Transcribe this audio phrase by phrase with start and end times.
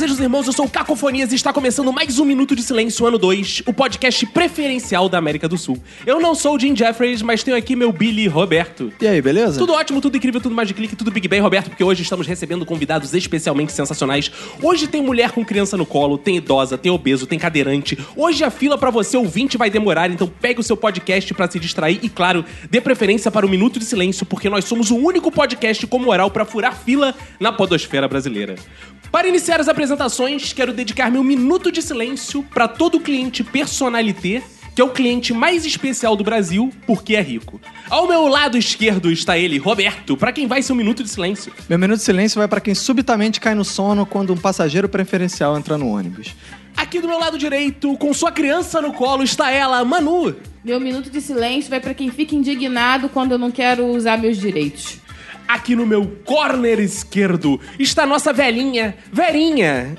[0.00, 3.18] Fazejos irmãos, eu sou o Cacofonias e está começando mais um Minuto de Silêncio, ano
[3.18, 5.76] 2, o podcast preferencial da América do Sul.
[6.06, 8.90] Eu não sou o Jim Jeffries, mas tenho aqui meu Billy Roberto.
[8.98, 9.58] E aí, beleza?
[9.58, 12.26] Tudo ótimo, tudo incrível, tudo mais de clique, tudo Big Bang, Roberto, porque hoje estamos
[12.26, 14.32] recebendo convidados especialmente sensacionais.
[14.62, 17.98] Hoje tem mulher com criança no colo, tem idosa, tem obeso, tem cadeirante.
[18.16, 21.60] Hoje a fila pra você ouvinte vai demorar, então pegue o seu podcast pra se
[21.60, 25.30] distrair e, claro, dê preferência para o Minuto de Silêncio, porque nós somos o único
[25.30, 28.56] podcast com moral pra furar fila na podosfera brasileira.
[29.10, 29.89] Para iniciar as apresentações,
[30.54, 34.42] quero dedicar meu minuto de silêncio para todo cliente personalité
[34.74, 37.60] que é o cliente mais especial do Brasil, porque é rico.
[37.88, 41.52] Ao meu lado esquerdo está ele, Roberto, para quem vai ser um minuto de silêncio.
[41.68, 45.56] Meu minuto de silêncio vai pra quem subitamente cai no sono quando um passageiro preferencial
[45.56, 46.34] entra no ônibus.
[46.76, 50.34] Aqui do meu lado direito, com sua criança no colo, está ela, Manu.
[50.64, 54.38] Meu minuto de silêncio vai pra quem fica indignado quando eu não quero usar meus
[54.38, 54.98] direitos.
[55.50, 59.96] Aqui no meu corner esquerdo está a nossa velhinha, Verinha.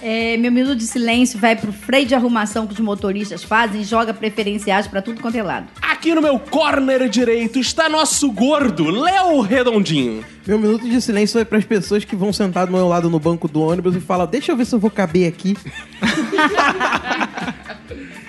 [0.00, 3.84] É, meu minuto de silêncio vai pro freio de arrumação que os motoristas fazem e
[3.84, 5.66] joga preferenciais pra tudo quanto é lado.
[5.82, 10.24] Aqui no meu corner direito está nosso gordo, Léo Redondinho.
[10.46, 13.18] Meu minuto de silêncio vai para as pessoas que vão sentar do meu lado no
[13.18, 15.56] banco do ônibus e falam: Deixa eu ver se eu vou caber aqui.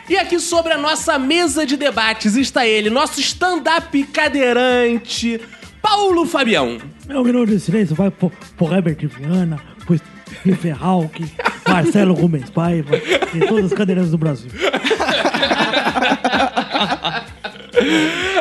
[0.09, 5.39] E aqui sobre a nossa mesa de debates está ele, nosso stand-up cadeirante,
[5.84, 6.80] Paulo Fabião.
[7.06, 11.30] Meu minuto de silêncio vai pro, pro Herbert Viana, pro Steve Hawking,
[11.67, 14.50] Marcelo Gomes Paiva e todas as cadeirantes do Brasil.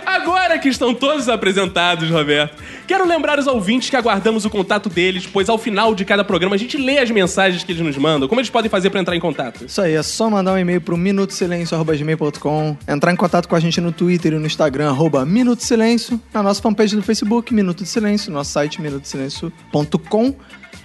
[0.05, 5.27] Agora que estão todos apresentados, Roberto, quero lembrar os ouvintes que aguardamos o contato deles,
[5.27, 8.29] pois ao final de cada programa a gente lê as mensagens que eles nos mandam.
[8.29, 9.65] Como eles podem fazer para entrar em contato?
[9.65, 13.81] Isso aí, é só mandar um e-mail pro minutosilencio.gmail.com, entrar em contato com a gente
[13.81, 17.89] no Twitter e no Instagram, arroba Minuto Silêncio, na nossa fanpage do Facebook, Minuto de
[17.89, 20.35] Silêncio, nosso site minutosilencio.com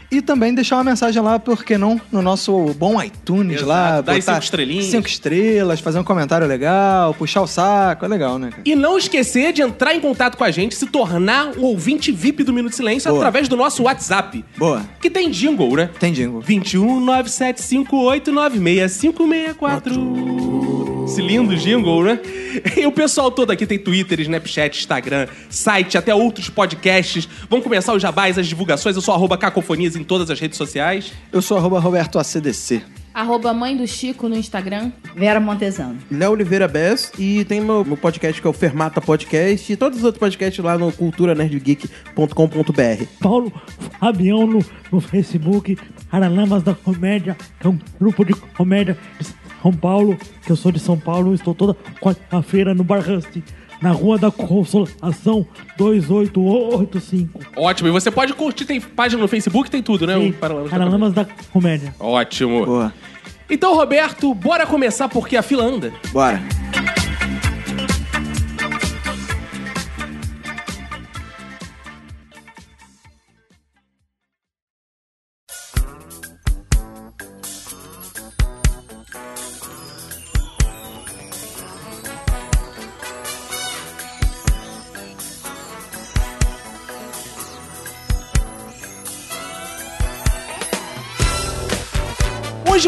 [0.10, 4.02] e também deixar uma mensagem lá, por que não, no nosso bom iTunes Exato, lá.
[4.02, 4.86] dá cinco estrelinhas.
[4.86, 8.62] Cinco estrelas, fazer um comentário legal, puxar o saco, é legal, né, cara?
[8.66, 12.44] E não esquecer de entrar em contato com a gente, se tornar um ouvinte VIP
[12.44, 13.22] do Minuto de Silêncio Boa.
[13.22, 14.44] através do nosso WhatsApp.
[14.58, 14.82] Boa.
[15.02, 15.90] Que tem jingle, né?
[16.00, 16.42] Tem jingle.
[16.42, 17.98] 21 975
[18.52, 20.57] 564.
[21.08, 22.20] Esse lindo jingle, né?
[22.76, 27.30] E o pessoal todo aqui tem Twitter, Snapchat, Instagram, site, até outros podcasts.
[27.50, 28.94] Vamos começar os jabás, as divulgações.
[28.94, 31.14] Eu sou arroba cacofonias em todas as redes sociais.
[31.32, 32.82] Eu sou arroba Roberto ACDC.
[33.14, 34.92] Arroba mãe do Chico no Instagram.
[35.16, 35.98] Vera Montesano.
[36.12, 40.00] Léo Oliveira Bess e tem meu, meu podcast que é o Fermata Podcast e todos
[40.00, 43.06] os outros podcasts lá no culturanerdgeek.com.br.
[43.22, 43.54] Paulo
[43.98, 44.60] Fabião no,
[44.92, 45.78] no Facebook,
[46.12, 50.72] Paralamas da Comédia, que é um grupo de comédia de São Paulo, que eu sou
[50.72, 53.44] de São Paulo, estou toda quarta-feira no Bar Rust,
[53.82, 55.46] na Rua da Consolação
[55.78, 57.40] 2885.
[57.58, 57.90] Ótimo.
[57.90, 60.18] E você pode curtir, tem página no Facebook, tem tudo, né?
[60.18, 61.94] Sim, O Paralamas da Paralamas da Comédia.
[62.00, 62.66] Ótimo.
[62.66, 62.94] Boa.
[63.50, 65.92] Então, Roberto, bora começar porque a fila anda.
[66.14, 66.42] Bora.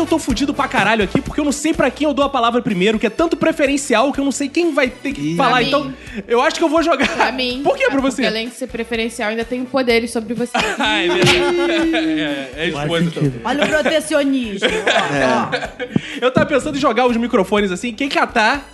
[0.10, 2.62] Tô fudido pra caralho aqui porque eu não sei pra quem eu dou a palavra
[2.62, 5.52] primeiro, que é tanto preferencial que eu não sei quem vai ter que falar.
[5.52, 5.68] Pra mim.
[5.68, 5.94] Então,
[6.28, 7.08] eu acho que eu vou jogar.
[7.16, 7.62] Pra mim.
[7.64, 8.26] Por que pra Porque você?
[8.26, 10.52] além de ser preferencial, ainda tenho poderes sobre você.
[10.80, 11.40] Ah, é verdade.
[11.72, 13.32] É, é, é esposa, então.
[13.44, 14.68] Olha o protecionismo.
[14.70, 16.20] ó.
[16.22, 18.68] Eu tava pensando em jogar os microfones assim, quem catar,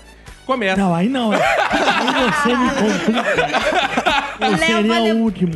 [0.45, 0.77] começa.
[0.81, 1.33] Não, aí não.
[1.33, 1.37] é.
[1.37, 4.15] Aí você me complica.
[4.39, 5.15] Eu Léo, seria valeu.
[5.15, 5.53] o último.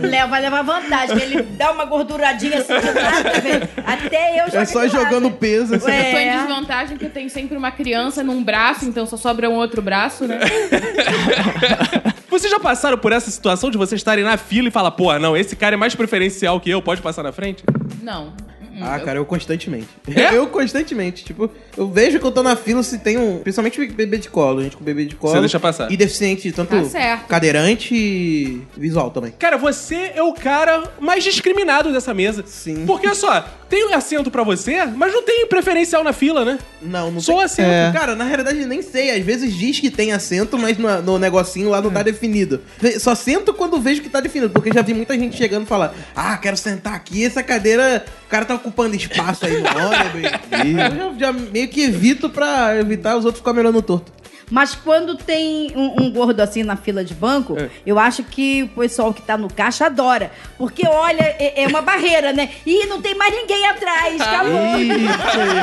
[0.00, 3.68] Léo vai levar vantagem, ele dá uma gorduradinha assim de nada, velho.
[3.84, 5.90] Até eu É só jogando peso assim.
[5.90, 6.36] Eu tô em É.
[6.38, 10.26] desvantagem porque eu tenho sempre uma criança num braço, então só sobra um outro braço,
[10.26, 10.38] né?
[12.28, 15.34] Vocês já passaram por essa situação de vocês estarem na fila e falar, pô, não,
[15.36, 17.64] esse cara é mais preferencial que eu, pode passar na frente?
[18.02, 18.32] Não.
[18.80, 19.88] Ah, cara, eu constantemente.
[20.32, 21.24] Eu constantemente.
[21.24, 23.38] Tipo, eu vejo que eu tô na fila se tem um.
[23.38, 25.34] Principalmente bebê de colo, gente com bebê de colo.
[25.34, 25.90] Você deixa passar.
[25.90, 27.26] E deficiente, tanto Tá certo.
[27.26, 29.32] cadeirante e visual também.
[29.38, 32.42] Cara, você é o cara mais discriminado dessa mesa.
[32.46, 32.84] Sim.
[32.86, 36.58] Porque, olha só, tem assento pra você, mas não tem preferencial na fila, né?
[36.80, 37.44] Não, não Só tem.
[37.44, 37.68] assento.
[37.68, 37.92] É.
[37.92, 39.10] Cara, na realidade nem sei.
[39.10, 42.60] Às vezes diz que tem assento, mas no, no negocinho lá não tá definido.
[42.98, 45.94] Só sento quando vejo que tá definido, porque já vi muita gente chegando e falar:
[46.14, 48.04] Ah, quero sentar aqui, essa cadeira.
[48.26, 50.30] O cara tá ocupando espaço aí no ônibus.
[50.96, 54.12] Eu já, já meio que evito pra evitar os outros ficarem olhando torto.
[54.50, 57.68] Mas quando tem um, um gordo assim na fila de banco, É.
[57.84, 60.30] eu acho que o pessoal que tá no caixa adora.
[60.56, 62.50] Porque, olha, é, é uma barreira, né?
[62.64, 64.60] Ih, não tem mais ninguém atrás, acabou.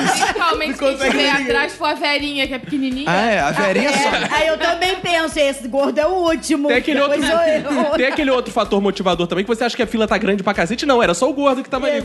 [0.07, 3.09] Principalmente quem estiver atrás for a Verinha, que é pequenininha.
[3.09, 3.94] Ah, é, a Verinha É,
[4.27, 4.35] só.
[4.35, 6.68] aí eu também penso, esse gordo é o último.
[6.68, 7.91] Tem aquele, outro, depois sou eu.
[7.97, 10.53] tem aquele outro fator motivador também, que você acha que a fila tá grande pra
[10.53, 10.85] cacete.
[10.85, 12.01] Não, era só o gordo que tava ali.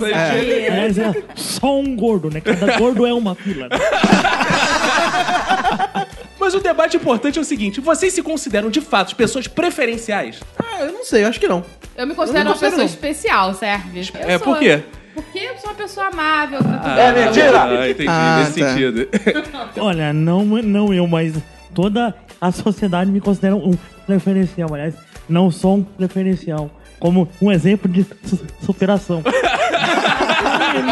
[0.80, 2.40] Mas é só um gordo, né?
[2.40, 3.69] Cada gordo é uma fila.
[3.69, 3.76] Né?
[6.48, 10.40] Mas o debate importante é o seguinte: vocês se consideram de fato pessoas preferenciais?
[10.58, 11.62] Ah, eu não sei, eu acho que não.
[11.94, 12.84] Eu me considero Eu uma pessoa considero, não.
[12.86, 13.98] especial, serve?
[13.98, 14.46] Eu É, sou.
[14.46, 14.82] por quê?
[15.14, 16.58] Porque eu sou uma pessoa amável.
[16.96, 17.62] É mentira!
[17.64, 18.68] Ah, entendi, Ah, nesse tá.
[18.70, 19.08] sentido.
[19.78, 21.34] Olha, não, não eu, mas
[21.74, 23.72] toda a sociedade me considera um
[24.06, 24.72] preferencial.
[24.72, 24.94] Aliás,
[25.28, 29.22] não só um preferencial, como um exemplo de su- superação.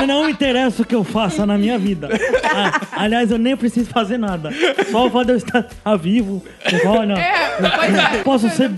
[0.06, 2.08] Não me interessa o que eu faça na minha vida.
[2.44, 4.50] Ah, aliás, eu nem preciso fazer nada.
[4.90, 5.67] Só o fato de eu estar
[6.00, 6.43] vivo.
[6.87, 8.23] Olha, É, pois é.
[8.23, 8.70] posso ser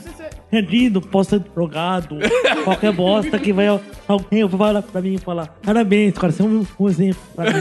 [0.50, 2.18] rendido, posso ser drogado,
[2.64, 3.66] qualquer bosta que vai
[4.06, 7.44] alguém vai lá pra mim e falar parabéns, cara, você é um, um exemplo pra
[7.44, 7.60] mim.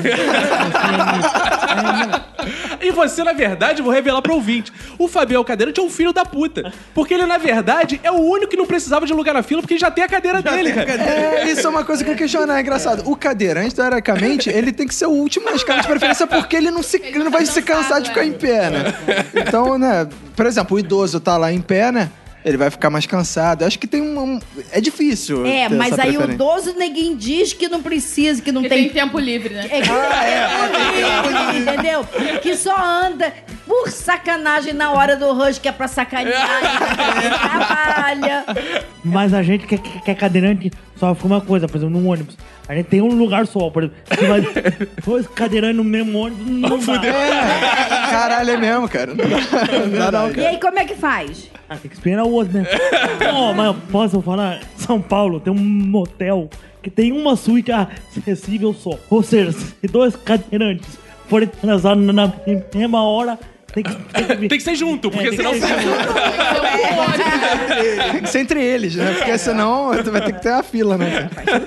[2.82, 6.24] E você, na verdade, vou revelar pro ouvinte: o Fabião Cadeirante é um filho da
[6.26, 6.72] puta.
[6.94, 9.78] Porque ele, na verdade, é o único que não precisava de lugar na fila porque
[9.78, 11.04] já tem a cadeira dele, cara.
[11.04, 13.04] É, isso é uma coisa que eu questiono, é engraçado.
[13.10, 16.72] O cadeirante, teoricamente, ele tem que ser o último na escala de preferência porque ele
[16.72, 18.94] não, se, ele não vai se cansar de ficar em pé, né?
[19.36, 22.10] Então, né, por exemplo, o idoso tá lá em pé, né?
[22.48, 23.62] Ele vai ficar mais cansado.
[23.64, 24.18] Eu acho que tem um.
[24.36, 24.40] um-
[24.72, 25.46] é difícil.
[25.46, 28.70] É, ter mas essa aí o idoso ninguém diz que não precisa, que não tem
[28.86, 28.90] tem.
[28.90, 29.68] tempo livre, né?
[29.70, 32.06] É, que entendeu?
[32.42, 33.34] Que só anda
[33.66, 36.48] por sacanagem na hora do rush, que é pra sacanear,
[37.42, 38.46] trabalha.
[39.04, 42.38] Mas a gente que, é- que é cadeirante sofre uma coisa, por exemplo, no ônibus.
[42.68, 44.00] A gente tem um lugar só, por exemplo.
[44.18, 44.42] Se vai
[45.06, 47.06] dois cadeirantes no mesmo ônibus, não dá.
[47.06, 49.14] É, caralho, é mesmo, cara.
[49.14, 49.30] Não dá,
[49.80, 50.50] não, dá, não, E cara.
[50.50, 51.50] aí, como é que faz?
[51.70, 52.66] Ah, tem que esperar o outro, né?
[53.20, 54.62] Não, mas posso falar?
[54.78, 56.50] São Paulo tem um motel
[56.82, 58.92] que tem uma suíte acessível só.
[59.10, 60.98] Ou seja, se dois cadeirantes
[61.28, 62.32] forem transar na
[62.74, 63.38] mesma hora,
[63.74, 65.54] tem que, tem que, Tem que ser junto, porque É, senão.
[65.54, 65.68] ser
[68.12, 69.14] Tem que ser entre eles, né?
[69.18, 71.30] Porque senão tu vai ter que ter a fila, né?
[71.46, 71.64] cara?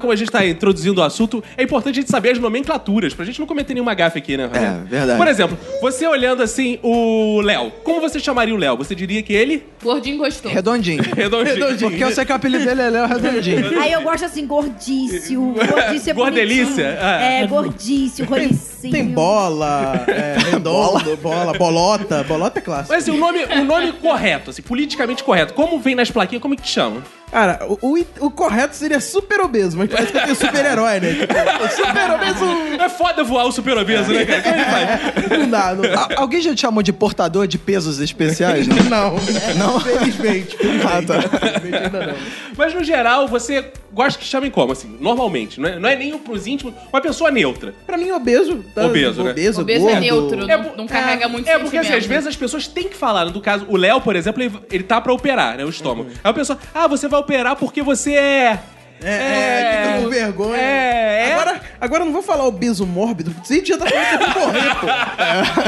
[0.00, 3.24] Como a gente tá introduzindo o assunto, é importante a gente saber as nomenclaturas, pra
[3.24, 4.48] gente não cometer nenhuma gafe aqui, né?
[4.48, 4.82] Fabiano?
[4.86, 5.18] É, verdade.
[5.18, 8.76] Por exemplo, você olhando assim o Léo, como você chamaria o Léo?
[8.76, 9.64] Você diria que ele.
[9.82, 10.52] Gordinho gostoso.
[10.54, 11.02] Redondinho.
[11.02, 11.90] Redondinho.
[11.90, 13.78] Porque eu sei que o apelido dele é Léo Redondinho.
[13.80, 15.40] Aí eu gosto assim, gordício.
[15.40, 16.98] Gordício é Gordelícia?
[17.00, 17.22] Ah.
[17.22, 18.92] É, gordício, rolicinho.
[18.92, 22.24] Tem bola, é, redondo, bola, bolota.
[22.24, 22.92] Bolota é clássico.
[22.92, 25.54] Mas assim, o nome, o nome correto, assim, politicamente correto.
[25.54, 27.02] Como vem nas plaquinhas, como é que te chama?
[27.30, 31.08] Cara, o, o, o correto seria super obeso, mas parece que eu tenho super-herói, né?
[31.70, 32.44] Super obeso!
[32.82, 34.42] É foda voar o super obeso, né, cara?
[34.42, 35.38] Como é faz?
[35.38, 35.82] Não dá, não
[36.16, 38.66] alguém já te chamou de portador de pesos especiais?
[38.66, 38.80] Não.
[38.90, 39.80] Não, não.
[39.80, 40.56] Felizmente.
[40.82, 41.20] Ah, tá.
[41.38, 42.14] Felizmente ainda não.
[42.56, 46.16] Mas no geral, você gosta que chamem como, assim, normalmente, não é, não é nem
[46.18, 47.74] pros íntimos, uma pessoa neutra.
[47.86, 48.64] Pra mim, obeso.
[48.74, 48.86] Tá?
[48.86, 49.30] Obeso, né?
[49.30, 49.96] Obeso, Obeso gordo.
[49.96, 52.88] é neutro, É não, não carrega muito É porque assim, às vezes as pessoas têm
[52.88, 53.26] que falar.
[53.26, 55.64] No caso, o Léo, por exemplo, ele, ele tá pra operar, né?
[55.64, 56.10] O estômago.
[56.24, 58.62] Aí a pessoa, ah, você vai operar porque você é.
[59.02, 60.56] É, é, fica com vergonha.
[60.60, 61.32] É, é.
[61.32, 64.18] Agora, agora eu não vou falar obeso mórbido, porque a gente já tá falando que
[64.18, 64.86] tem que morrer, pô.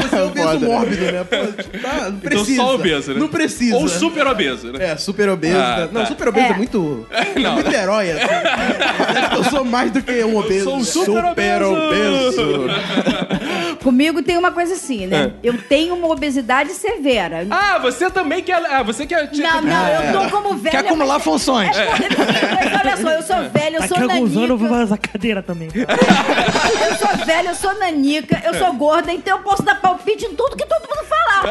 [0.08, 0.66] Você é obeso Foda, né?
[0.66, 1.24] mórbido, né?
[1.24, 2.62] Pô, tá, não Então precisa.
[2.62, 3.20] só obeso, né?
[3.20, 3.76] Não precisa.
[3.76, 4.90] Ou super obeso, né?
[4.92, 5.56] É, super obeso.
[5.58, 5.88] Ah, né?
[5.92, 6.06] Não, tá.
[6.06, 6.54] super obeso é, É.
[6.56, 7.06] muito.
[7.10, 7.52] É Não.
[7.54, 9.36] muito herói, assim.
[9.36, 10.64] Eu sou mais do que um obeso.
[10.64, 12.66] Sou um super, obeso.
[13.82, 15.32] Comigo tem uma coisa assim, né?
[15.42, 15.48] É.
[15.48, 17.46] Eu tenho uma obesidade severa.
[17.50, 18.56] Ah, você também quer.
[18.70, 19.30] Ah, você quer.
[19.32, 20.70] Não, não, eu tô como velha.
[20.70, 21.76] Quer acumular mas- funções.
[21.76, 24.68] É, mas olha só, eu sou velha, eu Daqui sou a alguns anos eu vou
[24.68, 24.68] nanica.
[24.68, 25.68] fazer essa cadeira também.
[26.82, 30.34] Eu sou velha, eu sou nanica, eu sou gorda, então eu posso dar palpite em
[30.34, 31.44] tudo que todo mundo falar.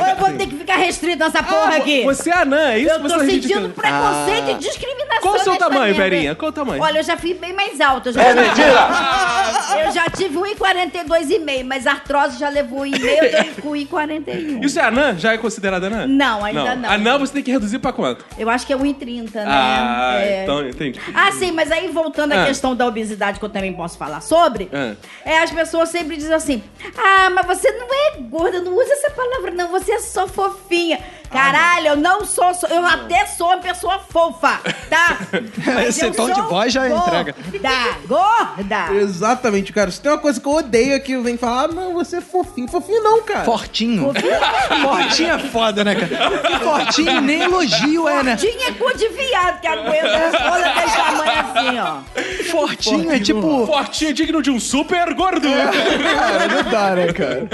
[0.00, 2.02] Ou eu vou ter que ficar restrito nessa porra Ah, aqui?
[2.04, 5.06] Você é anã, é isso Eu que você tô tá sentindo preconceito e discriminação.
[5.22, 5.94] Qual o seu tamanho.
[5.94, 6.34] Verinha?
[6.34, 6.82] Qual o tamanho?
[6.82, 8.12] Olha, eu já fui bem mais alta.
[8.12, 8.88] Já é mentira!
[9.86, 14.64] Eu já tive 1,42,5, mas a artrose já levou 1,5, eu tô com 1,41.
[14.64, 15.14] Isso é anã?
[15.18, 16.06] Já é considerado anã?
[16.06, 16.90] Não, ainda não.
[16.90, 18.24] Anã você tem que reduzir pra quanto?
[18.38, 19.44] Eu acho que é 1,30, né?
[19.46, 20.42] Ah, É.
[20.42, 20.98] então entendi.
[21.18, 22.46] Ah, sim, mas aí voltando à Ah.
[22.46, 24.94] questão da obesidade, que eu também posso falar sobre, Ah.
[25.24, 26.62] é as pessoas sempre dizem assim:
[26.96, 31.00] ah, mas você não é gorda, não usa essa palavra, não, você é só fofinha.
[31.30, 35.18] Caralho, eu não sou, sou- eu até sou uma pessoa fofa, tá?
[35.66, 37.34] Mas Esse eu tom de voz já entrega.
[37.50, 37.68] Gorda,
[38.06, 38.94] gorda.
[38.94, 39.90] Exatamente, cara.
[39.90, 42.20] Se tem uma coisa que eu odeio é que vem falar, ah, não, você é
[42.20, 42.68] fofinho.
[42.68, 43.44] Fofinho não, cara.
[43.44, 44.12] Fortinho.
[44.82, 46.58] Fortinho é foda, né, cara?
[46.60, 48.36] Fortinho nem elogio é, né?
[48.36, 52.50] Tinha cu de viado que aguenta as coisas desse tamanho assim, ó.
[52.50, 53.66] Fortinho é tipo.
[53.66, 55.48] Fortinho digno de um super gordo.
[55.48, 57.48] Cara, não dá, né, cara?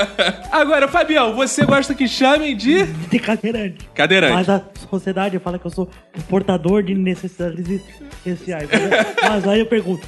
[0.52, 3.88] Agora, Fabião, você gosta que chamem de De cadeirante.
[3.94, 4.32] cadeirante.
[4.32, 5.88] Mas a sociedade fala que eu sou
[6.28, 8.68] portador de necessidades especiais.
[8.70, 10.06] Mas, mas aí eu pergunto,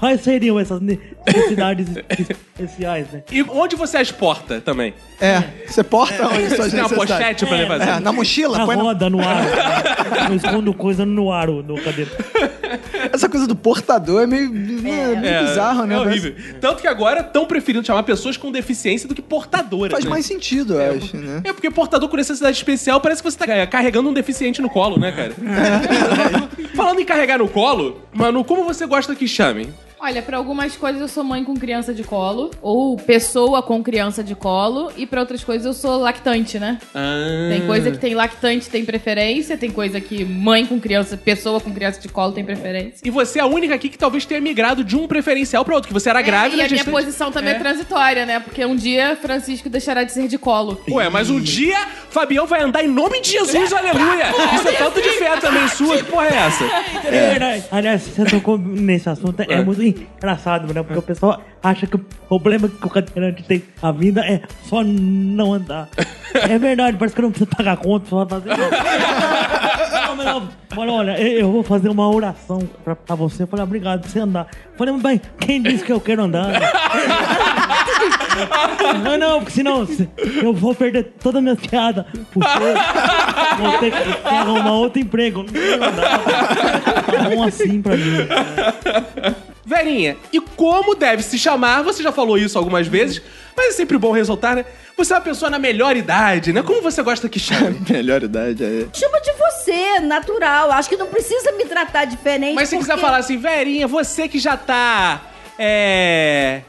[0.00, 1.88] quais seriam essas necessidades
[2.58, 3.22] especiais, né?
[3.30, 4.94] E onde você as porta também?
[5.20, 8.02] É, você porta onde Você tem uma pochete pra levar É, assim?
[8.02, 8.58] na mochila?
[8.58, 9.44] Na põe na- roda, no ar.
[10.30, 12.10] Eu escondo coisa no ar, no cadeira.
[13.12, 15.94] Essa coisa do portador é meio, é, meio bizarro, né?
[15.94, 16.34] É horrível.
[16.60, 19.92] Tanto que agora estão preferindo chamar pessoas com deficiência do que portadoras.
[19.92, 20.10] Faz né?
[20.10, 21.42] mais sentido, eu acho, né?
[21.44, 24.70] É porque portador com necessidade especial parece que você tá é, carregando um deficiente no
[24.70, 25.32] colo, né, cara?
[26.74, 29.68] Falando em carregar no colo, Manu, como você gosta que chamem?
[30.02, 34.24] Olha, pra algumas coisas eu sou mãe com criança de colo, ou pessoa com criança
[34.24, 36.78] de colo, e pra outras coisas eu sou lactante, né?
[37.50, 41.70] Tem coisa que tem lactante tem preferência, tem coisa que mãe com criança, pessoa com
[41.70, 42.94] criança de colo tem preferência.
[43.04, 45.88] E você é a única aqui que talvez tenha migrado de um preferencial pra outro,
[45.88, 47.56] que você era grávida e a minha gestante- posição também é.
[47.56, 47.58] É.
[47.58, 48.40] transitória, né?
[48.40, 50.80] Porque um dia Francisco deixará de ser de colo.
[50.90, 51.76] Ué, mas um dia
[52.08, 54.30] Fabião vai andar em nome de Jesus, aleluia!
[54.56, 56.64] Isso é falta de fé também sua, que porra é essa?
[57.06, 57.64] É verdade.
[57.70, 60.82] Aliás, você tocou nesse assunto, é, muito engraçado, né?
[60.82, 64.82] Porque o pessoal acha que o problema que o cadeirante tem na vida é só
[64.84, 65.88] não andar.
[66.34, 68.50] É verdade, parece que não precisa pagar conta, só fazer.
[70.16, 73.42] Não, Falei, olha, eu eu vou fazer uma oração pra, pra você.
[73.44, 74.46] Eu falei, obrigado por você andar.
[74.72, 76.48] Eu Falei, mas bem, quem disse que eu quero andar?
[79.02, 80.08] Não, não, porque senão se-
[80.42, 82.06] eu vou perder toda a minha piada.
[82.32, 85.42] Por ser- Vou ter que arrumar outro emprego.
[85.42, 86.18] Não quero andar.
[86.20, 88.26] Tá bom assim pra mim.
[89.64, 93.20] Verinha, e como deve se chamar, você já falou isso algumas vezes,
[93.56, 94.64] mas é sempre bom ressaltar, né?
[94.96, 96.62] Você é uma pessoa na melhor idade, né?
[96.62, 97.80] Como você gosta que chame?
[97.88, 98.86] Melhor idade é.
[98.92, 100.70] Chama de você, natural.
[100.72, 102.54] Acho que não precisa me tratar diferente.
[102.54, 105.22] Mas se quiser porque- falar assim, Verinha, você que já tá.
[105.58, 106.62] É.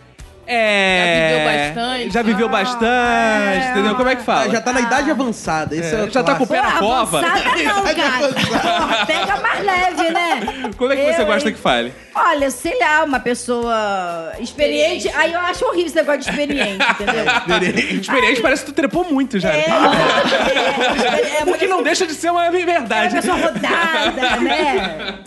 [0.48, 1.02] É.
[1.02, 2.14] Já viveu bastante.
[2.14, 3.96] Já viveu bastante, entendeu?
[3.96, 4.42] Como é que fala?
[4.46, 5.76] Ah, já tá na idade avançada.
[5.76, 7.20] Esse é, o já tá com o pé na cova.
[7.20, 8.80] avançada não, cara.
[8.80, 10.42] Porra, pega mais leve, né?
[10.78, 11.56] Como é que você Eu, gosta hein?
[11.56, 11.94] que fale?
[12.14, 15.08] Olha, sei lá, uma pessoa experiente.
[15.16, 17.26] Aí eu acho horrível esse negócio de experiente, entendeu?
[18.02, 19.52] Experiente parece que tu trepou muito já.
[19.62, 23.14] É, é, é, O que não deixa de ser uma é verdade.
[23.16, 25.20] uma pessoa rodada, né?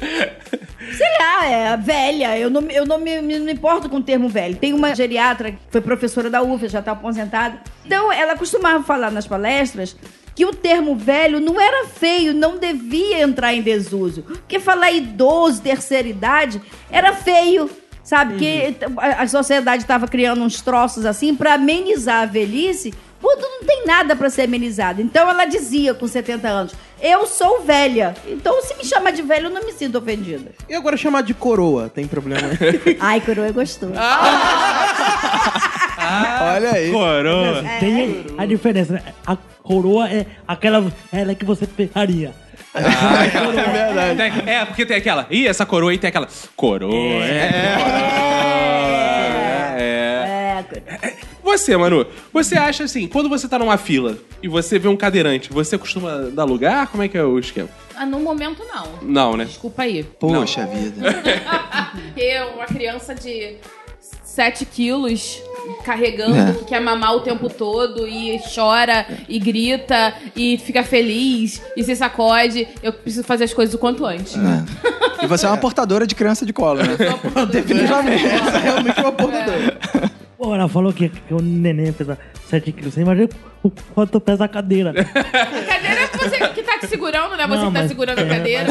[0.78, 2.38] Sei lá, é velha.
[2.38, 4.56] Eu não, eu não me, me- não importo com o termo velho.
[4.56, 7.60] Tem uma geriatra que foi professora da UF, já tá aposentada.
[7.84, 9.96] Então, ela costumava falar nas palestras
[10.34, 14.22] que o termo velho não era feio, não devia entrar em desuso.
[14.22, 17.70] Porque falar idoso, terceira idade, era feio.
[18.02, 18.34] Sabe?
[18.36, 23.86] Que a, sociedade estava criando uns troços assim pra amenizar a velhice quando não tem
[23.86, 25.00] nada pra ser amenizado.
[25.00, 28.14] Então ela dizia com 70 anos: Eu sou velha.
[28.26, 30.52] Então se me chama de velho, eu não me sinto ofendida.
[30.68, 32.48] E agora chamar de coroa, tem problema?
[33.00, 33.92] Ai, coroa é gostoso.
[36.54, 36.90] Olha aí.
[36.90, 37.64] Coroa.
[37.80, 39.02] Tem a diferença, né?
[39.26, 42.32] A coroa é aquela ela que você pegaria.
[42.74, 44.50] É verdade.
[44.50, 45.28] É, porque tem aquela.
[45.30, 46.26] Ih, essa coroa aí tem aquela.
[46.56, 47.50] Coroa, é.
[47.52, 48.73] É.
[51.54, 51.56] É.
[51.56, 55.52] Você, Manu, você acha assim, quando você tá numa fila e você vê um cadeirante,
[55.52, 56.88] você costuma dar lugar?
[56.88, 57.68] Como é que é o esquema?
[57.94, 58.88] Ah, no momento, não.
[59.02, 59.44] Não, né?
[59.44, 60.02] Desculpa aí.
[60.02, 61.14] Poxa vida.
[61.92, 63.56] Porque uma criança de
[64.24, 65.40] 7 quilos
[65.84, 71.84] carregando, que quer mamar o tempo todo e chora e grita e fica feliz e
[71.84, 74.34] se sacode, eu preciso fazer as coisas o quanto antes.
[75.22, 76.96] E você é uma portadora de criança de colo, né?
[77.50, 78.26] Definitivamente.
[78.26, 79.78] Essa é realmente uma portadora.
[80.44, 82.18] Pô, ela falou que, que o neném pesa
[82.50, 82.92] 7 quilos.
[82.92, 83.30] Você imagina
[83.62, 84.90] o quanto pesa a cadeira.
[84.90, 87.46] A cadeira é você que tá te segurando, né?
[87.46, 88.66] Você Não, que tá mas- segurando a é, cadeira.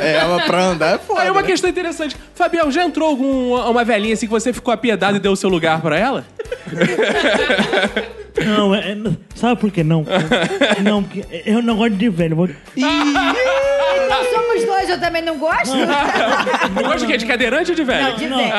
[0.00, 1.20] É, mas pra andar é foda.
[1.20, 1.46] Aí uma né?
[1.46, 2.16] questão interessante.
[2.34, 5.48] Fabião, já entrou algum, uma velhinha assim que você ficou apiedado e deu o seu
[5.48, 6.24] lugar pra ela?
[8.44, 8.96] Não, é, é-
[9.34, 10.04] sabe por que não?
[10.82, 12.34] Não, porque eu não gosto de velho.
[12.36, 15.74] Vou- Então somos dois, eu também não gosto.
[15.74, 17.16] Não gosta de quê?
[17.16, 18.08] De cadeirante ou de velho?
[18.10, 18.36] Não, de Não.
[18.38, 18.52] velho.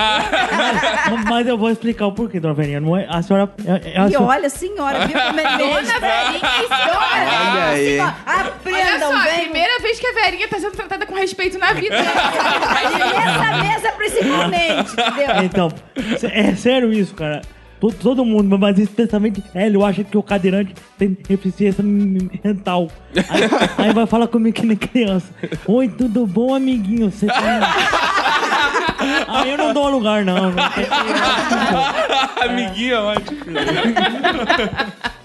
[1.12, 2.80] Mas, mas eu vou explicar o porquê, dona Verinha.
[2.80, 3.50] Não é, a senhora...
[3.66, 5.74] É, é a E senhora- olha, senhora, viu como é mesmo?
[5.74, 7.86] Dona Verinha, Olha aí.
[7.86, 9.40] senhora, Olha aprendam só, bem.
[9.44, 11.96] primeira vez que a Verinha tá sendo tratada com respeito na vida.
[11.98, 15.44] Nessa mesa, principalmente, entendeu?
[15.44, 15.72] Então,
[16.32, 17.42] é sério isso, cara.
[17.80, 22.90] To- Todo mundo, mas especialmente ele, eu acho que o cadeirante tem deficiência mental.
[23.30, 23.42] Aí,
[23.88, 25.28] aí vai falar comigo que nem criança.
[25.68, 27.12] Oi, tudo bom, amiguinho?
[27.12, 27.76] Você tá...
[29.28, 30.52] Aí eu não dou lugar, não.
[30.52, 30.86] não tem-
[32.50, 33.40] Amiguinho, ótimo.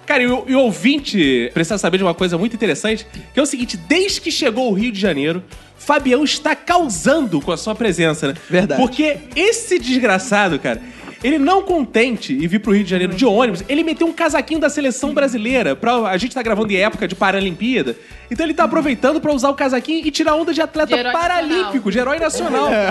[0.04, 3.42] Cara, e o, e o ouvinte precisa saber de uma coisa muito interessante, que é
[3.42, 5.42] o seguinte, desde que chegou ao Rio de Janeiro,
[5.78, 8.34] Fabião está causando com a sua presença, né?
[8.50, 8.80] Verdade.
[8.82, 10.80] Porque esse desgraçado, cara,
[11.22, 14.60] ele não contente em vir pro Rio de Janeiro de ônibus, ele meteu um casaquinho
[14.60, 15.76] da seleção brasileira.
[15.76, 17.96] Pra, a gente tá gravando em época de Paralimpíada.
[18.30, 21.90] Então ele tá aproveitando pra usar o casaquinho e tirar onda de atleta De paralímpico,
[21.90, 22.70] de herói nacional.
[22.70, 22.90] né?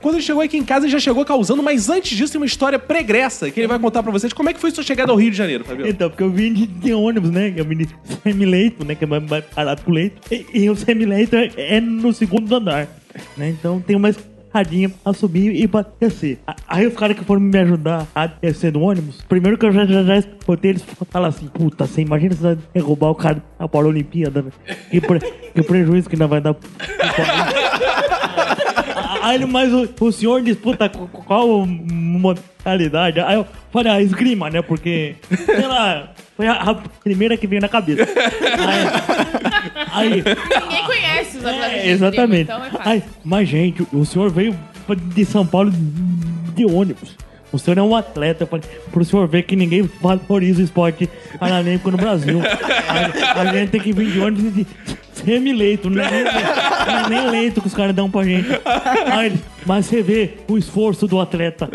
[0.00, 2.46] Quando ele chegou aqui em casa, ele já chegou causando, mas antes disso tem uma
[2.46, 4.32] história pregressa que ele vai contar pra vocês.
[4.32, 5.86] Como é que foi sua chegada ao Rio de Janeiro, Fabião?
[5.86, 7.52] Então, porque eu vim de, de ônibus, né?
[7.54, 7.88] Eu vim de
[8.22, 8.94] semileito, né?
[8.94, 10.20] Que é mais mais barato que o leito.
[10.30, 12.88] E, e o semileito é, é no segundo andar,
[13.36, 13.48] né?
[13.50, 14.10] Então tem uma
[14.52, 16.38] escadinha pra subir e pra descer.
[16.46, 19.72] A- Aí os caras que foram me ajudar a descer do ônibus, primeiro que eu
[19.72, 23.66] já, já, já escutei eles falar assim, puta, você imagina se derrubar o cara da
[23.68, 24.54] Paralimpíada, velho.
[24.90, 25.20] Que, pre,
[25.54, 26.54] que prejuízo que não vai dar.
[29.22, 33.20] Aí ele, mas o, o senhor disputa qu- qual modalidade?
[33.20, 34.60] Aí eu falei, ah, esgrima, né?
[34.62, 35.14] Porque,
[35.46, 38.02] sei lá, foi a, a primeira que veio na cabeça.
[39.92, 40.24] Aí, aí
[40.62, 42.40] Ninguém conhece os atletas é, exatamente.
[42.42, 42.90] esgrima, então é fácil.
[42.90, 44.58] Aí, mas, gente, o senhor veio
[45.14, 45.72] de São Paulo
[46.54, 47.16] de ônibus.
[47.52, 51.08] O senhor é um atleta, falei, pro senhor ver que ninguém valoriza o esporte
[51.38, 52.40] paralímpico no Brasil.
[52.88, 54.66] A, a gente tem que vir de ônibus de
[55.12, 58.48] semi-leito, não é nem, não é nem leito que os caras dão pra gente.
[59.12, 61.68] Aí, ele, mas você vê o esforço do atleta.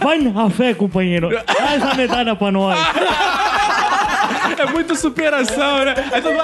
[0.00, 1.30] Vai na fé, companheiro.
[1.44, 2.78] Traz a medalha pra nós.
[4.56, 5.94] É muita superação, né?
[6.12, 6.42] Aí todo mundo,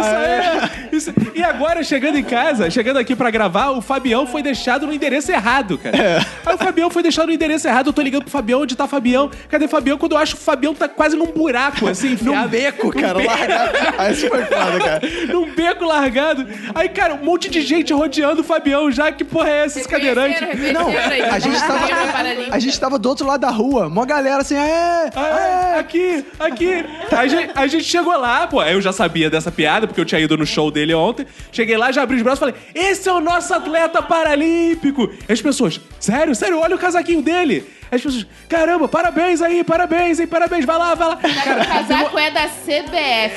[0.00, 1.14] é, isso aí.
[1.14, 1.14] Isso.
[1.34, 5.32] E agora, chegando em casa, chegando aqui pra gravar, o Fabião foi deixado no endereço
[5.32, 6.24] errado, cara.
[6.46, 7.88] Aí o Fabião foi deixado no endereço errado.
[7.88, 9.30] Eu tô ligando pro Fabião, onde tá o Fabião?
[9.48, 9.98] Cadê o Fabião?
[9.98, 12.42] Quando eu acho que o Fabião tá quase num buraco, assim, enfiado.
[12.42, 14.12] Num beco, cara, largado.
[14.12, 15.00] Isso foi foda, cara.
[15.28, 16.46] num beco largado.
[16.74, 19.10] Aí, cara, um monte de gente rodeando o Fabião já.
[19.10, 20.40] Que porra é essa, esse cadeirante?
[20.40, 20.88] Reconheceram, Não,
[21.32, 21.88] a gente tava,
[22.50, 26.24] a gente tava do outro lado da rua, mó galera assim, é, Ah, é, aqui,
[26.38, 26.84] aqui.
[27.10, 30.04] Aí a gente, a gente chegou lá, pô, eu já sabia dessa piada, porque eu
[30.04, 31.26] tinha ido no show dele ontem.
[31.52, 35.10] Cheguei lá, já abri os braços e falei: Esse é o nosso atleta paralímpico.
[35.28, 37.64] E as pessoas, sério, sério, olha o casaquinho dele.
[37.90, 41.16] As pessoas, caramba, parabéns aí, parabéns, hein, parabéns, vai lá, vai lá.
[41.16, 43.34] Cara, o casaco é da CBF.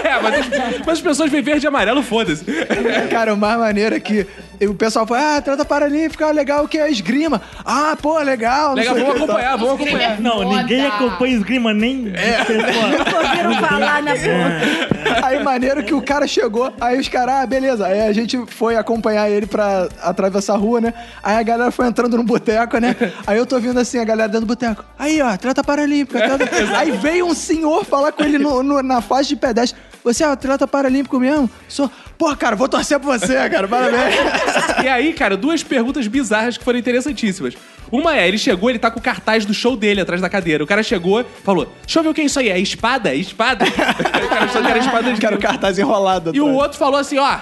[0.02, 2.44] É, mas, as- mas as pessoas veem verde e amarelo, foda-se.
[3.10, 4.26] Cara, o mais maneiro é que
[4.62, 7.40] o pessoal fala, ah, trata paralímpica, ah, legal, o que é esgrima?
[7.64, 8.68] Ah, pô, legal.
[8.70, 10.18] não Legal, vamos acompanhar, vamos Esgrima acompanhar.
[10.18, 12.86] é Não, ninguém acompanha esgrima, nem pessoa.
[13.22, 15.26] Ouviram falar na boca.
[15.26, 17.86] Aí maneiro que o cara chegou, aí os caras, ah, beleza.
[17.86, 20.94] Aí a gente foi acompanhar ele pra atravessar a rua, né?
[21.22, 22.96] Aí a galera foi entrando no boteco, né?
[23.26, 24.84] Aí eu tô vendo assim, a galera dentro do boteco.
[24.98, 26.18] Aí, ó, atleta paralímpico.
[26.18, 26.48] Atleta...
[26.78, 29.78] aí veio um senhor falar com ele no- no- na faixa de pedestre.
[30.02, 31.48] Você é atleta paralímpico mesmo?
[31.68, 31.90] Sou.
[32.16, 33.66] Pô, cara, vou torcer por você, cara.
[33.68, 34.14] Parabéns.
[34.82, 37.54] E aí, cara, duas perguntas bizarras que foram interessantíssimas.
[37.92, 40.62] Uma é, ele chegou, ele tá com o cartaz do show dele atrás da cadeira.
[40.64, 42.48] O cara chegou, falou: Deixa eu ver o que é isso aí.
[42.48, 43.10] É espada?
[43.10, 43.64] É espada?
[43.68, 46.30] o cara achou que era espada de Quero o cartaz enrolado.
[46.34, 46.62] E o atrás.
[46.62, 47.38] outro falou assim: ó.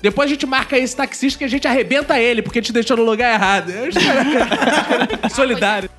[0.00, 3.04] Depois a gente marca esse taxista que a gente arrebenta ele, porque te deixou no
[3.04, 3.72] lugar errado.
[5.34, 5.90] Solidário.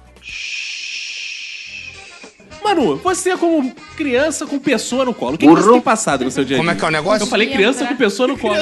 [2.64, 6.32] Manu, você como criança com pessoa no colo, o que, que você tem passado no
[6.32, 6.66] seu dia a dia?
[6.66, 7.24] Como é que é o negócio?
[7.24, 8.56] Eu falei criança com pessoa no colo.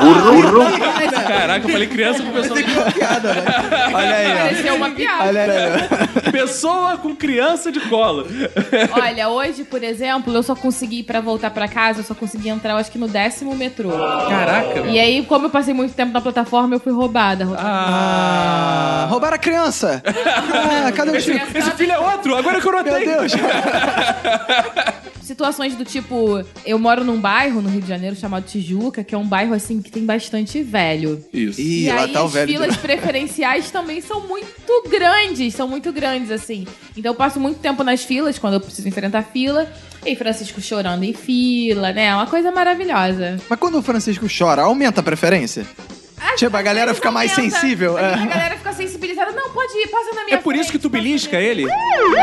[0.00, 0.64] Burro.
[1.26, 2.92] Caraca, eu falei criança com pessoa no colo.
[2.92, 3.42] Piada, né?
[3.94, 4.36] Olha aí, ó.
[4.46, 5.24] Pareceu uma piada.
[5.28, 6.32] Olha aí.
[6.32, 8.26] Pessoa com criança de colo.
[8.92, 12.72] Olha, hoje, por exemplo, eu só consegui, pra voltar pra casa, eu só consegui entrar,
[12.72, 13.90] eu acho que no décimo metrô.
[14.28, 14.80] Caraca.
[14.88, 17.46] E aí, como eu passei muito tempo na plataforma, eu fui roubada.
[17.58, 20.02] Ah, roubaram a criança.
[20.86, 21.46] Ah, cadê o Esse, Chico?
[21.58, 23.25] esse filho é outro, agora que eu Meu notei.
[23.32, 24.96] Deus.
[25.22, 29.18] Situações do tipo, eu moro num bairro no Rio de Janeiro chamado Tijuca, que é
[29.18, 31.24] um bairro assim que tem bastante velho.
[31.32, 31.60] Isso.
[31.60, 32.52] Ih, e lá aí tá o as velho.
[32.52, 36.64] filas preferenciais também são muito grandes, são muito grandes, assim.
[36.96, 39.68] Então eu passo muito tempo nas filas, quando eu preciso enfrentar fila.
[40.04, 42.04] E Francisco chorando em fila, né?
[42.06, 43.40] É uma coisa maravilhosa.
[43.50, 45.66] Mas quando o Francisco chora, aumenta a preferência?
[46.18, 47.56] Às- Tipo, a às galera fica mais aumenta.
[47.58, 48.14] sensível, é.
[48.14, 49.32] A galera fica sensibilizada.
[49.32, 51.64] Não, pode ir, passa na minha É por isso que tu belisca ele?
[51.66, 52.18] Não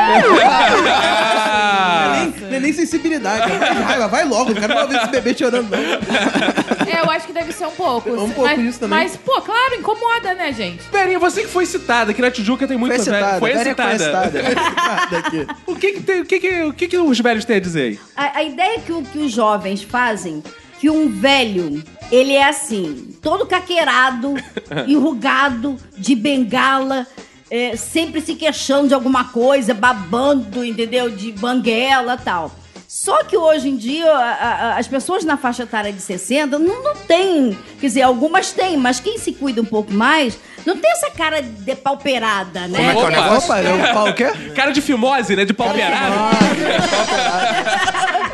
[2.03, 4.07] é nem, não é nem sensibilidade, é mais raiva.
[4.07, 5.79] Vai logo, não quero ver esse bebê chorando, não.
[5.79, 8.09] É, eu acho que deve ser um pouco.
[8.11, 8.99] Um pouco mas, isso também.
[8.99, 10.83] Mas, pô, claro, incomoda, né, gente?
[10.85, 13.17] Perinha, você que foi citada, que na Tijuca tem muito Foi velho.
[13.17, 13.39] citada.
[13.39, 13.99] Foi Pera, foi citada.
[14.31, 14.43] citada.
[15.11, 15.47] Daqui.
[15.65, 17.81] O que que, tem, o, que, que, o que que os velhos têm a dizer
[17.83, 17.99] aí?
[18.15, 20.43] A, a ideia que, o- que os jovens fazem,
[20.83, 24.33] que um velho, ele é assim, todo caqueirado,
[24.85, 27.07] enrugado, de bengala,
[27.49, 31.09] é, sempre se queixando de alguma coisa, babando, entendeu?
[31.09, 32.51] De banguela e tal.
[32.85, 36.83] Só que hoje em dia, a- a- as pessoas na faixa etária de 60 não,
[36.83, 37.57] não tem.
[37.79, 41.41] Quer dizer, algumas têm, mas quem se cuida um pouco mais não tem essa cara
[41.41, 42.77] depauperada, né?
[42.77, 43.09] Como é que é o Opa.
[43.21, 43.45] negócio?
[43.49, 44.25] Opa, é o pau o quê?
[44.53, 45.45] Cara de fimose, né?
[45.45, 46.13] De pau perado.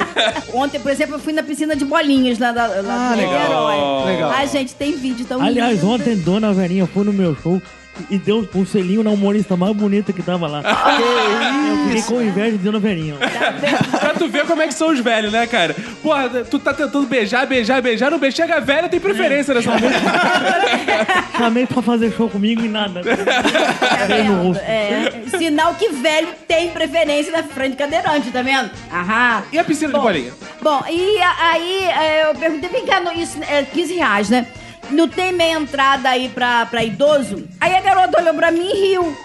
[0.53, 2.67] Ontem, por exemplo, eu fui na piscina de bolinhas lá da.
[2.67, 3.39] Lá Ah, do legal.
[3.39, 4.12] Niterói.
[4.13, 4.32] Legal.
[4.32, 5.89] Ai, gente, tem vídeo tão Aliás, lindo.
[5.91, 7.62] ontem Dona Verinha foi no meu show
[8.09, 10.62] e deu um selinho na humorista mais bonita que tava lá.
[11.69, 13.15] Eu fiquei com inveja de Dona Verinha.
[13.99, 15.75] pra tu ver como é que são os velhos, né, cara?
[16.01, 19.89] Porra, tu tá tentando beijar, beijar, beijar, não beijar, chega velha, tem preferência nessa música.
[21.38, 23.01] Chamei pra fazer show comigo e nada.
[23.03, 24.57] Tá vendo?
[24.59, 28.69] É, sinal que velho tem preferência na frente de cadeirante, tá vendo?
[28.91, 29.43] Aham.
[29.51, 30.33] E a piscina de Bom, bolinha?
[30.62, 34.47] Bom, e aí é, eu perguntei, vem cá, isso é 15 reais, né?
[34.91, 37.47] Não tem meia entrada aí pra, pra idoso?
[37.60, 39.17] Aí a garota olhou pra mim e riu.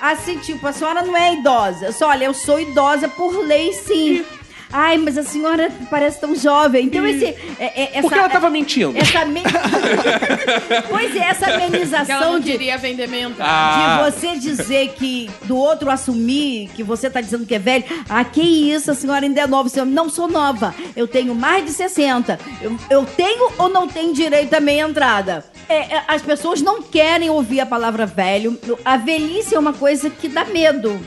[0.00, 1.86] Assim, tipo, a senhora não é idosa.
[1.86, 4.24] Eu só, olha, eu sou idosa por lei, sim.
[4.72, 6.86] Ai, mas a senhora parece tão jovem.
[6.86, 7.26] Então, esse.
[7.58, 8.96] É, é, essa, Porque ela tava mentindo.
[8.96, 9.42] Essa me...
[10.88, 13.42] pois é, essa Que ela amenização não de, queria vender menta.
[13.44, 14.02] Ah.
[14.04, 17.84] de você dizer que do outro assumir que você tá dizendo que é velho.
[18.08, 19.68] Ah, que isso, a senhora ainda é nova.
[19.68, 20.74] Senhora, não sou nova.
[20.96, 22.40] Eu tenho mais de 60.
[22.62, 25.44] Eu, eu tenho ou não tenho direito à meia entrada?
[25.68, 28.58] É, é, as pessoas não querem ouvir a palavra velho.
[28.84, 31.00] A velhice é uma coisa que dá medo.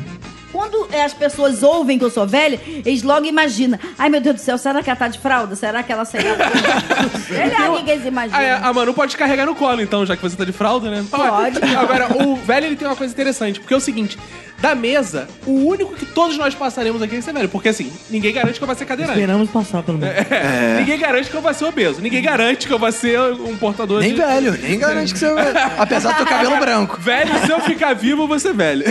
[0.56, 3.78] Quando é, as pessoas ouvem que eu sou velha, eles logo imaginam.
[4.00, 5.54] Ai, meu Deus do céu, será que ela tá de fralda?
[5.54, 6.34] Será que ela saiu?
[6.38, 8.40] Lá, o que que eles imaginam.
[8.40, 10.90] Ah, é, a Manu pode carregar no colo, então, já que você tá de fralda,
[10.90, 11.06] né?
[11.12, 11.60] Pode.
[11.76, 14.18] Agora, o velho ele tem uma coisa interessante, porque é o seguinte:
[14.66, 17.48] da mesa, o único que todos nós passaremos aqui é ser velho.
[17.50, 19.20] Porque assim, ninguém garante que eu vou ser cadeirante.
[19.20, 20.16] Esperamos passar, pelo menos.
[20.32, 20.78] É.
[20.80, 22.02] Ninguém garante que eu vou ser obeso.
[22.02, 24.18] Ninguém garante que eu vou ser um portador Nem de.
[24.22, 25.54] velho, nem garante que você vai.
[25.78, 27.00] Apesar do teu cabelo branco.
[27.00, 28.84] Velho, se eu ficar vivo, eu vou ser velho.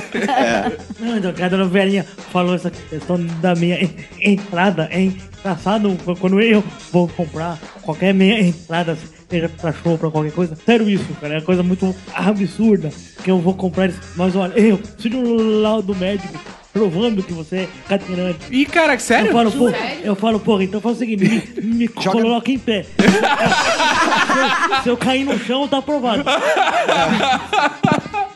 [1.00, 4.88] Não, então, a dona Verinha falou essa questão da minha en- entrada.
[4.92, 5.08] É
[5.44, 8.96] engraçado quando eu vou comprar qualquer meia entrada,
[9.28, 10.56] seja pra show, pra qualquer coisa.
[10.56, 11.34] Sério isso, cara.
[11.34, 12.90] É uma coisa muito absurda
[13.22, 14.00] que eu vou comprar isso.
[14.16, 16.38] Mas olha, eu preciso de um laudo médico
[16.74, 18.40] provando que você é cadeirante.
[18.50, 19.28] Ih, caraca, sério?
[19.28, 19.70] Eu falo, pô,
[20.02, 22.82] eu falo, porra, então faz o seguinte, me, me coloca em pé.
[22.82, 22.90] se,
[24.74, 26.24] eu, se eu cair no chão, tá aprovado.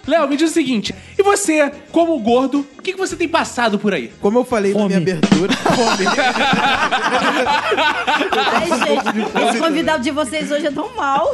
[0.08, 3.78] Léo, me diz o seguinte: e você, como gordo, o que, que você tem passado
[3.78, 4.10] por aí?
[4.22, 4.88] Como eu falei na Fome.
[4.88, 6.06] minha abertura, fome.
[8.32, 11.30] Ai, gente, os convidados de vocês hoje é tão mal.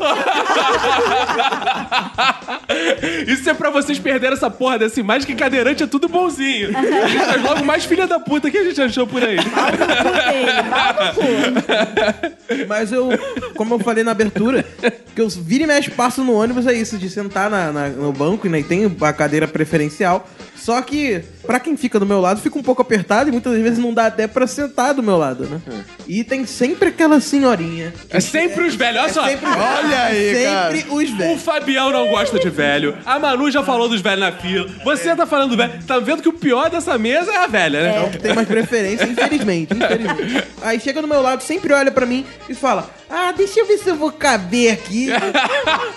[3.28, 6.70] Isso é pra vocês perderem essa porra dessa imagem que cadeirante é tudo bonzinho.
[6.94, 9.36] Mas logo mais filha da puta que a gente achou por aí.
[12.68, 13.08] Mas eu,
[13.56, 14.64] como eu falei na abertura,
[15.14, 18.12] que eu vira e mexe passo no ônibus é isso, de sentar na, na- no
[18.12, 18.60] banco, né?
[18.60, 20.28] E tem a cadeira preferencial.
[20.56, 23.78] Só que, pra quem fica do meu lado, fica um pouco apertado e muitas vezes
[23.78, 25.60] não dá até pra sentar do meu lado, né?
[26.08, 27.92] E tem sempre aquela senhorinha.
[28.08, 29.24] É sempre os velhos, olha só.
[29.28, 31.42] Sempre, Olha aí, sempre os O velhos.
[31.42, 32.96] Fabião não gosta de velho.
[33.04, 34.66] A Manu já falou dos velhos na fila.
[34.84, 35.72] Você tá falando do velho.
[35.86, 37.96] Tá vendo que o pior dessa mesa é a velha, né?
[37.96, 40.44] É o que tem mais preferência, infelizmente, infelizmente.
[40.62, 43.78] Aí chega do meu lado, sempre olha pra mim e fala: Ah, deixa eu ver
[43.78, 45.08] se eu vou caber aqui.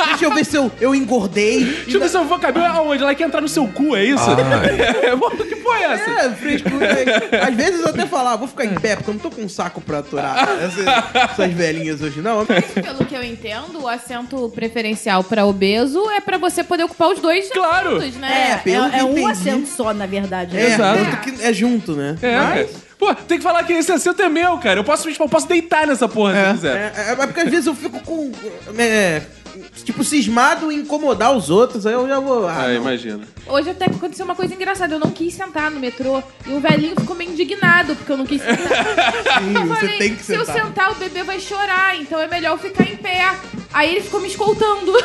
[0.07, 1.63] deixa eu ver se eu, eu engordei.
[1.65, 3.03] Deixa eu ver se eu vou caber aonde?
[3.03, 4.23] Ela quer entrar no seu cu, é isso?
[5.47, 6.09] que porra é essa?
[6.11, 6.87] É, frescura.
[7.47, 9.41] Às vezes eu até falo, ah, vou ficar em pé, porque eu não tô com
[9.41, 10.85] um saco pra aturar essas,
[11.31, 12.45] essas velhinhas hoje, não.
[12.45, 17.19] Pelo que eu entendo, o assento preferencial pra obeso é pra você poder ocupar os
[17.19, 17.97] dois Claro.
[17.97, 18.51] assentos, né?
[18.51, 19.31] É, pelo é, que é um entendi.
[19.31, 20.55] assento só, na verdade.
[20.55, 20.76] né?
[20.81, 21.05] É, Exato.
[21.05, 22.17] tanto que é junto, né?
[22.21, 22.69] É, cara.
[22.97, 24.79] Pô, tem que falar que esse assento é meu, cara.
[24.79, 26.93] Eu posso, eu posso deitar nessa porra se eu quiser.
[26.95, 28.31] é, é, é porque às vezes eu fico com.
[28.77, 29.21] é,
[29.83, 32.47] tipo, cismado em incomodar os outros, aí eu já vou.
[32.47, 32.75] Ah, Ah, não.
[32.75, 33.21] imagina.
[33.47, 34.93] Hoje até aconteceu uma coisa engraçada.
[34.95, 38.25] Eu não quis sentar no metrô e o velhinho ficou meio indignado porque eu não
[38.25, 38.85] quis sentar.
[39.41, 40.65] Sim, eu você falei, tem que se eu sentar.
[40.65, 43.31] sentar, o bebê vai chorar, então é melhor eu ficar em pé.
[43.73, 44.91] Aí ele ficou me escoltando.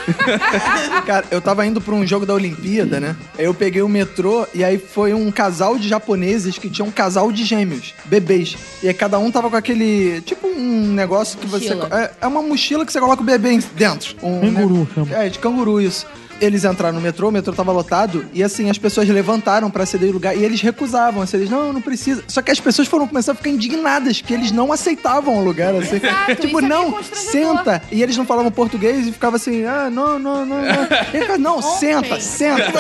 [1.07, 3.17] Cara, eu tava indo pra um jogo da Olimpíada, né?
[3.39, 6.91] Aí eu peguei o metrô e aí foi um casal de japoneses que tinha um
[6.91, 8.57] casal de gêmeos, bebês.
[8.83, 10.21] E aí cada um tava com aquele.
[10.23, 11.87] Tipo um negócio que Mochila.
[11.89, 11.95] você.
[11.95, 14.17] É, é uma mochila que você coloca o bebê dentro.
[14.23, 15.15] Um, Canguru, chama.
[15.15, 16.07] É, de canguru, isso.
[16.43, 20.11] Eles entraram no metrô, o metrô tava lotado, e assim, as pessoas levantaram pra ceder
[20.11, 22.25] o lugar, e eles recusavam, assim, eles, não, não precisa.
[22.27, 25.75] Só que as pessoas foram começar a ficar indignadas, que eles não aceitavam o lugar,
[25.77, 25.97] assim.
[25.97, 27.31] Exato, tipo, isso é meio não, constrangedor.
[27.31, 27.83] senta.
[27.93, 30.65] E eles não falavam português e ficava assim, ah, não, não, não, não.
[30.65, 32.73] E ele ficava, não, senta, senta.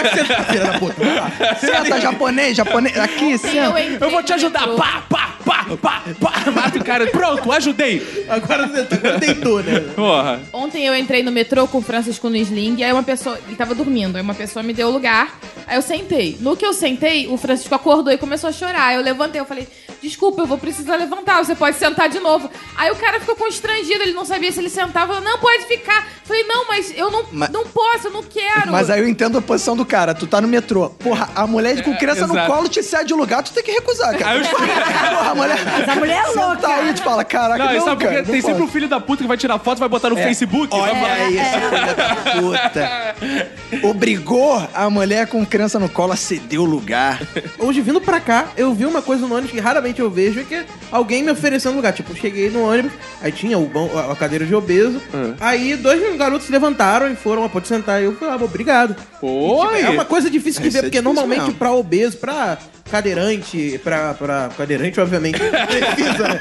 [0.50, 1.56] Filha da puta, lá.
[1.56, 3.80] Senta, japonês, japonês, aqui, Ontem senta.
[4.04, 4.66] Eu vou te ajudar.
[4.76, 6.50] Pá, pá, pá, pá, pá.
[6.50, 7.06] Mata o cara.
[7.06, 8.26] Pronto, ajudei.
[8.28, 9.80] Agora você agora deitou, né?
[9.94, 10.40] Porra.
[10.52, 13.38] Ontem eu entrei no metrô com o Francisco no Sling, e aí uma pessoa.
[13.52, 15.38] Ele tava dormindo, aí uma pessoa me deu o lugar.
[15.66, 16.38] Aí eu sentei.
[16.40, 18.94] No que eu sentei, o Francisco acordou e começou a chorar.
[18.94, 19.68] Eu levantei, eu falei,
[20.02, 22.50] desculpa, eu vou precisar levantar, você pode sentar de novo.
[22.76, 25.12] Aí o cara ficou constrangido, ele não sabia se ele sentava.
[25.14, 25.98] Eu, não, pode ficar.
[25.98, 28.72] Eu falei, não, mas eu não, Mas- não posso, eu não quero.
[28.72, 30.14] Mas aí eu entendo a posição do cara.
[30.14, 30.88] Tu tá no metrô.
[30.88, 32.50] Porra, a mulher com criança no exato.
[32.50, 34.30] colo te cede o lugar, tu tem que recusar, cara.
[34.30, 35.58] Aí eu Porra, a mulher.
[35.66, 36.68] Mas a mulher é Senta louca.
[36.68, 38.14] aí e te fala, caraca, Não, não, e sabe por quê?
[38.14, 38.72] cara, Tem não sempre um pode.
[38.72, 40.68] filho da puta que vai tirar foto, vai botar no Facebook.
[40.74, 43.12] vai botar- Olha isso, filha da puta.
[43.82, 47.20] Obrigou a mulher com criança no colo a ceder o lugar.
[47.58, 50.44] Hoje, vindo pra cá, eu vi uma coisa no ônibus que raramente eu vejo, é
[50.44, 51.92] que alguém me oferecendo lugar.
[51.92, 55.00] Tipo, eu cheguei no ônibus, aí tinha o bom, a cadeira de obeso,
[55.40, 58.00] aí dois garotos se levantaram e foram, ah, pode sentar.
[58.00, 58.96] E eu falei, ah, obrigado.
[59.20, 59.80] Oi.
[59.80, 61.54] É uma coisa difícil de Isso ver, é porque difícil normalmente mesmo.
[61.54, 62.58] pra obeso, pra
[62.92, 66.40] cadeirante, pra, pra cadeirante, obviamente, precisa, né?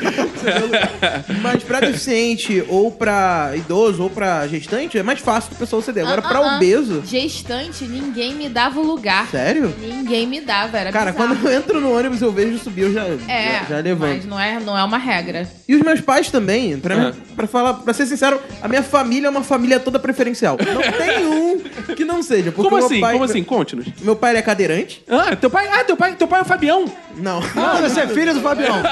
[1.41, 6.03] Mas pra deficiente, ou pra idoso, ou pra gestante, é mais fácil do pessoal ceder.
[6.05, 6.55] Agora, Ah, pra ah, ah.
[6.57, 9.27] obeso, Gestante, ninguém me dava o lugar.
[9.29, 9.73] sério?
[9.81, 11.35] Ninguém me dava, era Cara, bizarro.
[11.35, 14.09] quando eu entro no ônibus, eu vejo subir, eu já, É, já, já levanto.
[14.15, 15.47] mas não é, não é uma regra.
[15.67, 17.13] E os meus pais também, pra, Ah.
[17.35, 20.57] pra falar, pra ser sincero, a minha família é uma família toda preferencial.
[20.57, 22.51] Não tem um que não seja.
[22.51, 22.99] Como assim?
[22.99, 23.43] pai- Como assim?
[23.43, 23.87] Conte-nos.
[24.01, 25.03] Meu pai ele é cadeirante.
[25.09, 25.67] Ah, teu pai.
[25.71, 26.85] Ah, teu pai, teu pai é o Fabião.
[27.15, 27.39] Não.
[27.55, 28.81] Ah, você é filho do Fabião.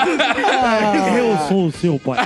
[1.17, 2.19] Eu sou o seu pai.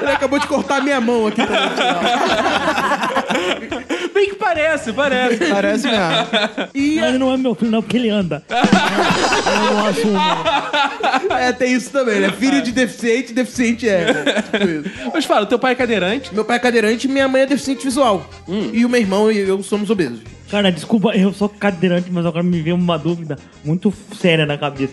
[0.00, 1.62] Ele acabou de cortar minha mão aqui também.
[4.12, 5.46] Bem que parece, parece.
[5.46, 6.26] Parece mesmo.
[6.74, 8.42] E Mas não é meu filho, não, porque ele anda.
[8.50, 10.18] Eu não assumo.
[11.38, 12.30] é, tem isso também, né?
[12.30, 14.12] Filho de deficiente, deficiente é.
[14.12, 14.42] né?
[14.42, 14.90] Tipo isso.
[15.12, 16.34] Mas fala, teu pai é cadeirante.
[16.34, 18.28] Meu pai é cadeirante e minha mãe é deficiente visual.
[18.72, 20.20] E o meu irmão e eu somos obesos.
[20.52, 24.92] Cara, desculpa, eu sou cadeirante, mas agora me veio uma dúvida muito séria na cabeça.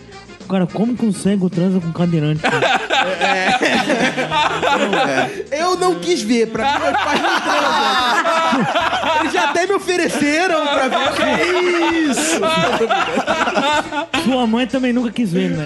[0.50, 2.42] Cara, como que um cego transa com cadeirante?
[2.42, 2.60] cara?
[5.52, 9.20] Eu não quis ver, pra mim meus pais não transam.
[9.20, 11.12] Eles já até me ofereceram pra ver.
[11.12, 12.40] Que isso?
[14.24, 15.64] Sua mãe também nunca quis ver, né?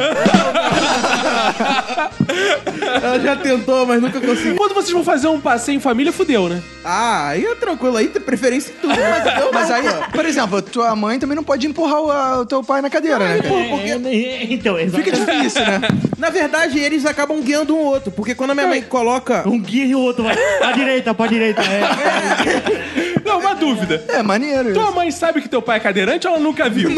[3.03, 4.57] Ela já tentou, mas nunca conseguiu.
[4.57, 6.63] Quando vocês vão fazer um passeio em família, fudeu, né?
[6.85, 8.95] Ah, aí é tranquilo, aí tem preferência em tudo.
[8.95, 10.11] Mas eu Mas não, aí, pô.
[10.13, 13.19] por exemplo, tua mãe também não pode empurrar o, a- o teu pai na cadeira,
[13.19, 13.39] né?
[13.41, 13.55] cara?
[14.09, 15.43] É, então, Fica exatamente.
[15.43, 15.81] difícil, né?
[16.19, 19.47] Na verdade, eles acabam guiando um outro, porque quando a minha mãe coloca.
[19.49, 21.63] Um guia e o outro vai pra direita, pra direita.
[21.63, 23.15] É.
[23.25, 24.05] Não, uma dúvida.
[24.09, 24.95] É maneiro Tua isso.
[24.95, 26.91] mãe sabe que teu pai é cadeirante ou ela nunca viu?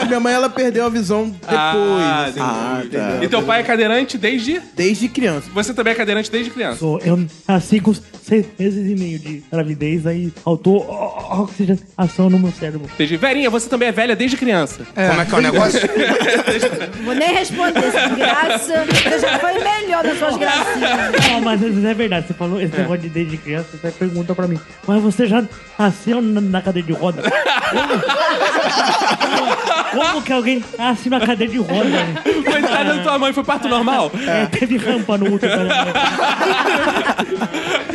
[0.00, 1.52] A minha mãe ela perdeu a visão depois.
[1.58, 3.18] Ah, assim, Ah, tá.
[3.24, 4.60] E teu pai é cadeirante desde.
[4.74, 5.48] Desde criança.
[5.52, 6.78] Você também é cadeirante desde criança.
[6.78, 12.38] Sou- Eu nasci com seis meses e meio de gravidez, aí faltou ó- oxigenação no
[12.38, 12.88] meu cérebro.
[12.96, 13.16] Desde...
[13.18, 14.80] Verinha, você também é velha desde criança.
[14.94, 15.80] Como é que é o negócio?
[17.04, 17.82] Vou nem responder,
[18.16, 18.84] graça.
[18.84, 21.30] Você já foi melhor nas suas gracinhas.
[21.30, 22.26] Não, mas isso é verdade.
[22.26, 25.42] Você falou esse negócio de desde criança, você pergunta pra mim, mas você já
[25.78, 27.22] nasceu na, na cadeira de roda?
[29.20, 31.84] Como, como que alguém nasce na cadeira de roda?
[31.84, 32.14] né?
[32.44, 34.10] Coitada da tua mãe, foi parto normal?
[34.26, 35.52] É, teve rampa no útero.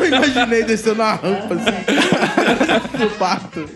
[0.00, 2.98] Eu imaginei descendo a rampa assim.
[2.98, 3.68] no parto.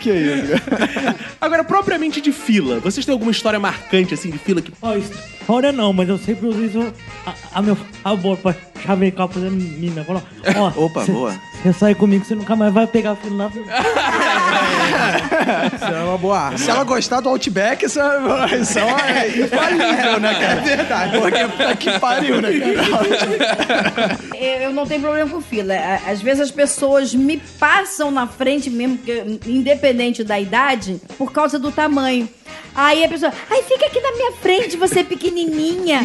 [0.00, 1.16] Que isso, cara.
[1.40, 4.72] Agora, propriamente de fila, vocês têm alguma história marcante assim de fila que.
[4.82, 6.92] Ó, história não, mas eu sempre uso isso
[7.26, 8.54] a, a meu favor pra
[8.84, 10.04] chavecar pra menina.
[10.04, 10.22] Falar,
[10.56, 11.34] ó, Opa, cê- boa.
[11.62, 13.48] Você sai comigo, você nunca mais vai pegar filho na.
[13.48, 13.58] Isso
[15.84, 16.58] é uma boa arma.
[16.58, 20.52] Se ela gostar do Outback, isso é, isso é infalível, né, cara?
[20.52, 21.18] É verdade.
[21.18, 24.18] Porque puta que pariu, né, cara?
[24.62, 25.74] Eu não tenho problema com fila.
[25.74, 28.98] A- Às vezes as pessoas me passam na frente mesmo,
[29.46, 32.28] independente da idade, por causa do tamanho.
[32.74, 36.00] Aí a pessoa, ai, fica aqui na minha frente, você é pequenininha.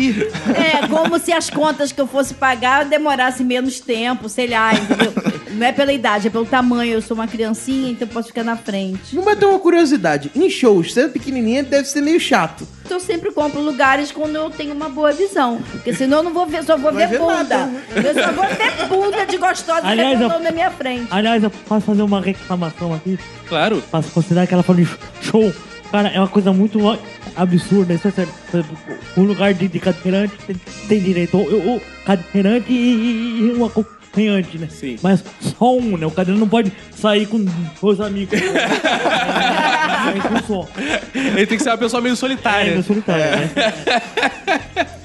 [0.55, 5.13] É, como se as contas que eu fosse pagar demorassem menos tempo, sei lá, entendeu?
[5.53, 6.93] Não é pela idade, é pelo tamanho.
[6.93, 9.15] Eu sou uma criancinha, então eu posso ficar na frente.
[9.15, 10.31] Não vai ter uma curiosidade.
[10.35, 12.67] Em shows, sendo pequenininha, deve ser meio chato.
[12.85, 15.61] Então eu sempre compro lugares quando eu tenho uma boa visão.
[15.71, 17.33] Porque senão eu não vou ver, só vou ver, ver bunda.
[17.33, 17.71] nada.
[17.95, 21.07] Eu só vou ver bunda de gostosa Aliás, rebolando eu- na minha frente.
[21.09, 23.17] Aliás, eu posso fazer uma reclamação aqui?
[23.47, 23.81] Claro.
[23.89, 24.89] Posso considerar que ela falou de
[25.21, 25.53] show.
[25.91, 26.79] Cara, é uma coisa muito
[27.35, 27.93] absurda.
[27.93, 28.33] Isso é sério.
[29.15, 30.55] O lugar de, de cadeirante tem,
[30.87, 33.63] tem direito o, o cadeirante e, e um
[34.13, 34.67] acompanhante, né?
[34.69, 34.97] Sim.
[35.01, 35.23] Mas
[35.57, 36.05] só um, né?
[36.05, 37.43] O cadeirante não pode sair com
[37.81, 38.39] dois amigos.
[38.39, 38.49] é, é,
[40.17, 40.67] é um só.
[41.15, 42.71] Ele tem que ser uma pessoa meio É, solitária.
[42.71, 43.49] é solitário, né?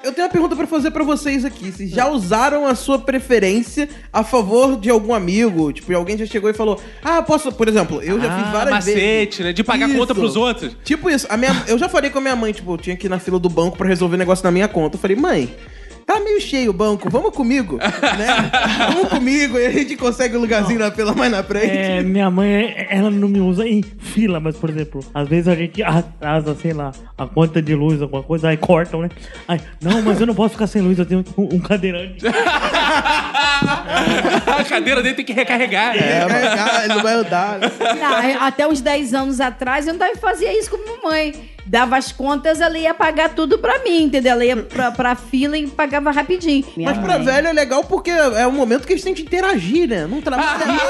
[0.00, 1.72] Eu tenho uma pergunta pra fazer pra vocês aqui.
[1.72, 5.72] Vocês já usaram a sua preferência a favor de algum amigo?
[5.72, 7.50] Tipo, alguém já chegou e falou: Ah, posso.
[7.52, 8.94] Por exemplo, eu já Ah, fiz várias vezes.
[9.02, 9.52] macete, né?
[9.52, 9.98] De pagar Isso.
[9.98, 10.74] conta pros outros.
[10.84, 11.26] Tipo isso.
[11.28, 13.18] A minha, eu já falei com a minha mãe, tipo, eu tinha que ir na
[13.18, 14.96] fila do banco pra resolver negócio na minha conta.
[14.96, 15.52] Eu falei, mãe.
[16.08, 18.50] Tá meio cheio o banco, vamos comigo, né?
[18.94, 21.76] Vamos comigo e a gente consegue um lugarzinho na fila mais na frente.
[21.76, 25.54] É, minha mãe, ela não me usa em fila, mas, por exemplo, às vezes a
[25.54, 29.10] gente atrasa, sei lá, a conta de luz, alguma coisa, aí cortam, né?
[29.46, 32.24] Aí, não, mas eu não posso ficar sem luz, eu tenho um, um cadeirante.
[33.60, 35.94] A cadeira dele tem que recarregar.
[35.94, 37.58] É, mas, ele não vai andar.
[37.58, 37.70] né?
[38.00, 41.34] Não, até uns 10 anos atrás eu não fazia isso com mamãe.
[41.68, 44.32] Dava as contas, ela ia pagar tudo pra mim, entendeu?
[44.32, 46.64] Ela ia pra, pra fila e pagava rapidinho.
[46.76, 47.24] Minha Mas pra mãe.
[47.26, 50.06] velho é legal porque é o momento que eles têm de interagir, né?
[50.06, 50.80] Não trabalha mais.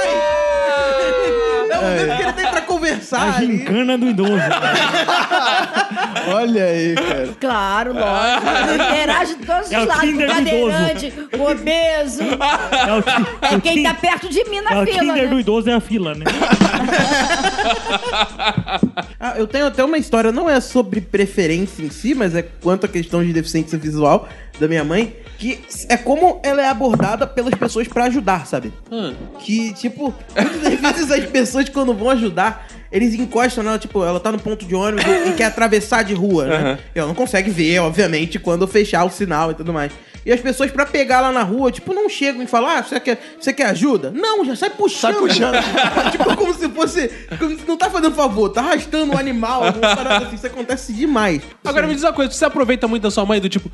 [1.71, 3.59] É o momento que ele tem pra A conversar ali.
[3.59, 4.33] gincana do idoso.
[6.35, 7.29] Olha aí, cara.
[7.39, 8.75] Claro, lógico.
[8.75, 10.03] Interage de todos os É o lados.
[10.03, 10.35] Do idoso.
[10.35, 12.23] cadeirante, o obeso.
[12.23, 14.99] É o, ti- É o quem tá perto de mim na é o fila.
[15.01, 15.29] Tinder né?
[15.29, 16.25] do idoso é a fila, né?
[19.21, 22.87] Ah, eu tenho até uma história, não é sobre preferência em si, mas é quanto
[22.87, 24.29] à questão de deficiência visual
[24.61, 28.73] da minha mãe, que é como ela é abordada pelas pessoas pra ajudar, sabe?
[29.41, 30.13] Que, tipo,
[30.81, 34.67] muitas vezes as pessoas quando vão ajudar, eles encostam nela, tipo, ela tá no ponto
[34.67, 36.79] de ônibus e quer atravessar de rua, né?
[36.95, 39.93] E ela não consegue ver, obviamente, quando fechar o sinal e tudo mais.
[40.29, 43.01] E as pessoas, pra pegar lá na rua, tipo, não chegam e falam, ah, você
[43.01, 44.11] quer, você quer ajuda?
[44.15, 45.15] Não, já sai puxando.
[45.15, 45.55] Sai puxando.
[46.13, 47.09] tipo, como se fosse.
[47.39, 50.35] Como se não tá fazendo favor, tá arrastando o animal, alguma parada assim.
[50.37, 51.41] Isso acontece demais.
[51.65, 53.71] Agora me diz uma coisa, você aproveita muito da sua mãe do tipo,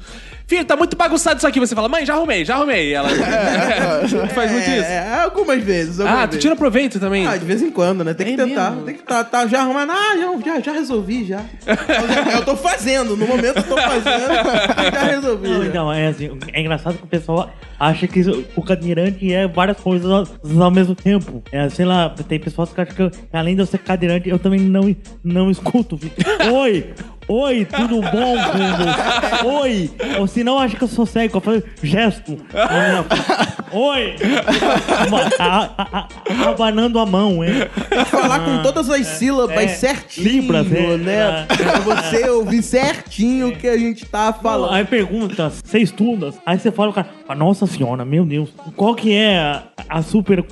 [0.47, 1.59] filho, tá muito bagunçado isso aqui.
[1.59, 2.91] Você fala, mãe, já arrumei, já arrumei.
[2.91, 3.09] E ela
[4.09, 4.87] Tu faz muito é, isso.
[4.89, 5.99] É, algumas vezes.
[5.99, 7.27] Algumas Ah, tu tira proveito também.
[7.27, 8.15] Ah, de vez em quando, né?
[8.15, 8.71] Tem que É tentar.
[8.71, 8.85] mesmo?
[8.87, 9.91] Tem que tá, tá já arrumando.
[9.91, 11.41] Ah, não, já, já resolvi, já.
[11.67, 13.17] Eu, já- eu tô fazendo.
[13.17, 14.93] No momento eu tô fazendo.
[14.93, 15.49] já resolvi.
[15.49, 15.69] Não, já.
[15.69, 18.21] então, é assim, é engraçado que o pessoal acha que
[18.57, 21.43] o cadeirante é várias coisas ao, ao mesmo tempo.
[21.51, 24.61] É, sei lá, tem pessoas que acham que além de eu ser cadeirante, eu também
[24.61, 25.99] não, não escuto.
[26.53, 26.93] Oi!
[27.27, 29.61] Oi, tudo bom, Bruno?
[29.61, 29.91] Oi!
[30.19, 32.37] Ou se não, acha que eu sou cego, eu faço gesto.
[33.73, 34.15] Oi!
[36.47, 37.53] Abanando a mão, hein?
[38.11, 41.47] Falar com todas as sílabas é, certinho, libras, é, né?
[41.47, 44.75] Pra você ouvir certinho o que a gente tá falando.
[44.75, 46.33] Aí pergunta, você estuda?
[46.45, 50.45] Aí você fala, cara, "Ah, nossa senhora, meu Deus, qual que é a super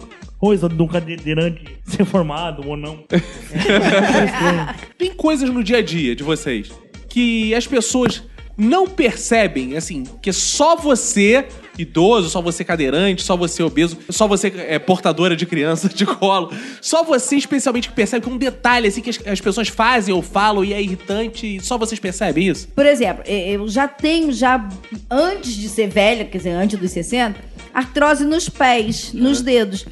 [0.42, 3.05] coisa do cadeirante ser formado ou não?
[4.98, 6.68] Tem coisas no dia a dia de vocês
[7.09, 8.24] que as pessoas
[8.57, 11.46] não percebem, assim, que só você,
[11.78, 16.52] idoso, só você cadeirante, só você obeso, só você é, portadora de criança de colo,
[16.81, 20.12] só você especialmente que percebe que é um detalhe, assim, que as, as pessoas fazem
[20.12, 22.66] ou falam e é irritante só vocês percebem isso?
[22.74, 24.68] Por exemplo, eu já tenho, já
[25.09, 27.38] antes de ser velha, quer dizer, antes dos 60,
[27.72, 29.87] artrose nos pés, nos dedos.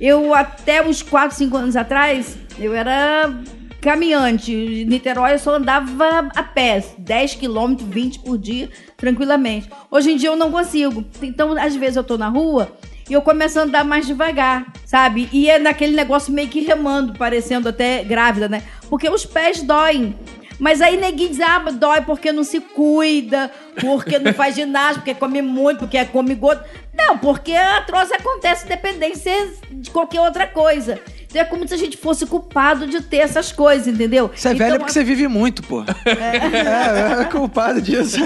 [0.00, 3.32] Eu, até uns 4, 5 anos atrás, eu era
[3.80, 4.52] caminhante.
[4.52, 9.70] Em Niterói eu só andava a pé, 10 quilômetros, 20 por dia, tranquilamente.
[9.90, 11.04] Hoje em dia eu não consigo.
[11.22, 12.76] Então, às vezes eu tô na rua
[13.08, 15.28] e eu começo a andar mais devagar, sabe?
[15.32, 18.62] E é naquele negócio meio que remando, parecendo até grávida, né?
[18.90, 20.16] Porque os pés doem.
[20.58, 25.14] Mas aí neguinho diz, ah, dói porque não se cuida, porque não faz ginástica, porque
[25.14, 26.64] come muito, porque come gordo.
[26.94, 27.82] Não, porque a
[28.16, 31.00] acontece independência de qualquer outra coisa.
[31.36, 34.30] Então é como se a gente fosse culpado de ter essas coisas, entendeu?
[34.34, 35.84] Você é então, velho porque você vive muito, pô.
[36.06, 38.16] É, é culpado disso.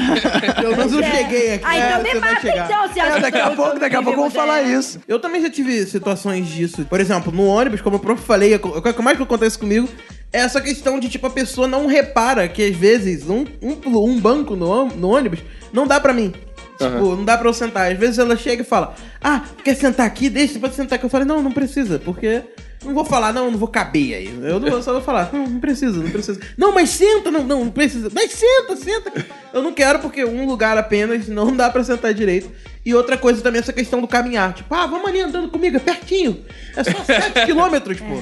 [0.60, 1.64] Pelo menos eu cheguei aqui.
[1.64, 3.78] Aí É, então me você vai mata então, se acha É, daqui a eu pouco,
[3.80, 4.72] daqui a pouco vamos falar é.
[4.72, 5.00] isso.
[5.08, 6.84] Eu também já tive situações disso.
[6.84, 9.88] Por exemplo, no ônibus, como eu próprio falei, o que mais que acontece comigo
[10.32, 14.20] é essa questão de, tipo, a pessoa não repara que às vezes um, um, um
[14.20, 15.40] banco no, no ônibus
[15.72, 16.32] não dá pra mim.
[16.78, 17.90] Tipo, não dá pra eu sentar.
[17.90, 20.30] Às vezes ela chega e fala: Ah, quer sentar aqui?
[20.30, 21.04] Deixa, você pode sentar aqui.
[21.04, 22.42] Eu falei: Não, não precisa, porque.
[22.84, 24.26] Não vou falar, não, não vou caber aí.
[24.26, 26.40] Eu não, eu só vou falar, não, não precisa, não precisa.
[26.56, 28.10] Não, mas senta, não, não, não precisa.
[28.12, 29.26] Mas senta, senta.
[29.52, 32.50] Eu não quero porque um lugar apenas não dá pra sentar direito.
[32.84, 34.54] E outra coisa também, essa questão do caminhar.
[34.54, 36.38] Tipo, ah, vamos ali andando comigo, é pertinho.
[36.74, 38.16] É só 7 quilômetros, pô.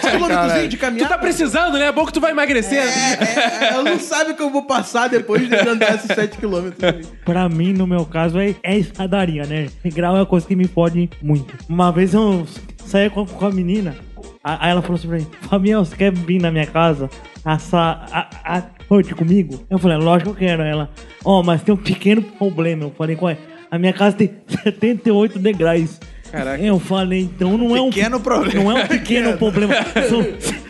[0.00, 1.08] 7 quilômetros de Tu caminhar.
[1.08, 1.86] tá precisando, né?
[1.88, 2.80] É bom que tu vai emagrecendo.
[2.82, 6.38] É, é, ela não sabe o que eu vou passar depois de andar esses 7
[6.38, 7.08] quilômetros.
[7.24, 9.66] Pra mim, no meu caso, é, é escadaria, né?
[9.86, 11.52] Grau é uma coisa que me pode muito.
[11.68, 12.46] Uma vez eu
[12.86, 13.96] saí com, com a menina,
[14.44, 17.10] a- aí ela falou assim pra mim, Fabião, você quer vir na minha casa
[17.44, 19.64] assar a, a noite comigo?
[19.68, 20.62] Eu falei, lógico que eu quero.
[20.62, 20.88] Ela,
[21.24, 22.84] ó, mas tem um pequeno problema.
[22.84, 23.38] Eu falei, qual é?
[23.70, 24.30] A minha casa tem
[24.64, 25.98] 78 degraus.
[26.30, 26.62] Caraca.
[26.62, 28.62] Eu falei, então não é um Pequeno problema.
[28.62, 29.74] Não é um pequeno problema,
[30.08, 30.22] são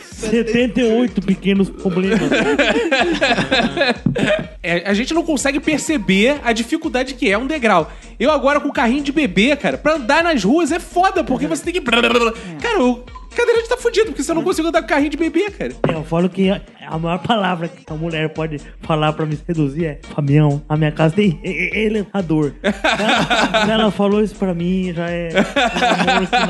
[0.02, 2.30] 78 pequenos problemas.
[4.62, 7.90] É, a gente não consegue perceber a dificuldade que é um degrau.
[8.18, 11.46] Eu agora com o carrinho de bebê, cara, pra andar nas ruas é foda, porque
[11.46, 11.80] você tem que.
[11.80, 13.04] Cara, o
[13.38, 15.72] cadeirante tá fudido, porque você não consigo andar com carrinho de bebê, cara.
[15.88, 19.84] Eu falo que a a maior palavra que a mulher pode falar pra me seduzir
[19.84, 22.54] é Fabião, a minha casa tem elevador.
[22.64, 26.48] ela, se ela falou isso pra mim, já é um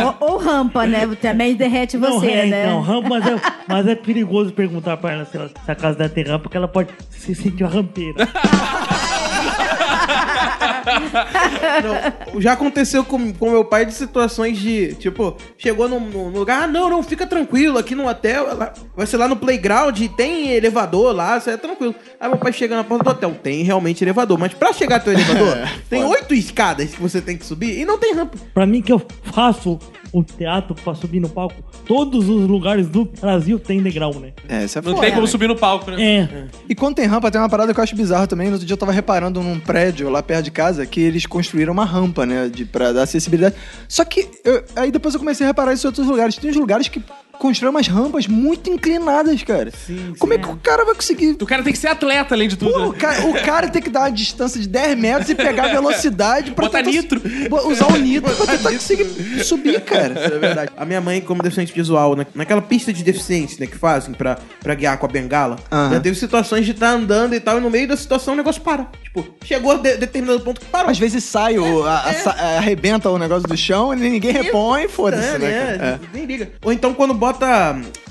[0.00, 0.16] amor.
[0.20, 1.06] Ou, ou rampa, né?
[1.20, 2.64] Também derrete Não, você, é, né?
[2.64, 3.36] então, rampa, mas é,
[3.68, 6.56] mas é perigoso perguntar pra ela se, ela- se a casa dela tem rampa, porque
[6.56, 8.26] ela pode se sentir uma rampeira.
[12.32, 16.64] Não, já aconteceu com, com meu pai de situações de, tipo, chegou num, num lugar,
[16.64, 20.50] ah, não, não, fica tranquilo, aqui no hotel, lá- vai ser lá no playground, tem
[20.52, 21.94] elevador lá, você é tranquilo.
[22.18, 25.10] Aí meu pai chega na porta do hotel, tem realmente elevador, mas pra chegar até
[25.10, 25.56] o elevador,
[25.88, 28.36] tem oito escadas que você tem que subir e não tem rampa.
[28.54, 29.00] Pra mim que eu
[29.32, 29.78] faço
[30.12, 31.54] o teatro pra subir no palco,
[31.86, 34.32] todos os lugares do Brasil tem degrau, né?
[34.48, 35.06] É, isso é Não foda.
[35.06, 36.02] tem como subir no palco, né?
[36.02, 36.28] É.
[36.68, 38.46] E quando tem rampa, tem uma parada que eu acho bizarra também.
[38.48, 41.72] No outro dia eu tava reparando num prédio lá perto de casa que eles construíram
[41.72, 42.48] uma rampa, né?
[42.48, 43.54] De, pra dar acessibilidade.
[43.88, 46.36] Só que eu- aí depois eu comecei a reparar isso em outros lugares.
[46.36, 47.02] Tem uns lugares que
[47.40, 49.72] constroem umas rampas muito inclinadas, cara.
[50.18, 51.36] Como é que o cara vai conseguir.
[51.40, 52.72] O cara tem que ser atleta, além de tudo.
[52.72, 52.98] Pô, o né?
[52.98, 56.50] cara, o cara tem que dar uma distância de 10 metros e pegar a velocidade
[56.52, 57.20] pra Botar nitro.
[57.66, 59.06] Usar o nitro pra tentar conseguir
[59.44, 60.14] subir, cara.
[60.24, 60.72] Isso é verdade.
[60.76, 64.38] A minha mãe, como deficiente visual, na- naquela pista de deficiência, né, que fazem pra,
[64.62, 65.94] pra guiar com a bengala, Aham.
[65.94, 68.60] já teve situações de estar andando e tal, e no meio da situação o negócio
[68.60, 68.86] para.
[69.02, 70.90] Tipo, chegou a de- determinado ponto que parou.
[70.90, 74.88] Às vezes sai, o, a- a- sa- arrebenta o negócio do chão e ninguém repõe,
[74.88, 75.78] foda-se, É, né?
[75.78, 76.00] cara?
[76.12, 76.50] Nem liga.
[76.62, 77.29] Ou então quando bota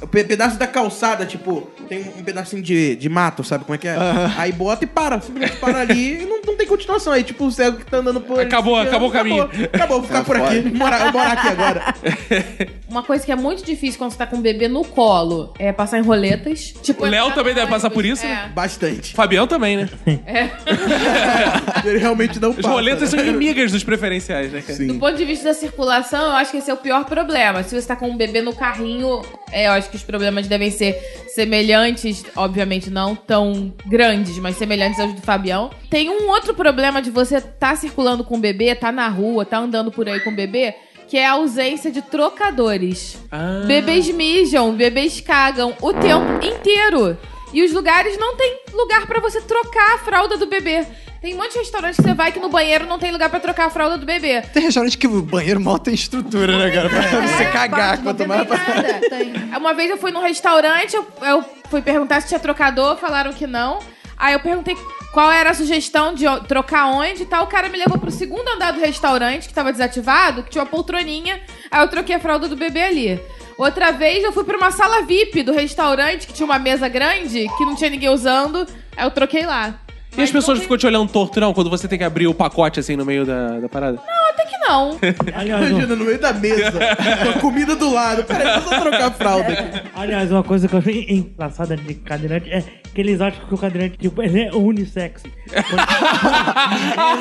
[0.02, 3.78] um pe- pedaço da calçada, tipo, tem um pedacinho de, de mato, sabe como é
[3.78, 3.96] que é?
[4.38, 7.12] Aí bota e para, simplesmente para ali e não, não tem continuação.
[7.14, 9.44] Aí, tipo, o cego que tá andando por ali, Acabou, acabou o caminho.
[9.44, 10.62] Acabou, acabou vou ficar É por aqui.
[10.70, 11.96] Morar, morar aqui agora.
[12.90, 15.72] Uma coisa que é muito difícil quando você tá com um bebê no colo é
[15.72, 16.74] passar em roletas.
[16.82, 18.20] Tipo, O Léo entrar também deve passar por ônibus.
[18.20, 18.46] isso, né?
[18.48, 18.50] É.
[18.50, 19.14] Bastante.
[19.14, 19.90] Fabião também, né?
[21.86, 22.70] Ele realmente não As passa.
[22.70, 24.74] roletas são inimigas dos preferenciais, né, cara?
[24.78, 24.88] Sim.
[24.88, 27.64] Do ponto de vista da circulação, eu acho que esse é o pior problema.
[27.64, 29.08] Se você tá com um bebê no carrinho,
[29.52, 30.94] é, eu acho que os problemas devem ser
[31.34, 35.70] semelhantes, obviamente não tão grandes, mas semelhantes aos do Fabião.
[35.90, 39.58] Tem um outro problema de você tá circulando com o bebê, tá na rua, tá
[39.58, 40.76] andando por aí com o bebê,
[41.08, 43.18] que é a ausência de trocadores.
[43.32, 43.64] Ah.
[43.66, 47.18] Bebês mijam, bebês cagam o tempo inteiro.
[47.52, 50.86] E os lugares não tem lugar pra você trocar a fralda do bebê.
[51.22, 53.40] Tem um monte de restaurante que você vai que no banheiro não tem lugar pra
[53.42, 54.42] trocar a fralda do bebê.
[54.42, 56.90] Tem restaurante que o banheiro mal tem estrutura, né, cara?
[56.90, 58.48] Pra você cagar parte quanto mais.
[58.48, 59.00] nada.
[59.10, 59.34] Tem.
[59.58, 63.46] Uma vez eu fui num restaurante, eu, eu fui perguntar se tinha trocador, falaram que
[63.46, 63.80] não.
[64.18, 64.78] Aí eu perguntei
[65.14, 67.44] qual era a sugestão de trocar onde e tal.
[67.44, 70.70] O cara me levou pro segundo andar do restaurante, que tava desativado, que tinha uma
[70.70, 71.42] poltroninha.
[71.70, 73.22] Aí eu troquei a fralda do bebê ali.
[73.58, 77.46] Outra vez eu fui pra uma sala VIP do restaurante, que tinha uma mesa grande,
[77.58, 78.66] que não tinha ninguém usando.
[78.96, 79.76] Aí eu troquei lá.
[80.18, 82.34] E as pessoas não ficam te olhando torto, não, quando você tem que abrir o
[82.34, 83.98] pacote assim no meio da, da parada?
[83.98, 84.98] tem- Até que não.
[85.36, 88.24] Aliás, Imagina, no meio da mesa, com a comida do lado.
[88.24, 89.82] Peraí, deixa eu trocar a fralda aqui.
[89.94, 92.64] aliás, uma coisa que eu achei engraçada de cadeirante é
[92.94, 95.24] que eles acham que o cadeirante tipo, ele é unissex.
[95.52, 95.62] é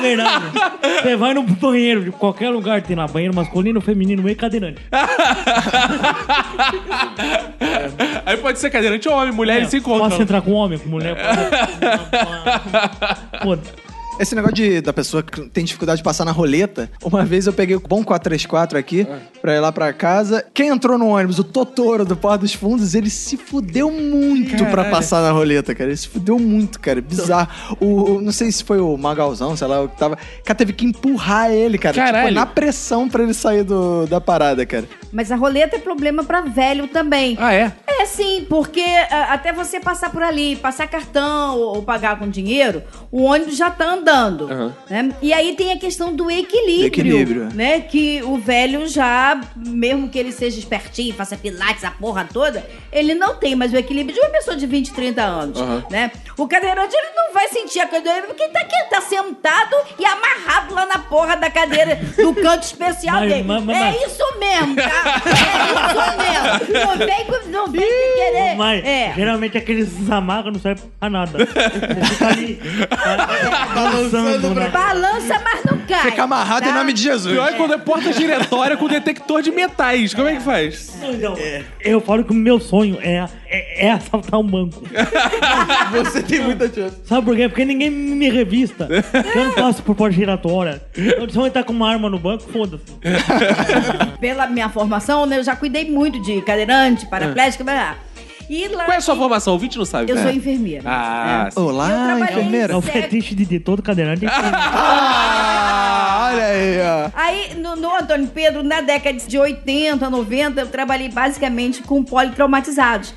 [0.01, 0.45] verdade.
[1.01, 4.81] Você vai no banheiro de qualquer lugar, tem lá banheiro masculino, feminino, meio cadeirante.
[8.25, 10.09] Aí pode ser cadeirante ou homem, mulher, eles se encontram.
[10.09, 11.15] Posso entrar com homem, com mulher?
[13.43, 13.61] Pode.
[13.71, 13.79] Pô,
[14.19, 17.53] Esse negócio de, da pessoa que tem dificuldade de passar na roleta, uma vez eu
[17.53, 19.07] peguei o bom 434 aqui
[19.41, 20.45] pra ir lá pra casa.
[20.53, 24.67] Quem entrou no ônibus, o Totoro do Porto dos Fundos, ele se fudeu muito pra
[24.67, 24.91] Caralho.
[24.91, 25.89] passar na roleta, cara.
[25.89, 26.99] Ele se fudeu muito, cara.
[27.01, 27.49] Bizarro.
[27.79, 30.15] O, o- não sei se foi o Magalzão, sei lá, o que tava.
[30.15, 31.95] O cara teve que empurrar ele, cara.
[31.95, 32.27] Caralho.
[32.27, 34.85] Tipo, na pressão pra ele sair do, da parada, cara.
[35.13, 37.37] Mas a roleta é problema pra velho também.
[37.39, 37.71] Ah, é?
[37.87, 42.29] É sim, porque ah, até você passar por ali, passar cartão ou, ou pagar com
[42.29, 44.08] dinheiro, o ônibus já tá andando.
[44.13, 44.73] Aham.
[44.89, 45.09] né?
[45.21, 47.49] E aí tem a questão do equilíbrio, Equilíbrio.
[47.53, 47.79] né?
[47.81, 53.13] Que o velho já, mesmo que ele seja espertinho, faça pilates, a porra toda, ele
[53.13, 55.83] não tem mais o equilíbrio de uma pessoa de 20, 30 anos, Aham.
[55.89, 56.11] né?
[56.37, 60.05] O cadeirante ele não vai sentir a cadeira porque ele tá aqui, tá sentado e
[60.05, 63.43] amarrado lá na porra da cadeira do canto especial Mas- dele.
[63.43, 65.21] mas- mas- é isso mesmo, tá?
[65.25, 66.79] É isso mesmo.
[66.85, 68.55] Não vem, com- não vem sem querer.
[68.55, 69.13] Mas é.
[69.15, 71.37] geralmente aqueles amarros não servem pra nada.
[71.37, 72.59] Você fica ali
[74.07, 74.69] balançando, né?
[74.69, 76.11] Balança, mas não cai.
[76.11, 76.71] Fica amarrado tá?
[76.71, 77.33] em nome de Jesus.
[77.33, 80.13] Pior é quando é porta giratória com detector de metais.
[80.13, 80.95] Como é que faz?
[81.01, 81.35] Não, então,
[81.81, 84.81] Eu falo que o meu sonho é, é, é assaltar um banco.
[85.91, 86.97] Você tem muita chance.
[87.05, 87.49] Sabe por quê?
[87.49, 88.87] Porque ninguém me revista.
[89.35, 90.81] Eu não passo por porta giratória.
[90.95, 92.83] Eu, se eu entrar com uma arma no banco, foda-se.
[94.19, 98.08] Pela minha formação, né, eu já cuidei muito de cadeirante, paraplégico, blá, blá.
[98.49, 99.53] E lá Qual é a sua formação?
[99.53, 100.11] O ouvinte não sabe.
[100.11, 100.21] Eu É.
[100.23, 100.81] sou enfermeira.
[100.85, 101.51] Ah, É.
[101.51, 101.59] sim.
[101.59, 102.73] Eu Olá, trabalhei enfermeira.
[102.73, 104.25] É o fetiche de, de todo cadeirante.
[104.31, 107.09] Ah, olha aí, ó.
[107.15, 113.13] Aí, no, no Antônio Pedro, na década de 80, 90, eu trabalhei basicamente com politraumatizados.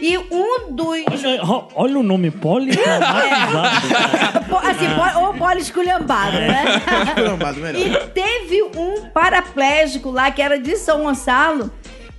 [0.00, 0.98] E um dos.
[1.24, 3.88] Olha, olha o nome politraumatizado.
[3.88, 4.40] cara.
[4.50, 6.64] Po- assim, po- ou poliesculhambado, né?
[7.06, 7.80] Esculhambado, melhor.
[7.80, 11.70] E teve um paraplégico lá que era de São Gonçalo,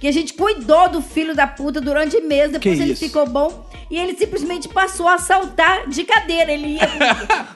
[0.04, 3.06] que a gente cuidou do filho da puta durante meses, depois Que ele isso?
[3.06, 3.66] ficou bom.
[3.90, 6.52] E ele simplesmente passou a saltar de cadeira.
[6.52, 6.82] Ele ia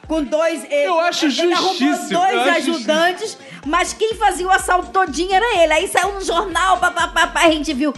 [0.08, 0.64] com, dois.
[0.64, 5.74] ele- Eu acho ele justíssimo, dois ajudantes, mas quem fazia o assalto todinho era ele.
[5.74, 7.94] Aí saiu no jornal, papapá, a gente viu.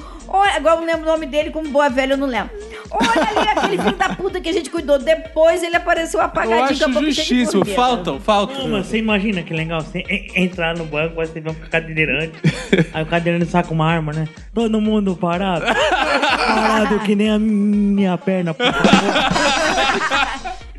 [0.56, 2.50] Agora eu não lembro o nome dele, como boa velha eu não lembro.
[2.92, 4.98] Olha ali aquele filho da puta que a gente cuidou.
[5.00, 6.64] Depois ele apareceu Eu apagadinho.
[6.66, 7.16] acho com a boca cheia de
[7.46, 7.66] justíssimo.
[7.66, 8.58] Faltam, faltam.
[8.64, 12.34] Não, mas você imagina que legal, você en- entrar no banco, você vê um cadeirante,
[12.94, 14.28] aí o cadeirante saca uma arma, né?
[14.54, 15.66] Todo mundo parado.
[15.66, 18.90] Parado que nem a minha perna, por favor.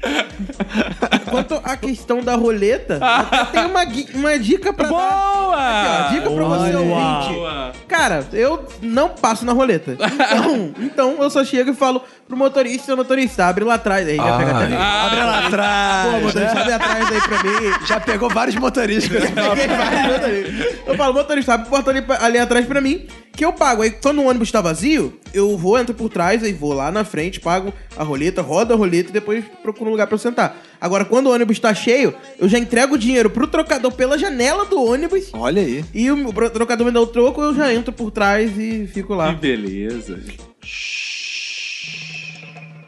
[1.31, 2.99] Quanto à questão da roleta,
[3.39, 4.91] eu tenho uma, uma dica pra dar.
[4.91, 5.61] Boa!
[5.61, 6.79] Aqui, ó, dica pra você, Olha.
[6.81, 7.35] ouvinte.
[7.35, 7.73] Boa.
[7.89, 9.93] Cara, eu não passo na roleta.
[9.93, 14.07] Então, então eu só chego e falo pro motorista, motorista, abre lá atrás.
[14.07, 14.75] Aí já pega até mim.
[14.77, 16.23] Abre lá Pô, atrás.
[16.23, 16.61] motorista, né?
[16.61, 17.87] abre atrás aí pra mim.
[17.87, 20.81] Já pegou vários motoristas vários.
[20.87, 23.83] Eu falo, motorista, abre o portão ali, ali atrás pra mim, que eu pago.
[23.83, 27.05] Aí quando o ônibus tá vazio, eu vou, entro por trás, aí vou lá na
[27.05, 30.57] frente, pago a roleta, rodo a roleta e depois procuro um lugar pra eu sentar.
[30.81, 34.65] Agora, quando o ônibus tá cheio, eu já entrego o dinheiro pro trocador pela janela
[34.65, 35.29] do ônibus.
[35.33, 35.85] Olha aí.
[35.93, 39.15] E o trocador me dá o troco, eu já entro por trás e fico Que
[39.15, 39.33] lá.
[39.33, 40.19] beleza.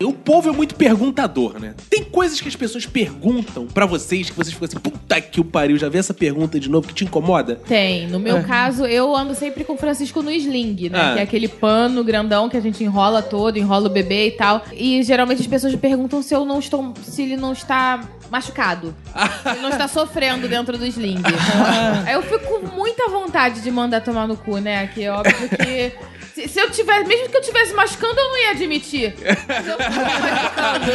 [0.05, 1.75] O povo é muito perguntador, né?
[1.89, 5.45] Tem coisas que as pessoas perguntam pra vocês que vocês ficam assim, puta que o
[5.45, 7.57] pariu, já vi essa pergunta de novo que te incomoda?
[7.57, 8.07] Tem.
[8.09, 10.99] No meu caso, eu ando sempre com o Francisco no sling, né?
[10.99, 11.13] Ah.
[11.15, 14.63] Que é aquele pano grandão que a gente enrola todo, enrola o bebê e tal.
[14.73, 16.93] E geralmente as pessoas me perguntam se eu não estou.
[17.03, 18.01] se ele não está
[18.31, 18.95] machucado.
[19.43, 21.21] se ele não está sofrendo dentro do sling.
[22.07, 24.87] Aí eu fico com muita vontade de mandar tomar no cu, né?
[24.87, 25.93] Que é óbvio que.
[26.35, 29.15] Se, se eu tivesse, mesmo que eu tivesse machucando, eu não ia admitir.
[29.47, 30.93] Mas eu tô machucando.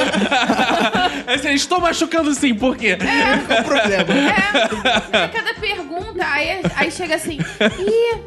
[1.28, 2.98] Assim, estou machucando sim, por quê?
[3.46, 4.14] Qual o problema?
[5.14, 8.22] É, é cada pergunta, aí, aí chega assim, ih,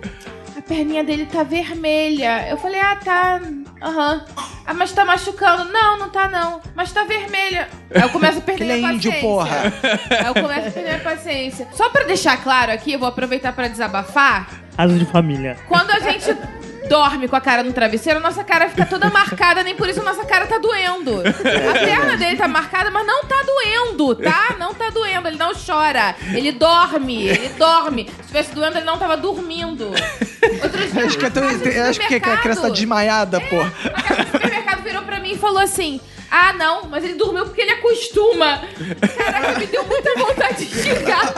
[0.56, 2.46] a perninha dele tá vermelha.
[2.48, 3.40] Eu falei, ah, tá,
[3.82, 4.24] aham.
[4.66, 5.64] Ah, mas tá machucando.
[5.72, 6.60] Não, não tá não.
[6.76, 7.68] Mas tá vermelha.
[7.92, 9.28] Aí eu começo a perder Ele é minha índio, paciência.
[9.28, 9.72] porra.
[10.10, 11.68] Aí eu começo a perder minha paciência.
[11.72, 14.48] Só pra deixar claro aqui, eu vou aproveitar pra desabafar.
[14.76, 15.56] Caso de família.
[15.66, 16.36] Quando a gente
[16.90, 20.00] dorme com a cara no travesseiro, a nossa cara fica toda marcada, nem por isso
[20.00, 21.20] a nossa cara tá doendo.
[21.20, 24.56] A perna dele tá marcada, mas não tá doendo, tá?
[24.58, 26.16] Não tá doendo, ele não chora.
[26.34, 28.10] Ele dorme, ele dorme.
[28.22, 29.86] Se tivesse doendo, ele não tava dormindo.
[30.64, 31.46] Outros dias, Acho que, é tão-
[31.88, 33.60] acho que a criança tá desmaiada, pô.
[33.60, 36.00] a cara do supermercado virou pra mim e falou assim:
[36.30, 38.62] Ah, não, mas ele dormiu porque ele acostuma.
[39.16, 41.32] Caraca, me deu muita vontade de xingar.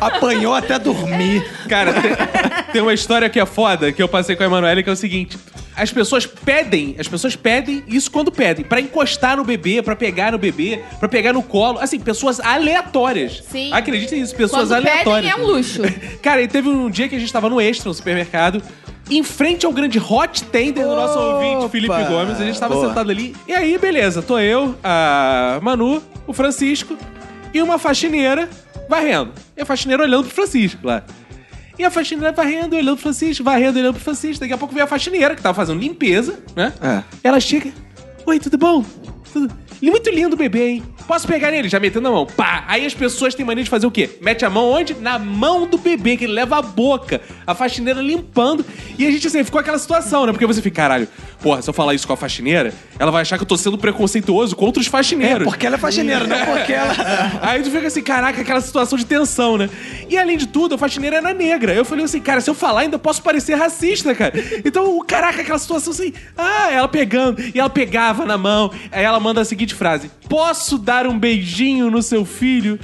[0.00, 1.48] Apanhou até dormir.
[1.68, 2.10] Cara, tem,
[2.72, 4.96] tem uma história que é foda, que eu passei com a Emanuele, que é o
[4.96, 5.38] seguinte.
[5.76, 10.32] As pessoas pedem, as pessoas pedem isso quando pedem, pra encostar no bebê, pra pegar
[10.32, 13.44] no bebê, pra pegar no colo, assim, pessoas aleatórias.
[13.50, 13.70] Sim.
[13.72, 15.32] Acreditem nisso, pessoas Quando pedem aleatórias.
[15.32, 15.82] é um luxo.
[16.22, 18.62] Cara, e teve um dia que a gente tava no Extra, no supermercado,
[19.08, 21.44] em frente ao grande hot tender do nosso Opa!
[21.44, 22.40] ouvinte, Felipe Gomes.
[22.40, 22.88] A gente tava Boa.
[22.88, 23.34] sentado ali.
[23.46, 26.96] E aí, beleza, tô eu, a Manu, o Francisco
[27.54, 28.48] e uma faxineira
[28.88, 29.32] varrendo.
[29.56, 31.02] E a faxineira olhando pro Francisco lá.
[31.78, 34.40] E a faxineira varrendo, olhando pro Francisco, varrendo, olhando pro Francisco.
[34.40, 36.72] Daqui a pouco veio a faxineira, que tava fazendo limpeza, né?
[36.80, 37.02] É.
[37.22, 37.70] Ela chega.
[38.24, 38.84] Oi, tudo bom?
[39.32, 39.54] Tudo...
[39.82, 40.82] É muito lindo o bebê, hein?
[41.06, 41.68] Posso pegar nele?
[41.68, 42.26] Já metendo a mão.
[42.26, 42.64] Pá!
[42.66, 44.10] Aí as pessoas têm mania de fazer o quê?
[44.20, 44.94] Mete a mão onde?
[44.94, 47.20] Na mão do bebê, que ele leva a boca.
[47.46, 48.64] A faxineira limpando.
[48.98, 50.32] E a gente, assim, ficou aquela situação, né?
[50.32, 51.08] Porque você fica, caralho,
[51.40, 53.78] porra, se eu falar isso com a faxineira, ela vai achar que eu tô sendo
[53.78, 55.44] preconceituoso contra os É, faxineiros.
[55.44, 56.94] porque ela é faxineira, não porque ela.
[57.42, 59.68] Aí tu fica assim, caraca, aquela situação de tensão, né?
[60.08, 61.72] E além de tudo, a faxineira era negra.
[61.74, 64.32] Eu falei assim, cara, se eu falar, ainda posso parecer racista, cara.
[64.64, 68.70] Então, caraca, aquela situação assim, ah, ela pegando, e ela pegava na mão.
[68.90, 72.78] Aí ela manda a seguinte frase: Posso dar um beijinho no seu filho?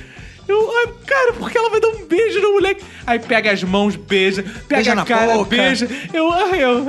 [0.48, 2.84] Eu, ai, cara, porque ela vai dar um beijo no moleque.
[3.06, 5.50] Aí pega as mãos, beija, pega Beija a cara, boca.
[5.50, 5.88] beija.
[6.12, 6.84] Eu, ai, eu.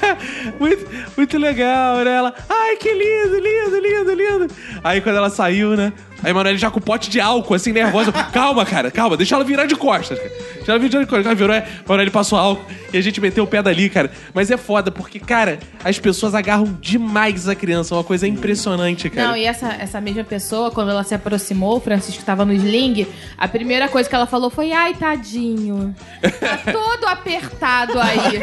[0.60, 0.86] muito,
[1.16, 2.16] muito legal, né?
[2.16, 4.54] Ela, ai, que lindo, lindo, lindo, lindo.
[4.84, 5.92] Aí quando ela saiu, né?
[6.22, 8.12] Aí, mano, ele já com o pote de álcool, assim, nervosa.
[8.32, 10.30] calma, cara, calma, deixa ela virar de costas, cara.
[10.56, 11.26] Deixa ela virar de costas.
[11.26, 14.10] Ela virou, é, mano, ele passou álcool e a gente meteu o pé dali, cara.
[14.34, 17.94] Mas é foda, porque, cara, as pessoas agarram demais a criança.
[17.94, 19.28] É uma coisa impressionante, cara.
[19.28, 23.06] Não, e essa, essa mesma pessoa, quando ela se aproximou, o Francisco tava no sling,
[23.38, 25.94] a primeira coisa que ela falou foi: ai, tadinho.
[26.20, 28.40] Tá todo apertado aí.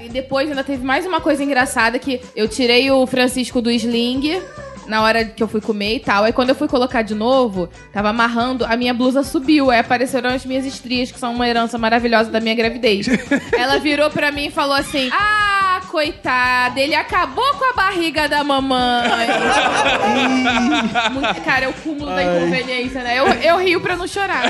[0.06, 4.42] e depois ainda teve mais uma coisa engraçada que eu tirei o Francisco do sling.
[4.86, 6.24] Na hora que eu fui comer e tal.
[6.24, 9.70] Aí quando eu fui colocar de novo, tava amarrando, a minha blusa subiu.
[9.70, 13.06] Aí apareceram as minhas estrias, que são uma herança maravilhosa da minha gravidez.
[13.56, 15.53] Ela virou pra mim e falou assim: Ah,
[15.98, 19.06] coitada, ele acabou com a barriga da mamãe.
[21.12, 23.16] Muito, cara, é o cúmulo da inconveniência, né?
[23.16, 24.42] Eu, eu rio pra não chorar.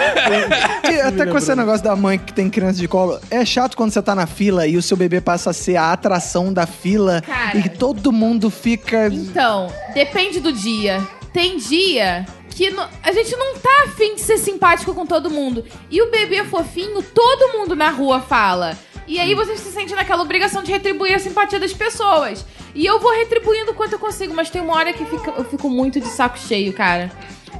[0.91, 3.91] E até com esse negócio da mãe que tem criança de colo, é chato quando
[3.93, 7.21] você tá na fila e o seu bebê passa a ser a atração da fila
[7.21, 7.59] Cara.
[7.59, 9.09] e todo mundo fica.
[9.09, 11.07] Então, depende do dia.
[11.31, 15.63] Tem dia que no- a gente não tá afim de ser simpático com todo mundo.
[15.91, 18.79] E o bebê fofinho, todo mundo na rua fala.
[19.07, 22.45] E aí você se sente naquela obrigação de retribuir a simpatia das pessoas.
[22.75, 25.69] E eu vou retribuindo quanto eu consigo, mas tem uma hora que fica- eu fico
[25.69, 27.11] muito de saco cheio, cara.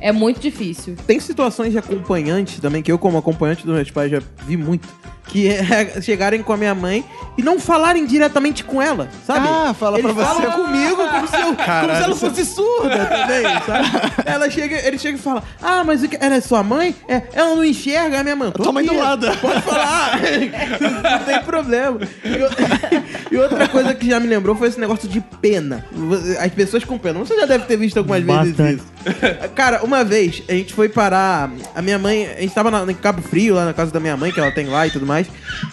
[0.01, 0.97] É muito difícil.
[1.07, 4.87] Tem situações de acompanhante também, que eu, como acompanhante dos meus pais, já vi muito.
[5.27, 7.03] Que é chegarem com a minha mãe
[7.39, 9.49] e não falarem diretamente com ela, sabe?
[9.51, 10.43] Ah, fala Eles pra você.
[10.43, 14.13] falam comigo como se, eu, como Caralho, se ela isso- fosse surda também, sabe?
[14.27, 16.95] Ela chega, ele chega e fala: Ah, mas o que- ela é sua mãe?
[17.09, 18.51] É, ela não enxerga a minha mãe.
[18.51, 19.27] Tua mãe aqui, do lado.
[19.41, 20.21] Pode falar.
[20.21, 21.99] não tem problema.
[22.25, 25.85] E, e outra coisa que já me lembrou foi esse negócio de pena.
[26.41, 27.19] As pessoas com pena.
[27.21, 28.83] Você já deve ter visto algumas vezes Bastante.
[28.83, 29.49] isso.
[29.55, 31.51] Cara, uma vez a gente foi parar.
[31.75, 32.27] A minha mãe.
[32.27, 34.51] A gente tava na, em Cabo Frio, lá na casa da minha mãe, que ela
[34.53, 35.27] tem lá e tudo mais.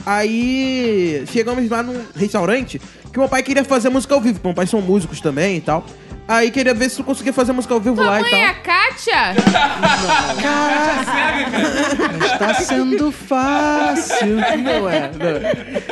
[0.06, 2.80] Aí chegamos lá num restaurante
[3.12, 4.36] que meu pai queria fazer música ao vivo.
[4.36, 5.86] porque Meu pai são músicos também e tal.
[6.28, 8.40] Aí queria ver se tu conseguia fazer música ao vivo Tua lá e mãe tal.
[8.40, 9.36] é a Kátia?
[12.24, 14.38] Está sendo fácil.
[14.64, 15.84] Não é, não é.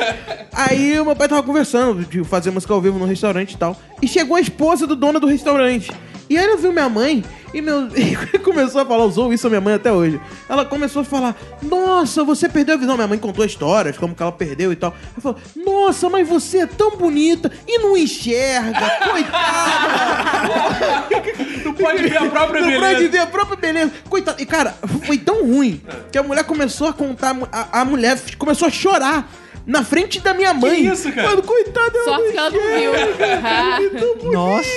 [0.52, 3.76] Aí o meu pai tava conversando de fazer música ao vivo no restaurante e tal.
[4.00, 5.90] E chegou a esposa do dono do restaurante.
[6.30, 9.50] E aí ela viu minha mãe e, meu, e começou a falar, usou isso a
[9.50, 10.20] minha mãe até hoje.
[10.48, 12.94] Ela começou a falar: Nossa, você perdeu a visão.
[12.94, 14.94] Minha mãe contou histórias, como que ela perdeu e tal.
[15.12, 18.78] Ela falou: Nossa, mas você é tão bonita e não enxerga,
[19.10, 19.90] coitada.
[21.64, 22.94] Tu pode ver a própria Não beleza.
[22.94, 23.92] pode ver a própria beleza.
[24.08, 24.40] Coitado.
[24.40, 24.74] E, cara,
[25.04, 27.36] foi tão ruim que a mulher começou a contar.
[27.50, 29.28] A, a mulher começou a chorar.
[29.66, 30.86] Na frente da minha mãe.
[30.86, 31.28] isso, cara?
[31.28, 32.92] Mano, coitada, ela Sorte que ela não viu.
[33.44, 33.78] Ah.
[33.78, 34.32] viu.
[34.32, 34.68] Nossa.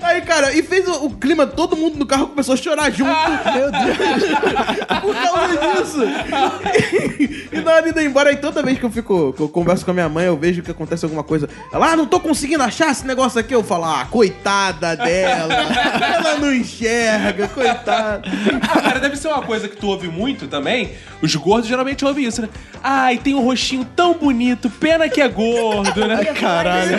[0.00, 3.10] Aí, cara, e fez o, o clima, todo mundo no carro começou a chorar junto.
[3.52, 4.38] Meu Deus.
[5.02, 5.98] por causa disso.
[7.52, 9.84] e na hora de ir embora, aí toda vez que eu fico, que eu converso
[9.84, 11.48] com a minha mãe, eu vejo que acontece alguma coisa.
[11.72, 13.54] Ela, ah, não tô conseguindo achar esse negócio aqui.
[13.54, 15.54] Eu falo, ah, coitada dela.
[15.54, 18.22] ela não enxerga, coitada.
[18.62, 20.92] Ah, cara, deve ser uma coisa que tu ouve muito também.
[21.20, 22.48] Os gordos geralmente ouvem isso, né?
[23.00, 26.24] Ai, tem um rostinho tão bonito, pena que é gordo, né?
[26.34, 26.98] Caralho.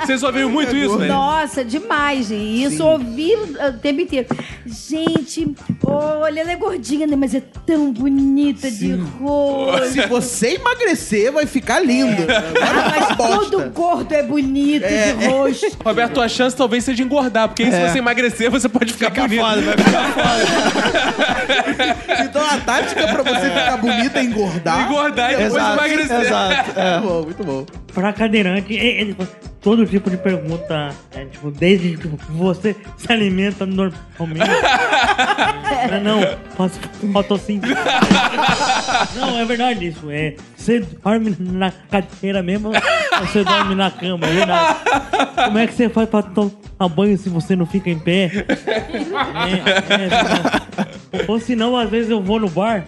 [0.00, 1.08] Vocês ouviram muito isso, né?
[1.08, 2.30] Nossa, demais.
[2.30, 4.28] E isso eu ouvi o tempo inteiro.
[4.64, 5.52] Gente,
[5.84, 7.16] olha, ela é gordinha, né?
[7.16, 9.88] Mas é tão bonita de rosto.
[9.88, 12.22] Se você emagrecer, vai ficar lindo.
[12.62, 13.34] Ah, mas Bosta.
[13.34, 15.76] todo gordo é bonito de rosto.
[15.84, 19.44] Roberto, tua chance talvez seja engordar, porque aí se você emagrecer, você pode ficar bonito.
[22.24, 24.83] Então a tática pra você ficar bonita é engordar.
[24.84, 26.20] Engordar e depois Exato, emagrecer.
[26.20, 26.80] exato.
[26.80, 26.98] É.
[27.00, 27.66] Muito bom, muito bom.
[27.92, 29.28] Pra cadeirante, ele faz
[29.60, 34.50] todo tipo de pergunta, é, tipo, desde tipo, você se alimenta normalmente.
[36.02, 36.78] não, não, faço
[37.12, 37.74] fotossíntese.
[39.16, 40.10] não, é verdade isso.
[40.10, 44.76] É, você dorme na cadeira mesmo ou você dorme na cama, é verdade.
[45.46, 48.30] Como é que você faz pra tomar banho se você não fica em pé?
[48.34, 50.64] É, é, senão-
[51.28, 52.84] ou se não, às vezes eu vou no bar,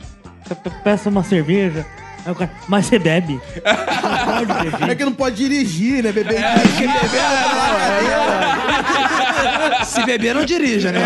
[0.50, 1.84] eu pe- peço uma cerveja.
[2.24, 3.40] Aí o cara, mas você bebe?
[3.64, 4.90] Não pode beber.
[4.90, 6.10] É que não pode dirigir, né?
[6.12, 7.20] Beber dirigir, beber
[9.84, 11.00] Se beber, não dirija, né?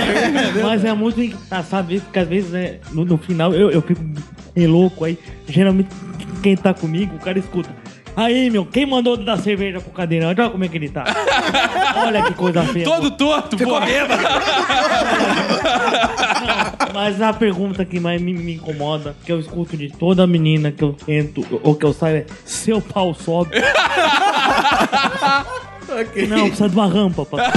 [0.63, 4.01] Mas é muito engraçado isso, porque às vezes, né, no, no final eu, eu fico
[4.57, 5.19] meio louco aí.
[5.49, 5.89] Geralmente,
[6.43, 7.69] quem tá comigo, o cara escuta.
[8.17, 10.41] Aí, meu, quem mandou dar cerveja pro cadeirante?
[10.41, 11.05] Olha como é que ele tá.
[12.05, 12.85] Olha que coisa feia.
[12.85, 13.87] Todo torto, porra.
[16.93, 20.83] Mas a pergunta que mais me, me incomoda, que eu escuto de toda menina que
[20.83, 23.57] eu entro ou que eu saio é: seu pau sobe?
[26.29, 27.25] Não, precisa de uma rampa.
[27.25, 27.53] Pra...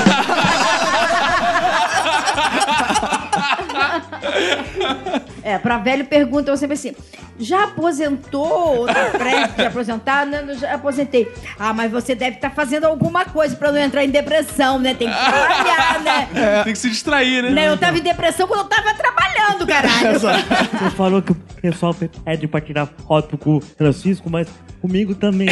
[5.43, 6.95] É, pra velho pergunta, eu sempre assim,
[7.37, 10.25] já aposentou ou tá prestes a aposentar?
[10.25, 11.31] Não, não, já aposentei.
[11.59, 14.93] Ah, mas você deve estar fazendo alguma coisa pra não entrar em depressão, né?
[14.93, 16.27] Tem que trabalhar, né?
[16.63, 17.49] Tem que se distrair, né?
[17.49, 20.19] Né, Eu tava em depressão quando eu tava trabalhando, caralho.
[20.19, 24.47] Você falou que o pessoal pede pra tirar foto com o Francisco, mas
[24.81, 25.47] comigo também.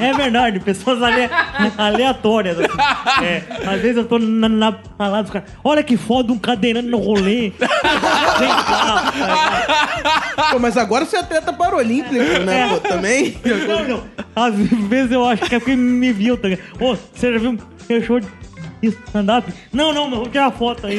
[0.00, 1.28] É verdade, pessoas ale-
[1.78, 2.56] aleatórias.
[2.58, 3.24] assim.
[3.24, 5.48] É, às vezes eu tô na, na, na lá dos caras.
[5.64, 7.52] Olha que foda um cadeirante no rolê.
[8.38, 9.09] Vem cá.
[10.52, 12.80] Pô, mas agora você é atleta paralímpico, né, pô?
[12.80, 13.36] Também.
[13.66, 14.04] Não, não.
[14.34, 16.66] Às vezes eu acho que é porque me viu, tá ligado?
[16.80, 17.58] Ô, você já viu
[17.88, 18.28] meu show de
[18.82, 19.52] stand-up?
[19.72, 20.98] Não, não, mas vou tirar foto aí.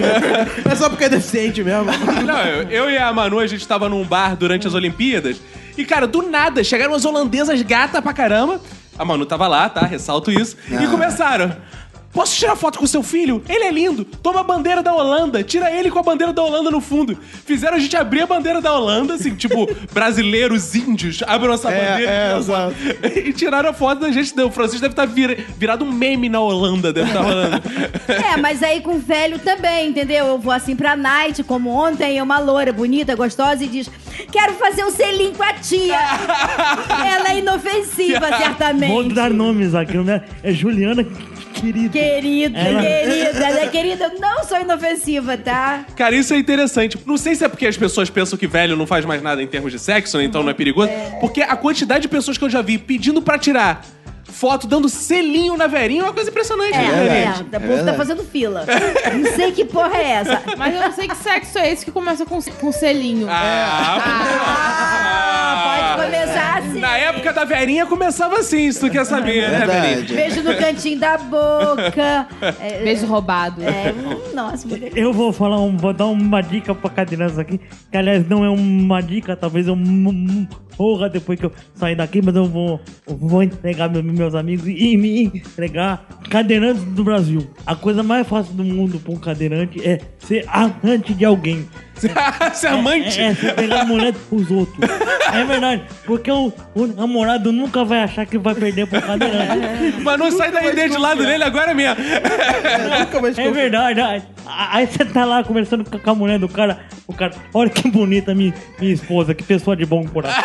[0.70, 1.86] É só porque é deficiente mesmo.
[2.26, 5.41] Não, eu, eu e a Manu, a gente tava num bar durante as Olimpíadas.
[5.78, 8.59] E, cara, do nada, chegaram as holandesas gata pra caramba.
[8.99, 9.86] A Manu tava lá, tá?
[9.86, 10.55] Ressalto isso.
[10.70, 11.55] E começaram.
[12.14, 13.41] Posso tirar foto com seu filho?
[13.47, 14.03] Ele é lindo.
[14.03, 15.43] Toma a bandeira da Holanda.
[15.43, 17.18] Tira ele com a bandeira da Holanda no fundo.
[17.45, 22.12] Fizeram a gente abrir a bandeira da Holanda, assim, tipo, brasileiros, índios, abram essa bandeira.
[22.12, 22.76] é, e tiram a foto.
[23.28, 24.39] E tiraram a foto da gente.
[24.41, 25.07] O Francisco deve estar
[25.57, 27.62] virado um meme na Holanda, deve estar rolando.
[28.12, 30.26] É, mas aí com velho também, entendeu?
[30.28, 33.89] Eu vou assim pra night, como ontem, é uma loura bonita, gostosa, e diz:
[34.32, 35.97] Quero fazer um selinho com a tia.
[37.16, 38.91] Ela é inofensiva, certamente.
[38.91, 40.24] Vou dar nomes aqui, né?
[40.43, 41.05] É Juliana
[41.62, 41.89] querida.
[41.89, 44.03] Querida, Ela- querida, né, querida?
[44.05, 45.86] Eu não sou inofensiva, tá?
[45.95, 46.97] Cara, isso é interessante.
[47.05, 49.47] Não sei se é porque as pessoas pensam que velho não faz mais nada em
[49.47, 50.24] termos de sexo, né?
[50.24, 50.89] então não é perigoso.
[51.20, 53.86] Porque a quantidade de pessoas que eu já vi pedindo pra tirar
[54.24, 56.74] foto, dando selinho na verinha, é uma coisa impressionante.
[56.74, 57.55] É, né, é, gente?
[57.55, 58.66] o povo tá fazendo fila.
[59.14, 60.41] Não sei que porra é essa.
[60.57, 63.28] Mas eu não sei que sexo é esse que começa com, com selinho.
[63.30, 64.01] Ah,
[65.95, 66.80] pode começar assim.
[66.80, 69.95] Na época da verinha começava assim, se tu quer saber, né, Verinha?
[69.97, 70.14] Verdade.
[70.14, 72.28] Beijo no cantinho da boca.
[72.59, 73.62] É, Beijo roubado.
[73.64, 74.91] é, hum, nossa, mulher.
[74.95, 77.59] Eu vou falar, um, vou dar uma dica pra cadeirantes aqui,
[77.91, 80.47] que aliás não é uma dica, talvez eu m-
[80.78, 84.68] morra depois que eu sair daqui, mas eu vou, eu vou entregar meu- meus amigos
[84.68, 87.47] e me entregar cadeirantes do Brasil.
[87.66, 91.68] A coisa mais fácil do mundo pra um cadeirante é ser amante de alguém.
[92.54, 93.20] Ser amante.
[93.20, 94.78] É, é, você pegar a mulher dos outros.
[95.34, 99.95] É verdade, porque o, o namorado nunca vai achar que vai perder pro cadeirante.
[100.02, 101.97] Mas não sai daí dele de lado dele agora mesmo.
[102.99, 104.02] Nunca mais É verdade.
[104.45, 106.80] Aí, você tá lá conversando com a mulher do cara.
[107.08, 110.41] O cara, olha que bonita minha, minha esposa, que pessoa de bom coração.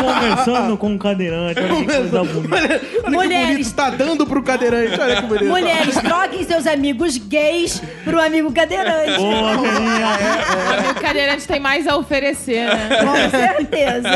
[0.00, 2.52] conversando com um cadeirante, olha que coisa bonita.
[3.04, 5.00] Olha, olha que bonito, tá dando pro cadeirante.
[5.00, 5.46] Olha que bonito.
[5.46, 9.16] Mulheres, troquem seus amigos gays pro amigo cadeirante.
[9.16, 10.61] Boa, querida.
[10.90, 12.88] O cadeirante tem mais a oferecer, né?
[13.04, 14.08] Com certeza.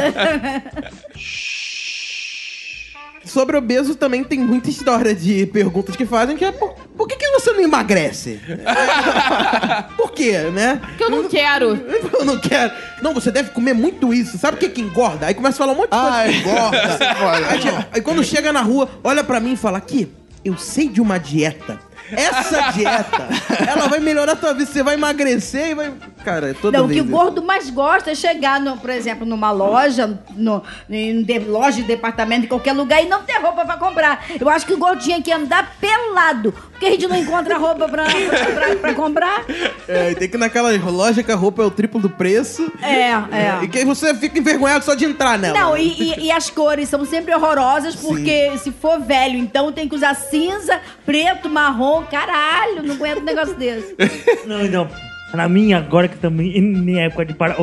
[3.24, 7.16] Sobre obeso também tem muita história de perguntas que fazem que é por, por que,
[7.16, 8.40] que você não emagrece?
[9.97, 10.80] por quê, né?
[10.86, 11.66] Porque eu não quero.
[12.16, 12.72] Eu não quero.
[13.03, 14.38] Não, você deve comer muito isso.
[14.38, 15.26] Sabe o que que engorda?
[15.26, 16.32] Aí começa a falar um monte de coisa Ai.
[16.32, 16.99] que engorda.
[17.20, 17.51] Olha.
[17.51, 20.11] aí, aí quando chega na rua, olha pra mim e fala: aqui,
[20.44, 21.78] eu sei de uma dieta.
[22.12, 23.28] Essa dieta,
[23.66, 24.70] ela vai melhorar a tua vida.
[24.70, 25.92] Você vai emagrecer e vai.
[26.24, 29.24] Cara, é toda Não, o que o gordo mais gosta é chegar, no, por exemplo,
[29.26, 33.64] numa loja, no, em de- loja de departamento, em qualquer lugar, e não ter roupa
[33.64, 34.24] pra comprar.
[34.40, 37.88] Eu acho que o gordo tinha que andar pelado, porque a gente não encontra roupa
[37.88, 39.44] pra, pra, pra- pra comprar.
[39.88, 42.70] É, e tem que ir naquela loja que a roupa é o triplo do preço.
[42.82, 43.58] É, é.
[43.62, 45.58] E que aí você fica envergonhado só de entrar nela.
[45.58, 49.88] Não, e, e- e as cores são sempre horrorosas, porque se for velho, então tem
[49.88, 53.94] que usar cinza, preto, marrom, caralho, não aguento um negócio desse.
[54.46, 54.88] Não, então,
[55.32, 57.56] pra mim, agora que também em época de para...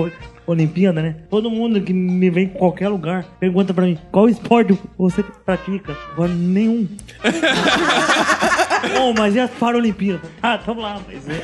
[0.46, 1.16] Olimpíada, né?
[1.30, 5.96] Todo mundo que me vem em qualquer lugar pergunta pra mim qual esporte você pratica.
[6.12, 6.86] Agora, nenhum.
[9.02, 10.30] oh, mas e as Paralimpíadas?
[10.42, 11.24] Ah, tamo lá, mas.
[11.30, 11.42] é.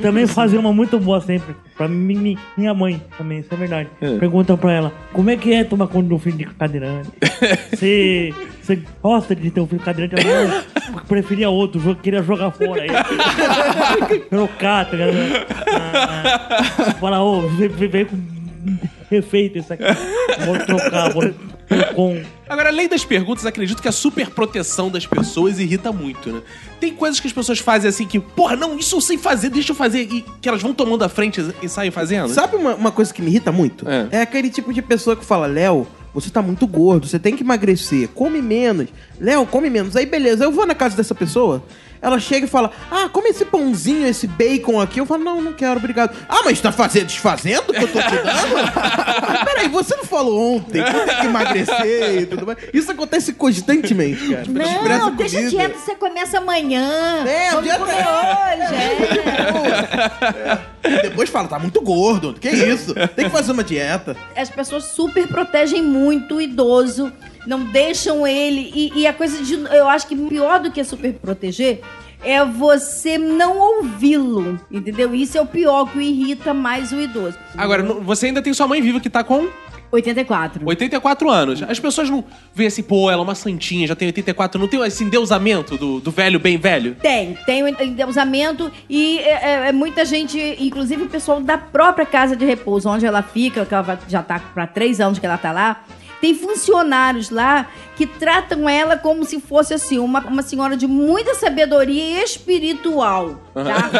[0.00, 1.54] Também fazer uma muito boa sempre.
[1.76, 3.88] Pra mim, mi- minha mãe também, isso é verdade.
[4.18, 7.10] Pergunta pra ela, como é que é tomar conta do filho de cadeirante?
[7.70, 10.26] Você você gosta de ter um filho cadeirante?
[10.26, 12.80] Ela não, preferia outro, jo- queria jogar fora.
[12.80, 12.88] Aí,
[14.30, 15.46] trocar, tá ligado?
[15.70, 18.16] Ah, Fala, ô, ve- veio com
[19.10, 19.84] efeito isso aqui.
[20.46, 21.30] Vou trocar, vou
[21.94, 22.22] com.
[22.48, 26.42] Agora, além das perguntas, acredito que a super proteção das pessoas irrita muito, né?
[26.78, 29.72] Tem coisas que as pessoas fazem assim que, porra, não, isso eu sei fazer, deixa
[29.72, 32.28] eu fazer, e que elas vão tomando a frente e saem fazendo.
[32.28, 33.88] Sabe uma, uma coisa que me irrita muito?
[33.88, 34.08] É.
[34.10, 34.20] É.
[34.22, 38.08] aquele tipo de pessoa que fala, Léo, você tá muito gordo, você tem que emagrecer,
[38.08, 38.88] come menos.
[39.18, 39.96] Léo, come menos.
[39.96, 41.62] Aí beleza, eu vou na casa dessa pessoa,
[42.04, 45.00] ela chega e fala: Ah, come esse pãozinho, esse bacon aqui.
[45.00, 46.14] Eu falo: Não, não quero, obrigado.
[46.28, 48.94] Ah, mas tá fazendo, desfazendo que eu tô te dando?
[49.44, 52.58] Peraí, você não falou ontem que tenho que emagrecer e tudo mais?
[52.72, 54.44] Isso acontece constantemente, cara.
[54.98, 55.50] Não, deixa comida.
[55.50, 57.24] dieta, você começa amanhã.
[57.26, 58.74] É, Vamos dieta- comer hoje.
[60.84, 60.88] é.
[60.88, 62.34] E depois fala, tá muito gordo.
[62.34, 62.94] Que isso?
[63.16, 64.16] Tem que fazer uma dieta.
[64.36, 67.12] As pessoas super protegem muito o idoso,
[67.46, 68.72] não deixam ele.
[68.74, 69.54] E, e a coisa de.
[69.54, 71.80] Eu acho que pior do que super proteger
[72.22, 75.14] é você não ouvi-lo, entendeu?
[75.14, 77.36] Isso é o pior que irrita mais o idoso.
[77.56, 79.48] Agora, você ainda tem sua mãe viva que tá com
[79.94, 80.62] 84.
[80.64, 81.62] 84 anos.
[81.62, 82.24] As pessoas não
[82.54, 86.00] veem assim, pô, ela é uma santinha, já tem 84, não tem esse endeusamento do,
[86.00, 86.96] do velho bem velho?
[86.96, 92.06] Tem, tem o endeusamento e é, é, é muita gente, inclusive o pessoal da própria
[92.06, 95.38] casa de repouso, onde ela fica, que ela já tá para três anos que ela
[95.38, 95.84] tá lá.
[96.24, 101.34] Tem funcionários lá que tratam ela como se fosse assim, uma, uma senhora de muita
[101.34, 103.36] sabedoria espiritual.
[103.54, 103.90] Tá?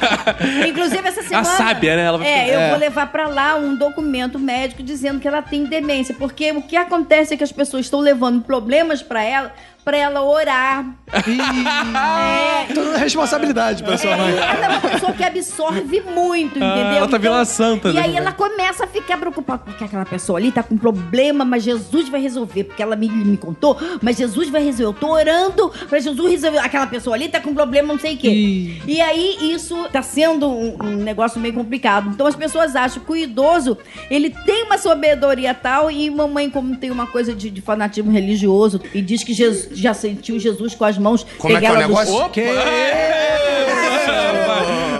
[0.66, 1.44] Inclusive, essa semana.
[1.44, 2.04] sábia, né?
[2.04, 2.70] Ela é, eu É.
[2.70, 6.14] vou levar pra lá um documento médico dizendo que ela tem demência.
[6.18, 9.52] Porque o que acontece é que as pessoas estão levando problemas pra ela,
[9.84, 10.86] pra ela orar.
[11.12, 14.32] É, Toda responsabilidade pra sua mãe.
[14.36, 16.96] ela é uma pessoa que absorve muito, Ah, entendeu?
[16.98, 18.02] ela tá virando a santa, E né?
[18.02, 22.08] aí ela começa a ficar preocupada, porque aquela pessoa ali tá com problema, mas Jesus
[22.08, 24.84] vai resolver, porque ela me, me contou, mas Jesus vai resolver.
[24.84, 26.58] Eu tô orando pra Jesus resolver.
[26.58, 28.76] Aquela pessoa ali tá com problema, não sei o quê.
[28.86, 32.10] E aí isso tá sendo um, um negócio meio complicado.
[32.10, 33.76] Então as pessoas acham que o idoso,
[34.10, 38.80] ele tem uma sabedoria tal, e mamãe, como tem uma coisa de, de fanatismo religioso,
[38.94, 41.26] e diz que Jesus, já sentiu Jesus com as mãos.
[41.38, 42.30] Como é que é o negócio?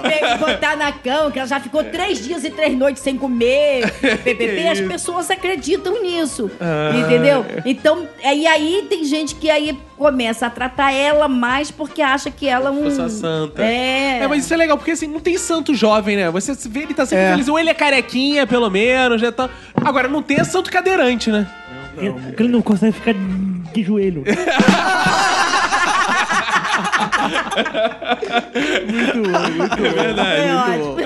[0.02, 3.16] tem que botar na cama, que ela já ficou três dias e três noites sem
[3.16, 3.90] comer.
[4.00, 6.50] PPP, as pessoas acreditam nisso.
[7.04, 7.44] Entendeu?
[7.64, 12.48] Então, e aí tem gente que aí começa a tratar ela mais porque acha que
[12.48, 12.82] ela é um.
[12.82, 13.62] Força santa.
[13.62, 14.20] É.
[14.22, 16.30] É, mas isso é legal, porque assim, não tem santo jovem, né?
[16.30, 17.30] Você vê ele tá sempre É.
[17.32, 19.30] feliz, ou ele é carequinha, pelo menos, né?
[19.30, 19.48] Tá...
[19.76, 21.46] Agora, não tem santo cadeirante, né?
[22.26, 24.24] Porque ele não consegue ficar de joelho.
[29.22, 30.96] É ótimo.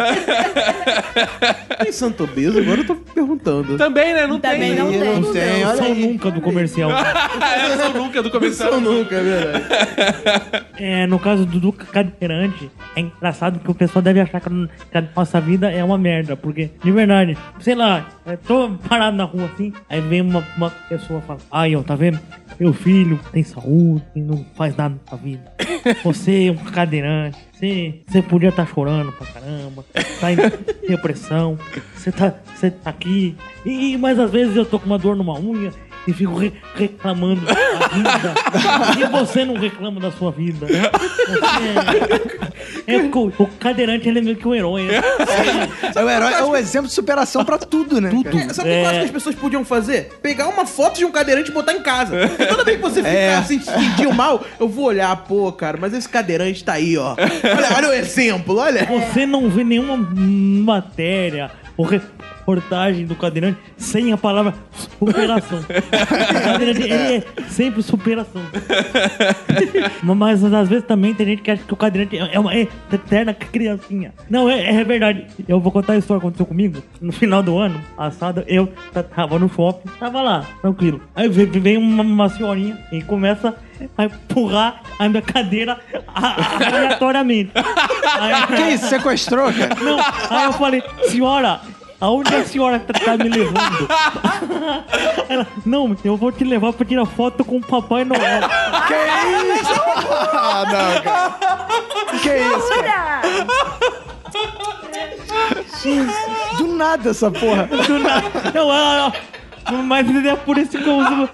[1.83, 2.59] Tem santo obeso?
[2.59, 3.77] Agora eu tô perguntando.
[3.77, 4.27] Também, né?
[4.27, 4.79] Não Também tem.
[4.79, 5.21] não tem.
[5.21, 6.07] Não tem, São aí.
[6.07, 6.91] nunca do comercial.
[6.91, 8.73] Eu sou nunca do comercial.
[8.73, 9.65] Não nunca, é verdade.
[10.79, 14.49] É, no caso do, do cadeirante, é engraçado que o pessoal deve achar que
[14.93, 16.37] a- nossa vida é uma merda.
[16.37, 20.69] Porque, de verdade, sei lá, eu tô parado na rua assim, aí vem uma, uma
[20.69, 22.21] pessoa e fala: Aí, ó, tá vendo?
[22.61, 25.51] Meu filho tem saúde e não faz nada na vida.
[26.17, 27.39] Você é um cadeirante.
[27.53, 29.85] Você, você podia estar chorando pra caramba,
[30.21, 30.37] tá em
[30.87, 31.59] depressão,
[31.95, 33.35] você tá, você tá aqui.
[33.65, 35.73] E, mas às vezes eu tô com uma dor numa unha
[36.07, 37.55] e fico re- reclamando da
[37.89, 38.35] vida.
[38.99, 40.67] E você não reclama da sua vida.
[40.67, 40.77] Você
[42.87, 44.83] é, é porque o, o cadeirante ele é meio que um herói.
[44.85, 45.01] né?
[45.95, 48.11] É o herói, é o exemplo de superação pra tudo, né?
[48.11, 48.29] Tudo.
[48.39, 50.11] É, sabe o que eu acho que as pessoas podiam fazer?
[50.23, 52.17] Pegar uma foto de um cadeirante e botar em casa.
[52.39, 53.35] E toda vez que você ficar É.
[53.37, 57.15] assim, se sentir mal, eu vou olhar, pô, cara, mas esse cadeirante tá aí, ó.
[57.17, 58.85] Olha, olha o exemplo, olha.
[58.87, 61.87] Você não vê nenhuma matéria ou
[62.47, 65.59] reportagem do cadeirante sem a palavra superação.
[65.67, 68.43] O cadeirante ele é sempre superação.
[70.03, 74.13] Mas às vezes também tem gente que acha que o cadeirante é uma eterna criancinha.
[74.31, 75.27] Não, é, é verdade.
[75.49, 76.83] Eu vou contar a história que aconteceu comigo.
[77.01, 78.73] No final do ano passado, eu
[79.15, 81.01] tava no shopping, tava lá, tranquilo.
[81.15, 83.55] Aí vem, uma, uma senhorinha e começa
[83.97, 85.79] a empurrar a minha cadeira
[86.15, 87.53] aleatoriamente.
[87.55, 88.87] Aí, Que isso?
[88.87, 89.75] Sequestrou, cara?
[89.83, 89.99] não,
[90.31, 91.61] aí eu falei, senhora,
[92.01, 93.89] aonde a senhora tá, tá me levando?
[95.29, 98.41] Ela, não, eu vou te levar pra tirar foto com o Papai Noel.
[100.33, 101.35] Ah, não, cara.
[102.23, 103.23] Que isso, cara?
[106.59, 107.65] Do nada essa porra.
[107.67, 108.23] Do nada.
[108.55, 109.13] Não, ela,
[109.69, 111.29] ela- mas é por isso que eu uso.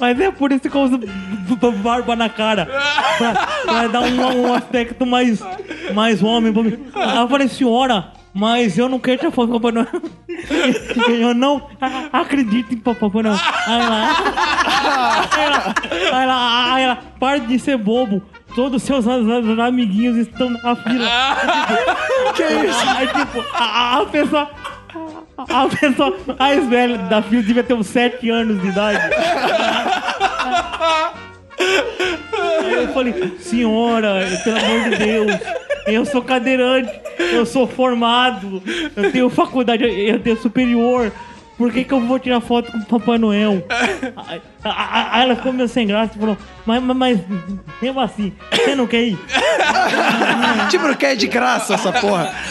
[0.00, 2.66] Mas é por isso que eu uso b- b- barba na cara.
[3.18, 3.32] Pra,
[3.64, 5.40] pra dar um, um aspecto mais,
[5.94, 6.86] mais homem pra mim.
[7.18, 9.86] Eu falei, senhora, mas eu não quero o Papai Noel.
[11.08, 11.66] Eu não
[12.12, 13.34] acredito em Papai Noel.
[13.66, 14.10] Aí ela,
[15.32, 15.74] aí ela,
[16.12, 18.22] aí ela, aí ela, para de ser bobo.
[18.54, 19.06] Todos os seus
[19.58, 21.08] amiguinhos estão na fila.
[22.36, 22.88] Que isso?
[22.96, 24.50] Aí, tipo, a, a pessoa.
[25.38, 29.00] A pessoa mais velha da fila devia ter uns 7 anos de idade.
[31.58, 35.40] Aí eu falei, senhora, pelo amor de Deus,
[35.86, 38.62] eu sou cadeirante, eu sou formado,
[38.94, 41.12] eu tenho faculdade, eu tenho superior.
[41.56, 43.64] por que, que eu vou tirar foto com o Papai Noel?
[44.64, 47.20] Aí aí ela ficou meio sem graça e falou, mas, mas, mas
[47.80, 49.18] mesmo assim, você não quer ir?
[50.70, 52.32] tipo, não quer de graça essa porra.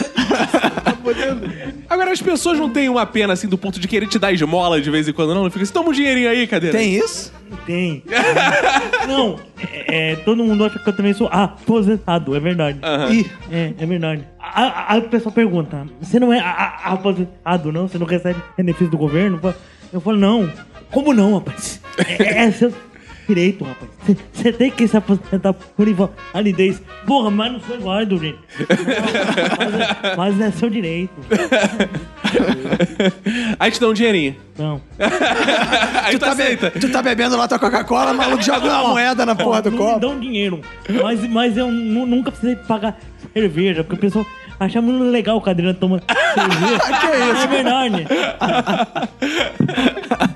[1.88, 4.80] Agora, as pessoas não têm uma pena, assim, do ponto de querer te dar esmola
[4.80, 5.44] de vez em quando, não?
[5.44, 6.76] Não fica assim, toma um dinheirinho aí, cadeira.
[6.76, 7.32] Tem isso?
[7.64, 8.02] Tem.
[9.06, 9.38] Não,
[9.86, 12.80] é, é, todo mundo acha que eu também sou aposentado, é verdade.
[13.12, 14.24] Ih, É, é verdade.
[14.40, 14.62] A,
[14.94, 16.50] a, a pessoa pergunta, você não é a-
[16.84, 17.86] a- aposentado, não?
[17.86, 19.38] Você não recebe benefício do governo?
[19.42, 19.54] Eu
[19.92, 20.50] Eu falo, não.
[20.90, 21.80] Como não, rapaz?
[22.18, 22.72] É, é seu
[23.28, 23.90] direito, rapaz.
[24.32, 26.80] Você- tem que se aposentar por invalidez.
[27.06, 28.38] Porra, mas não sou inválido, gente.
[28.58, 31.12] Não, mas, é- mas é seu direito.
[33.58, 34.36] Aí te dá um dinheirinho.
[34.56, 34.80] Não.
[36.04, 36.70] Aí tu tu tá, be- aceita.
[36.70, 39.84] tu tá bebendo lá tua Coca-Cola, maluco joga uma moeda na porra do não me
[39.84, 40.00] copo.
[40.00, 40.60] dão dinheiro.
[41.02, 42.96] Mas, mas eu nu- nunca precisei pagar
[43.32, 44.24] cerveja, porque o pessoal
[44.60, 46.78] acha muito legal o cadeirante tomando cerveja.
[47.00, 47.44] Que isso?
[47.44, 48.06] É verdade.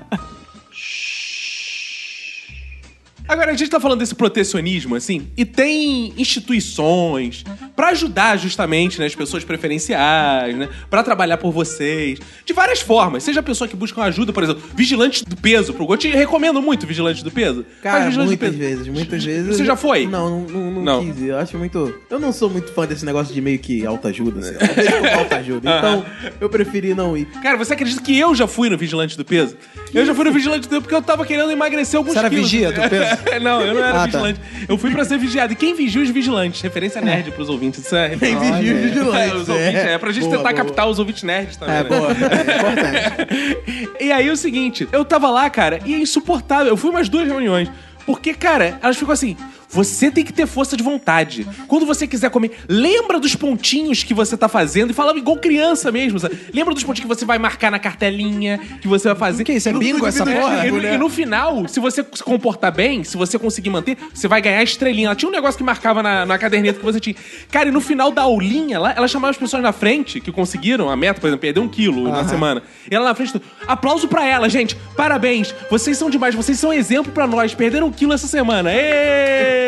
[3.31, 7.45] Agora, a gente tá falando desse protecionismo, assim, e tem instituições
[7.77, 10.67] pra ajudar justamente né, as pessoas preferenciais, né?
[10.89, 12.19] Pra trabalhar por vocês.
[12.45, 13.23] De várias formas.
[13.23, 15.73] Seja a pessoa que busca ajuda, por exemplo, vigilante do peso.
[15.73, 17.65] Pro Gotti, eu recomendo muito vigilante do peso.
[17.81, 18.57] Cara, muitas peso.
[18.57, 19.55] vezes, muitas vezes.
[19.55, 20.07] Você já foi?
[20.07, 21.23] Não, não, não, não quis.
[21.23, 22.01] Eu acho muito.
[22.09, 24.59] Eu não sou muito fã desse negócio de meio que autoajuda, sei lá.
[24.67, 25.77] Eu vejo como autoajuda.
[25.77, 26.05] Então,
[26.41, 27.27] eu preferi não ir.
[27.41, 29.55] Cara, você acredita que eu já fui no vigilante do peso?
[29.93, 32.51] Eu já fui no vigilante do peso porque eu tava querendo emagrecer alguns era quilos.
[32.51, 33.20] vigia do peso?
[33.41, 34.05] não, eu não era Ah, tá.
[34.05, 34.39] vigilante.
[34.67, 35.53] Eu fui pra ser vigiado.
[35.53, 36.61] E quem vigia os vigilantes?
[36.61, 37.85] Referência nerd pros ouvintes.
[37.85, 38.09] Isso é...
[38.15, 39.31] Tem vigia os vigilantes.
[39.31, 40.63] É, os ouvintes, é, pra gente Boa, tentar boa.
[40.65, 41.75] captar os ouvintes nerds também.
[41.75, 41.89] É, né?
[41.89, 42.07] boa.
[42.11, 42.13] É
[42.57, 43.89] importante.
[43.99, 46.67] E aí o seguinte, eu tava lá, cara, e é insuportável.
[46.67, 47.69] Eu fui umas duas reuniões.
[48.05, 49.37] Porque, cara, elas ficam assim.
[49.71, 51.47] Você tem que ter força de vontade.
[51.67, 55.91] Quando você quiser comer, lembra dos pontinhos que você tá fazendo e falava igual criança
[55.91, 56.19] mesmo.
[56.19, 56.37] sabe?
[56.53, 59.43] Lembra dos pontinhos que você vai marcar na cartelinha, que você vai fazer.
[59.43, 60.67] Que isso, é bingo essa porra?
[60.67, 64.27] E, no- e no final, se você se comportar bem, se você conseguir manter, você
[64.27, 65.07] vai ganhar a estrelinha.
[65.07, 67.15] Ela tinha um negócio que marcava na, na caderneta que você tinha.
[67.49, 70.89] Cara, e no final da aulinha, lá, ela chamava as pessoas na frente que conseguiram
[70.89, 72.61] a meta, por exemplo, perder um quilo na semana.
[72.89, 74.75] E ela na frente, aplauso pra ela, gente.
[74.97, 75.55] Parabéns.
[75.69, 76.35] Vocês são demais.
[76.35, 77.53] Vocês são exemplo pra nós.
[77.53, 78.69] Perderam um quilo essa semana.
[78.73, 79.60] Ê!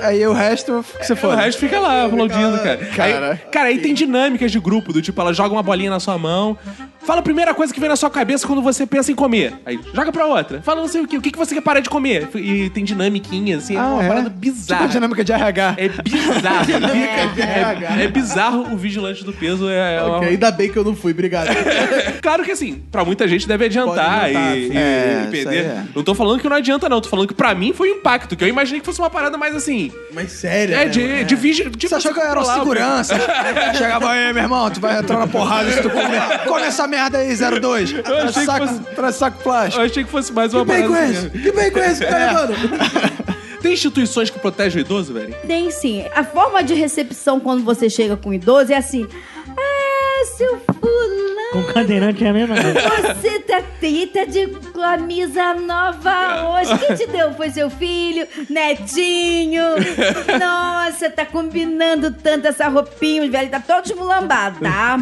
[0.00, 1.34] Aí o resto, que você O for.
[1.34, 2.76] resto fica lá, aplaudindo, cara.
[2.96, 3.30] Cara.
[3.32, 6.18] Aí, cara, aí tem dinâmicas de grupo, do tipo, ela joga uma bolinha na sua
[6.18, 6.56] mão.
[7.10, 9.54] Fala a primeira coisa que vem na sua cabeça quando você pensa em comer.
[9.66, 10.62] Aí joga pra outra.
[10.62, 12.28] Fala não sei o que, o que que você quer parar de comer.
[12.36, 14.08] E tem dinamiquinhas, assim, é uma Ah, é?
[14.08, 14.86] parada Tipo bizarra.
[14.86, 15.74] dinâmica de RH.
[15.76, 16.66] É bizarro.
[17.98, 19.68] é, é bizarro o vigilante do peso.
[19.68, 21.48] É, é uma- ainda bem que eu não fui, obrigado.
[22.22, 25.64] Claro que assim, pra muita gente deve adiantar, adiantar, e, e- É, e perder.
[25.64, 25.82] é.
[25.96, 27.00] Não tô falando que não adianta, não.
[27.00, 28.36] Tô falando que pra mim foi um impacto.
[28.36, 29.90] Que eu imaginei que fosse uma parada mais assim.
[30.12, 30.74] Mas sério.
[30.76, 31.24] É, né, de, mano?
[31.24, 33.16] de, de Você achou que eu era segurança?
[33.76, 36.20] Chegava aí, meu irmão, tu vai entrar na porrada se tu comer.
[36.46, 37.90] Come essa merda aí, 02.
[37.90, 39.80] achei Traz que saco, fosse- traz saco plástico.
[39.82, 41.12] Eu achei que fosse mais uma Que bem com assim.
[41.12, 41.30] esse?
[41.30, 42.54] Que bem com esse, tá levando?
[43.62, 45.34] Tem instituições que protegem o idoso, velho?
[45.46, 46.04] Tem sim.
[46.14, 49.06] A forma de recepção quando você chega com um idoso é assim.
[49.48, 51.29] Ah, seu fulano.
[51.52, 53.14] Com cadeirante é a mesma coisa.
[53.14, 56.78] Você tá, tá de camisa nova hoje.
[56.78, 57.32] Quem te deu?
[57.34, 58.26] Foi seu filho?
[58.48, 59.62] Netinho?
[60.38, 64.98] Nossa, tá combinando tanto essa roupinha, o velho tá todo esmulambado, tá?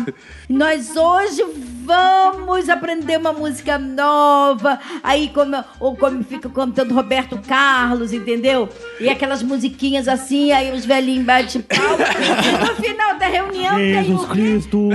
[0.49, 1.45] Nós hoje
[1.85, 4.79] vamos aprender uma música nova.
[5.03, 8.69] Aí como, ou como fica cantando Roberto Carlos, entendeu?
[8.99, 12.05] E aquelas musiquinhas assim, aí os velhinhos batem palma.
[12.45, 14.89] E no final da reunião tem Jesus o Cristo.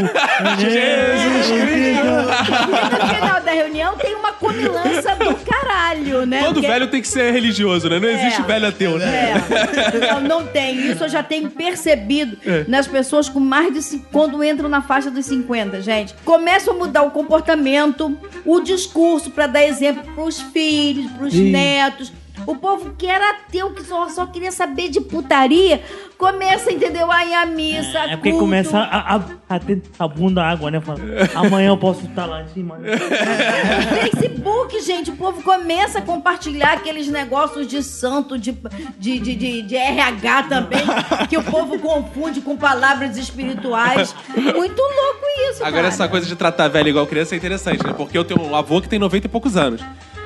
[0.60, 2.04] Jesus Cristo.
[2.04, 6.44] e no final da reunião tem uma comilança do caralho, né?
[6.44, 8.00] Todo Porque- velho tem que ser religioso, né?
[8.00, 8.44] Não existe É.
[8.44, 9.34] velho ateu, né?
[9.34, 10.14] É.
[10.14, 10.92] Não, não tem.
[10.92, 12.66] Isso eu já tenho percebido É.
[12.68, 14.00] nas pessoas com mais de.
[14.12, 16.14] quando entram na faixa dos 50, gente.
[16.26, 22.12] Começam a mudar o comportamento, o discurso pra dar exemplo pros filhos, pros netos.
[22.46, 25.82] O povo que era ateu, que só, só queria saber de putaria,
[26.18, 27.12] começa, entendeu?
[27.12, 28.00] Aí a missa.
[28.00, 28.46] É porque culto.
[28.46, 30.80] começa a, a, a ter a bunda água, né?
[30.80, 31.00] Fala,
[31.36, 32.80] Amanhã eu posso estar lá em cima.
[34.02, 38.52] Facebook, gente, o povo começa a compartilhar aqueles negócios de santo, de,
[38.98, 40.86] de, de, de, de RH também,
[41.30, 44.16] que o povo confunde com palavras espirituais.
[44.36, 45.88] Muito louco isso, Agora, cara.
[45.88, 47.94] essa coisa de tratar velho igual criança é interessante, né?
[47.94, 49.82] Porque eu tenho um avô que tem 90 e poucos anos.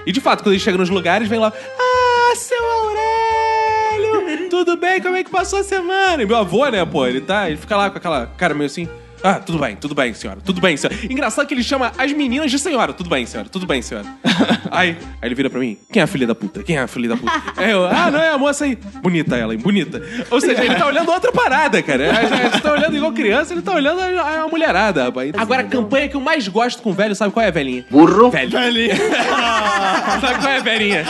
[0.08, 1.51] E de fato, quando ele chega nos lugares, vem lá.
[1.78, 4.49] Ah, seu Aurélio!
[4.49, 5.01] Tudo bem?
[5.01, 6.24] Como é que passou a semana?
[6.24, 7.49] E meu avô, né, pô, ele tá.
[7.49, 8.88] Ele fica lá com aquela cara meio assim.
[9.24, 10.39] Ah, tudo bem, tudo bem, senhora.
[10.43, 10.97] Tudo bem, senhora.
[11.09, 12.93] Engraçado que ele chama as meninas de senhora.
[12.93, 13.49] Tudo bem, senhora.
[13.49, 14.05] Tudo bem, senhora.
[14.72, 15.78] aí, aí ele vira pra mim.
[15.91, 16.63] Quem é a filha da puta?
[16.63, 17.32] Quem é a filha da puta?
[17.57, 18.76] Aí eu, ah, não é a moça aí.
[19.01, 19.59] Bonita ela, hein?
[19.59, 20.01] Bonita.
[20.30, 22.11] Ou seja, ele tá olhando outra parada, cara.
[22.11, 25.32] A gente tá olhando igual criança, ele tá olhando a, a mulherada, rapaz.
[25.36, 27.86] Agora, a campanha que eu mais gosto com velho, sabe qual é, velhinha?
[27.89, 28.30] Burro.
[28.30, 28.51] Velho.
[28.51, 28.95] Velhinha.
[30.22, 31.03] sabe qual é, velhinha?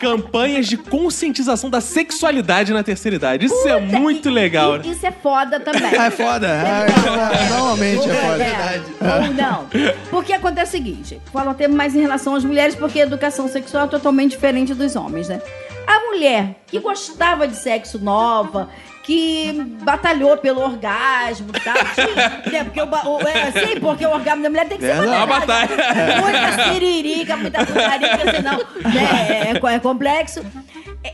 [0.00, 3.46] Campanhas de conscientização da sexualidade na terceira idade.
[3.46, 4.76] Isso é Puta, muito e- legal.
[4.78, 4.82] né?
[4.86, 5.94] e- Isso é foda também.
[5.94, 6.46] É foda.
[6.48, 7.09] É,
[7.50, 8.44] normalmente é foda.
[8.44, 8.82] É,
[9.26, 9.66] ou não.
[10.10, 13.84] Porque acontece o seguinte: falo até mais em relação às mulheres, porque a educação sexual
[13.84, 15.40] é totalmente diferente dos homens, né?
[15.86, 18.68] A mulher que gostava de sexo nova,
[19.02, 19.50] que
[19.82, 21.74] batalhou pelo orgasmo e tal.
[21.96, 22.64] Sim, né?
[22.64, 25.22] porque o, o- é, sim, porque o orgasmo da mulher tem que ser Verdade.
[25.22, 25.76] É batalhado.
[25.76, 26.20] batalha.
[26.22, 30.44] Muita siririca, muita putaria, senão né, é, é complexo.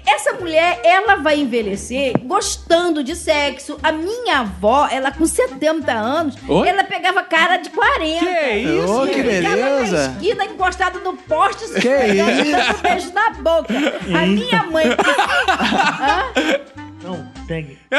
[0.05, 3.79] Essa mulher, ela vai envelhecer gostando de sexo.
[3.83, 6.69] A minha avó, ela com 70 anos, Oi?
[6.69, 8.25] ela pegava cara de 40.
[8.25, 9.03] Que isso?
[9.03, 10.09] Ô, que Ficava beleza.
[10.09, 12.79] na esquina, encostada no poste, Que dando isso?
[12.79, 13.75] um beijo na boca.
[14.23, 14.87] A minha mãe...
[14.89, 16.33] Hã?
[17.05, 17.79] Não, segue.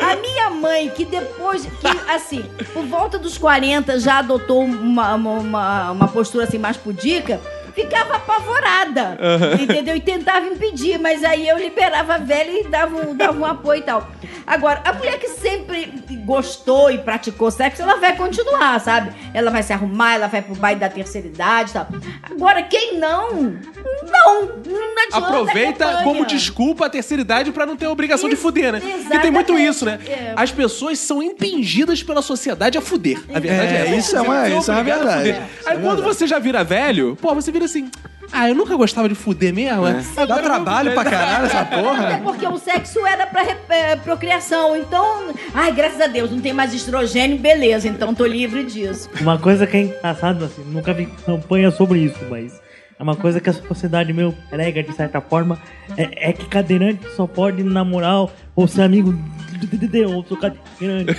[0.00, 5.30] A minha mãe, que depois, que assim, por volta dos 40 já adotou uma, uma,
[5.38, 7.40] uma, uma postura assim mais pudica,
[7.72, 9.18] ficava apavorada,
[9.60, 9.96] entendeu?
[9.96, 13.80] E tentava impedir, mas aí eu liberava a velha e dava um, dava um apoio
[13.80, 14.08] e tal.
[14.46, 15.86] Agora, a mulher que sempre
[16.24, 19.12] gostou e praticou sexo, ela vai continuar, sabe?
[19.32, 21.86] Ela vai se arrumar, ela vai pro baile da terceira idade e tal.
[22.22, 25.16] Agora, quem não, não, não adianta.
[25.18, 26.04] Aproveita campanha.
[26.04, 28.80] como desculpa a terceira idade pra não ter a obrigação de fuder, né?
[28.80, 29.68] Porque tem muito exatamente.
[29.68, 29.98] isso, né?
[30.06, 30.32] É.
[30.36, 33.18] As pessoas são impingidas pela sociedade a fuder.
[33.34, 35.30] A verdade é, É, isso é uma- isso é uma obrigado a verdade.
[35.30, 37.90] é Aí quando você já vira velho, pô, você vira assim.
[38.32, 39.84] Ah, eu nunca gostava de fuder mesmo.
[39.88, 39.94] é?
[40.14, 42.20] Dá eu vou trabalho fuder." pra caralho essa Até porra.
[42.22, 44.76] porque o sexo era pra re- é, procriação.
[44.76, 47.88] Então, ai, graças a Deus, não tem mais estrogênio, beleza.
[47.88, 49.10] Então tô livre disso.
[49.20, 52.52] Uma coisa que é engraçada, assim, nunca vi campanha sobre isso, mas
[53.00, 55.58] é uma coisa que a sociedade meio prega, de certa forma,
[55.96, 59.18] é, é que cadeirante só pode namorar ou ser amigo
[59.88, 61.16] de, outro cadeirante.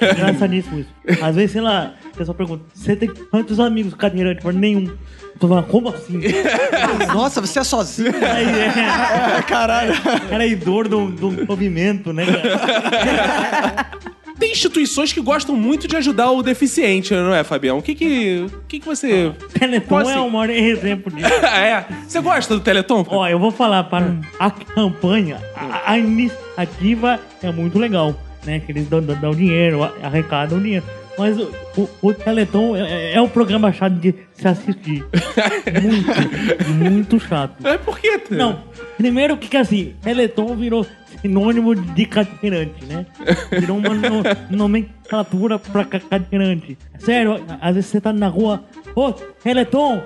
[0.00, 0.88] É engraçadíssimo isso.
[1.22, 4.42] Às vezes, sei lá, a pessoa pergunta, você tem quantos amigos cadeirantes?
[4.42, 4.86] Eu falo, nenhum.
[4.86, 6.22] Eu tô falando, como assim?
[7.12, 8.14] Nossa, você é sozinho.
[8.24, 9.92] Aí, é, É, caralho.
[10.26, 13.90] traidor do, do movimento, né, cara?
[14.38, 17.78] Tem instituições que gostam muito de ajudar o deficiente, não é, Fabião?
[17.78, 19.32] O que que, o que, que você...
[19.58, 20.18] Teleton Como assim?
[20.18, 21.26] é o maior exemplo disso.
[21.44, 21.86] é.
[22.06, 23.04] Você gosta do Teleton?
[23.08, 28.14] Ó, eu vou falar para a campanha, a, a iniciativa é muito legal,
[28.44, 28.60] né?
[28.60, 30.84] Que eles dão, dão- dinheiro, arrecadam dinheiro.
[31.18, 35.02] Mas o, o, o Teleton é, é um programa chato de se assistir.
[35.82, 37.66] Muito, muito chato.
[37.66, 38.20] É por quê?
[38.30, 38.62] Não,
[38.98, 40.86] primeiro que assim, Teleton virou
[41.20, 43.06] sinônimo de cadeirante, né?
[43.50, 46.76] Virou uma no, nomenclatura pra ca- cadeirante.
[46.98, 48.64] Sério, às vezes você tá na rua,
[48.94, 50.02] ô, Teleton!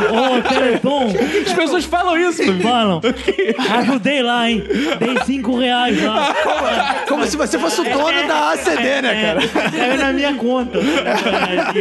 [0.00, 1.08] Ô, Teleton!
[1.46, 2.42] As pessoas falam isso.
[2.62, 3.00] Falam,
[3.78, 4.62] ajudei lá, hein?
[4.98, 6.34] Dei cinco reais lá.
[7.08, 9.70] Como se você fosse o dono da ACD, né, cara?
[9.70, 10.78] Caiu na minha conta.
[10.78, 11.80] É,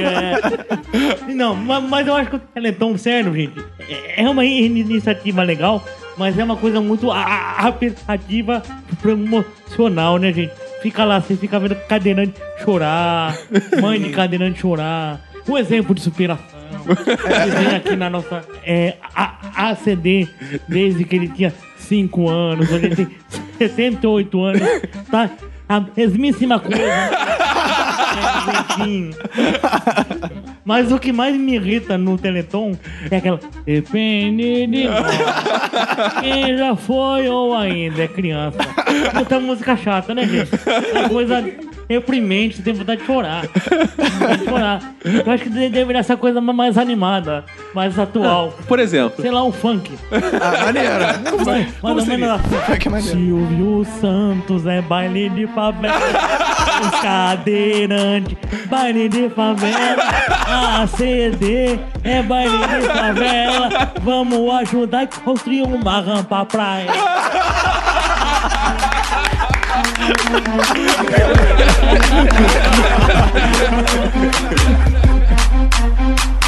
[1.29, 1.33] é.
[1.33, 3.53] Não, ma- mas eu acho que o Teleton, sério, gente,
[3.87, 5.83] é é uma in- iniciativa legal,
[6.20, 8.61] mas é uma coisa muito a- a- apelativa
[9.01, 10.51] promocional, né, gente?
[10.84, 13.36] Fica lá, você fica vendo cadeirante chorar,
[13.82, 15.20] mãe de cadeirante chorar.
[15.47, 16.45] Um exemplo de superação.
[16.88, 18.95] Eles vêm aqui na nossa é,
[19.55, 20.28] ACD
[20.67, 23.07] desde que ele tinha 5 anos, hoje ele tem
[23.57, 24.61] 68 anos,
[25.11, 25.30] tá?
[25.67, 26.84] A mesmíssima coisa.
[28.10, 29.10] É.
[30.66, 32.78] Mas o que mais me irrita no Teleton
[33.10, 33.39] é aquela.
[33.66, 35.16] Depende de nós.
[36.22, 38.57] Quem já foi ou ainda é criança.
[39.16, 40.51] Muita música chata, né, gente?
[40.95, 41.43] É coisa
[41.89, 43.41] reprimente, você tem vontade de chorar.
[43.47, 44.80] Vontade de chorar.
[45.26, 47.43] Eu acho que de- deveria ser coisa ma- mais animada,
[47.74, 48.53] mais atual.
[48.68, 49.20] Por exemplo.
[49.24, 49.91] Sei lá, um funk.
[50.12, 50.89] Ah, maneiro.
[51.82, 52.89] Mais ou menos assim.
[52.91, 53.18] Maneiro.
[53.18, 55.95] Silvio Santos é baile de favela.
[56.82, 60.03] Os cadeirantes, baile de favela.
[60.47, 63.69] A ACD é baile de favela.
[64.01, 67.19] Vamos ajudar a construir uma rampa pra ela.
[75.99, 76.38] Thank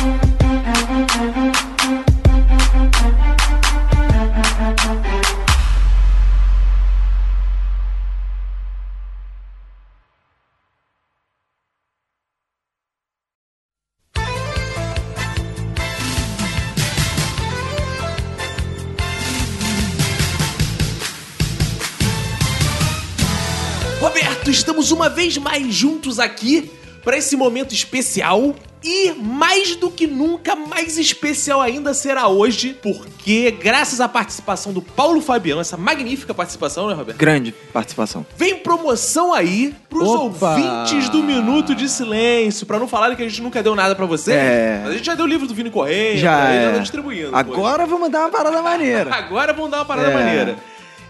[25.02, 26.70] uma vez mais juntos aqui
[27.04, 28.56] para esse momento especial.
[28.84, 34.82] E mais do que nunca, mais especial ainda será hoje, porque graças à participação do
[34.82, 37.16] Paulo Fabião, essa magnífica participação, né, Roberto?
[37.20, 38.26] Grande participação.
[38.36, 40.56] Vem promoção aí pros Opa!
[40.58, 44.08] ouvintes do Minuto de Silêncio, pra não falarem que a gente nunca deu nada pra
[44.08, 44.36] vocês.
[44.36, 44.80] É.
[44.84, 46.72] Mas a gente já deu o livro do Vini Correia, Já aí é.
[46.72, 47.36] tá distribuindo.
[47.36, 49.14] Agora vamos dar uma parada maneira.
[49.14, 50.14] Agora vamos dar uma parada É.
[50.16, 50.56] maneira.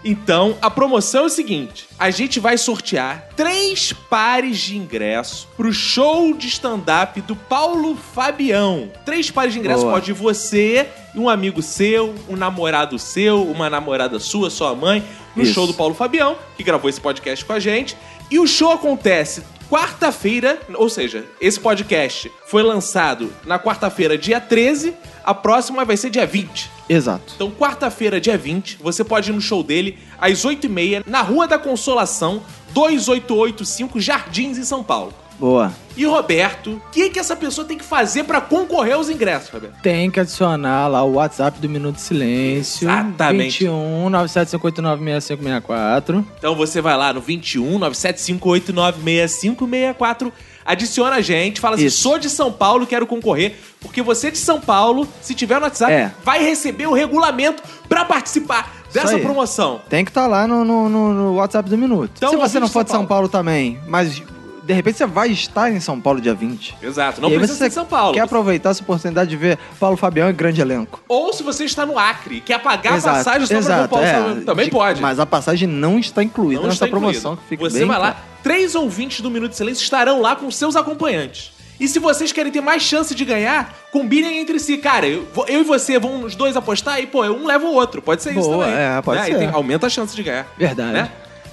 [0.04, 5.72] Então, a promoção é o seguinte: a gente vai sortear três pares de ingresso pro
[5.72, 8.90] show de stand-up do Paulo Fabião.
[9.04, 9.94] Três pares de ingresso Boa.
[9.94, 15.04] pode ir você e um amigo seu, um namorado seu, uma namorada sua, sua mãe,
[15.36, 15.54] no Isso.
[15.54, 17.96] show do Paulo Fabião, que gravou esse podcast com a gente.
[18.30, 24.92] E o show acontece quarta-feira, ou seja, esse podcast foi lançado na quarta-feira, dia 13,
[25.24, 26.70] a próxima vai ser dia 20.
[26.90, 27.32] Exato.
[27.34, 31.58] Então, quarta-feira, dia 20, você pode ir no show dele às 8h30, na Rua da
[31.58, 32.42] Consolação,
[32.74, 35.14] 2885 Jardins, em São Paulo.
[35.42, 35.72] Boa.
[35.96, 39.74] E Roberto, o que, que essa pessoa tem que fazer pra concorrer aos ingressos, Roberto?
[39.82, 42.88] Tem que adicionar lá o WhatsApp do Minuto Silêncio.
[42.88, 43.64] Exatamente.
[43.64, 46.24] 21 975896564.
[46.38, 50.32] Então você vai lá no 21 975896564,
[50.64, 52.02] adiciona a gente, fala assim: Isso.
[52.02, 55.92] sou de São Paulo, quero concorrer, porque você de São Paulo, se tiver no WhatsApp,
[55.92, 56.12] É.
[56.24, 59.80] vai receber o regulamento pra participar dessa promoção.
[59.88, 62.12] Tem que estar lá no, no- no- WhatsApp do Minuto.
[62.16, 64.22] Então, Se você não for de São São Paulo também, mas
[64.64, 66.76] de repente você vai estar em São Paulo dia 20.
[66.82, 68.14] Exato, não e precisa ser de São Paulo.
[68.14, 71.00] Quer aproveitar essa oportunidade de ver Paulo Fabião e grande elenco.
[71.08, 73.72] Ou se você está no Acre, quer pagar Exato, a passagem só pra ver o
[73.74, 74.12] exato, Paulo é.
[74.14, 75.00] Fabião, também De- pode.
[75.02, 77.32] Mas a passagem não está incluída Não nessa está promoção.
[77.32, 77.42] incluído.
[77.42, 80.50] Que fica Você bem vai lá, três ouvintes do Minuto de Silêncio estarão lá com
[80.50, 81.52] seus acompanhantes.
[81.80, 84.76] E se vocês querem ter mais chance de ganhar, combinem entre si.
[84.78, 88.00] Cara, eu, eu e você vamos os dois apostar e, pô, um leva o outro.
[88.00, 88.78] Pode ser isso Boa, também.
[88.80, 89.26] é, pode Né?
[89.26, 89.38] Ser.
[89.38, 90.46] tem- aumenta a chance de ganhar.
[90.56, 90.92] Verdade.
[90.92, 91.10] né?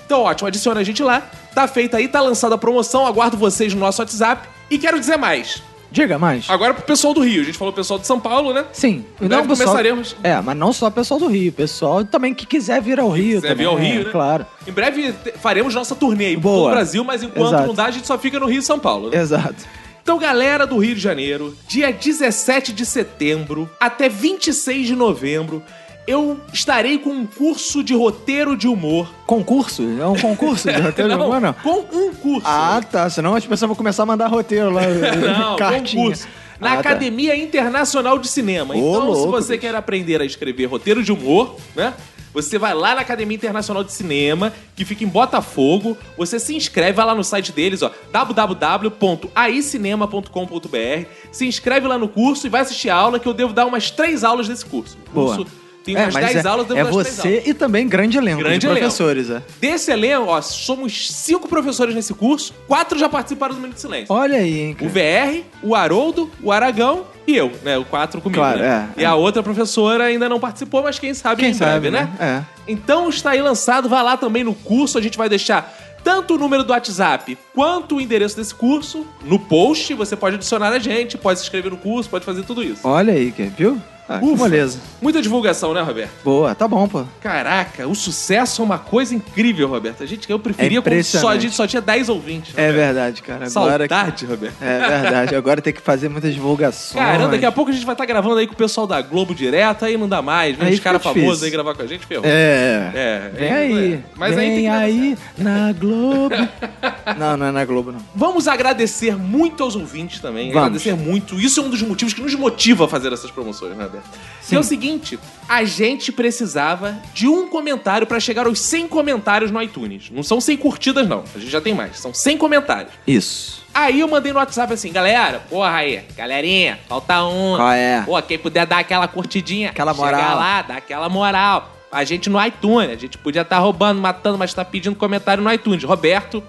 [0.09, 1.21] Então, ótimo, adiciona a gente lá.
[1.53, 3.05] Tá feita aí, tá lançada a promoção.
[3.05, 4.49] Aguardo vocês no nosso WhatsApp.
[4.67, 5.61] E quero dizer mais.
[5.91, 6.49] Diga mais.
[6.49, 7.43] Agora pro pessoal do Rio.
[7.43, 8.65] A gente falou pessoal de São Paulo, né?
[8.73, 9.05] Sim.
[9.19, 10.15] Breve pessoal- começaremos.
[10.23, 11.51] É, mas não só o pessoal do Rio.
[11.51, 13.35] Pessoal também que quiser vir ao Rio.
[13.39, 14.11] quiser vir também, ao Rio, é, né?
[14.11, 14.47] Claro.
[14.67, 16.71] Em breve faremos nossa turnê aí Boa.
[16.71, 17.67] Brasil, mas enquanto Exato.
[17.67, 19.11] não dá, a gente só fica no Rio e São Paulo.
[19.11, 19.17] né?
[19.19, 19.63] Exato.
[20.01, 25.61] Então, galera do Rio de Janeiro, dia 17 de setembro até 26 de novembro,
[26.09, 29.09] eu estarei com um curso de roteiro de humor.
[29.25, 29.83] Concurso?
[29.99, 31.53] É um concurso de roteiro de humor, não?
[31.53, 32.47] com um curso.
[32.47, 33.09] Ah, tá.
[33.09, 34.81] Senão as pessoas vão começar a mandar roteiro lá.
[34.87, 36.03] Não, cartinha.
[36.03, 36.27] concurso.
[36.59, 36.79] Na Ah, tá.
[36.81, 38.73] Academia Internacional de Cinema.
[38.73, 39.61] Ô, então, se louco, você bicho.
[39.61, 41.93] quer aprender a escrever roteiro de humor, né?
[42.33, 45.97] Você vai lá na Academia Internacional de Cinema, que fica em Botafogo.
[46.15, 51.05] Você se inscreve, vai lá no site deles, ó, www.aicinema.com.br.
[51.31, 53.89] Se inscreve lá no curso e vai assistir a aula, que eu devo dar umas
[53.89, 54.97] três aulas desse curso.
[55.13, 55.37] Boa.
[55.37, 55.51] curso
[55.93, 58.59] tem É, umas mas 10 é, aulas, eu é você e também grande elenco Grande
[58.59, 58.79] de elenco.
[58.81, 59.41] professores, é.
[59.59, 64.07] Desse elenco, ó, somos cinco professores nesse curso, quatro já participaram do Minuto de Silêncio.
[64.13, 64.91] Olha aí, hein, O cara.
[64.91, 67.77] VR, o Haroldo, o Aragão e eu, né?
[67.77, 68.89] O quatro comigo, Claro, né?
[68.97, 69.07] é, E é.
[69.07, 72.09] a outra professora ainda não participou, mas quem sabe Quem em breve, sabe, né?
[72.19, 72.45] né?
[72.67, 76.37] Então está aí lançado, vai lá também no curso, a gente vai deixar tanto o
[76.37, 81.17] número do WhatsApp quanto o endereço desse curso no post, você pode adicionar a gente,
[81.17, 82.87] pode se inscrever no curso, pode fazer tudo isso.
[82.87, 83.79] Olha aí, viu?
[84.11, 84.35] Ah, que Ufa.
[84.37, 84.79] moleza.
[84.99, 86.09] Muita divulgação, né, Roberto?
[86.23, 87.03] Boa, tá bom, pô.
[87.21, 90.01] Caraca, o sucesso é uma coisa incrível, Roberto.
[90.01, 92.57] A gente, eu preferia É quando só, a gente só tinha 10 ouvintes.
[92.57, 92.75] É Roberto.
[92.85, 93.45] verdade, cara.
[93.45, 94.55] Agora que- Saudade, Roberto.
[94.61, 95.35] É verdade.
[95.35, 96.93] Agora tem que fazer muitas divulgações.
[97.05, 99.35] Caramba, daqui a pouco a gente vai estar gravando aí com o pessoal da Globo
[99.35, 102.03] direto, aí não dá mais, vem Aí uns caras famosos aí gravar com a gente,
[102.07, 102.25] ferrou.
[102.25, 102.91] É.
[102.95, 103.93] É, Vem é, aí.
[103.93, 103.99] é.
[104.15, 106.35] Mas aí Vem tem que aí na Globo.
[107.17, 107.99] não, não é na Globo, não.
[108.15, 110.47] Vamos agradecer muito aos ouvintes também.
[110.51, 110.57] Vamos.
[110.65, 111.39] Agradecer muito.
[111.39, 114.29] Isso é um dos motivos que nos motiva a fazer essas promoções, né, Beto?
[114.49, 119.51] Que é o seguinte: a gente precisava de um comentário pra chegar aos 100 comentários
[119.51, 120.09] no iTunes.
[120.11, 121.23] Não são 100 curtidas, não.
[121.35, 121.99] A gente já tem mais.
[121.99, 122.93] São 100 comentários.
[123.05, 123.63] Isso.
[123.73, 127.55] Aí eu mandei no WhatsApp assim, galera, porra aí, galerinha, falta um.
[127.55, 128.01] Qual é?
[128.01, 129.69] Pô, quem puder dar aquela curtidinha.
[129.69, 130.19] Aquela moral.
[130.19, 131.75] Chegar lá, dar aquela moral.
[131.91, 135.51] A gente no iTunes, a gente podia estar roubando, matando, mas tá pedindo comentário no
[135.51, 135.83] iTunes.
[135.83, 136.43] Roberto,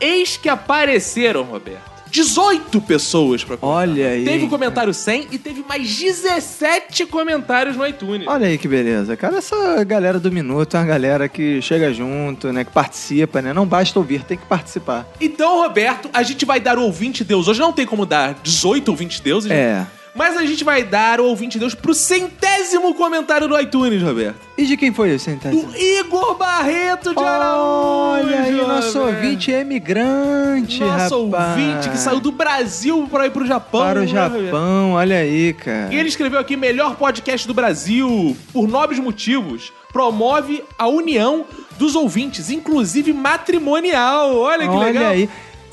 [0.00, 1.97] eis que apareceram, Roberto.
[2.10, 3.88] 18 pessoas pra comentar.
[3.88, 4.24] Olha aí.
[4.24, 8.26] Teve o comentário 100 e teve mais 17 comentários no iTunes.
[8.26, 9.16] Olha aí que beleza.
[9.16, 12.64] Cara, essa galera do Minuto é uma galera que chega junto, né?
[12.64, 13.52] Que participa, né?
[13.52, 15.06] Não basta ouvir, tem que participar.
[15.20, 17.48] Então, Roberto, a gente vai dar o ouvinte Deus.
[17.48, 19.86] Hoje não tem como dar 18 ouvintes deuses, né?
[20.18, 20.28] É.
[20.28, 24.36] Mas a gente vai dar o ouvinte Deus pro centésimo comentário do iTunes, Roberto.
[24.56, 25.50] E de quem foi esse, então?
[25.50, 28.26] Do Igor Barreto de Araújo.
[28.26, 29.16] Olha aí, nosso Roberto.
[29.16, 31.48] ouvinte emigrante, Nosso rapaz.
[31.58, 33.80] ouvinte que saiu do Brasil para ir pro Japão.
[33.80, 34.08] Para o né?
[34.08, 35.94] Japão, olha aí, cara.
[35.94, 41.44] E ele escreveu aqui: melhor podcast do Brasil, por nobres motivos, promove a união
[41.78, 44.36] dos ouvintes, inclusive matrimonial.
[44.36, 45.10] Olha que Olha legal.
[45.12, 45.28] aí.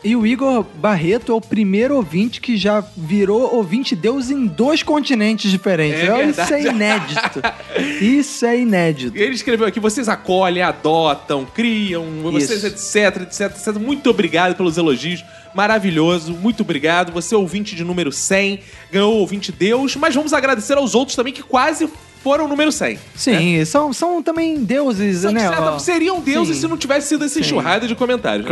[0.05, 4.83] E o Igor Barreto é o primeiro ouvinte que já virou ouvinte Deus em dois
[4.83, 5.99] continentes diferentes.
[6.01, 7.41] É Olha, Isso é inédito.
[7.99, 9.17] Isso é inédito.
[9.17, 12.67] Ele escreveu aqui: vocês acolhem, adotam, criam, vocês, Isso.
[12.67, 13.73] etc, etc, etc.
[13.81, 15.25] Muito obrigado pelos elogios.
[15.55, 17.11] Maravilhoso, muito obrigado.
[17.11, 18.59] Você é ouvinte de número 100,
[18.91, 21.89] ganhou o ouvinte Deus, mas vamos agradecer aos outros também que quase
[22.21, 22.99] foram o número 100.
[23.15, 25.49] Sim, são, são também deuses, que, né?
[25.49, 26.61] de certa- seriam deuses Sim.
[26.61, 28.47] se não tivesse sido essa enxurrada de comentários.
[28.47, 28.51] né?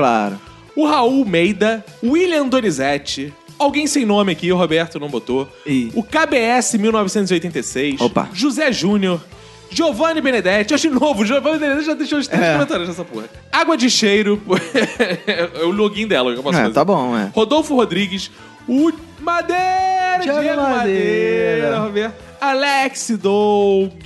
[0.76, 5.48] O Raul Meida, William Donizete, alguém sem nome aqui, o Roberto não botou.
[5.66, 5.92] Ih.
[5.94, 8.02] O KBS 1986.
[8.02, 8.30] Opa.
[8.34, 9.22] José Júnior.
[9.70, 12.54] Giovanni Benedetti, de novo, Giovanni Benedetti já deixou os três É.
[12.54, 13.26] comentários nessa porra.
[13.52, 14.40] Água de Cheiro,
[15.26, 16.74] é o login dela que eu posso É, fazer.
[16.76, 17.32] tá bom, é.
[17.34, 18.30] Rodolfo Rodrigues,
[18.68, 20.62] o Madeira, Diego Madeira.
[20.62, 22.16] Madeira, Roberto.
[22.40, 24.06] Alex Doug,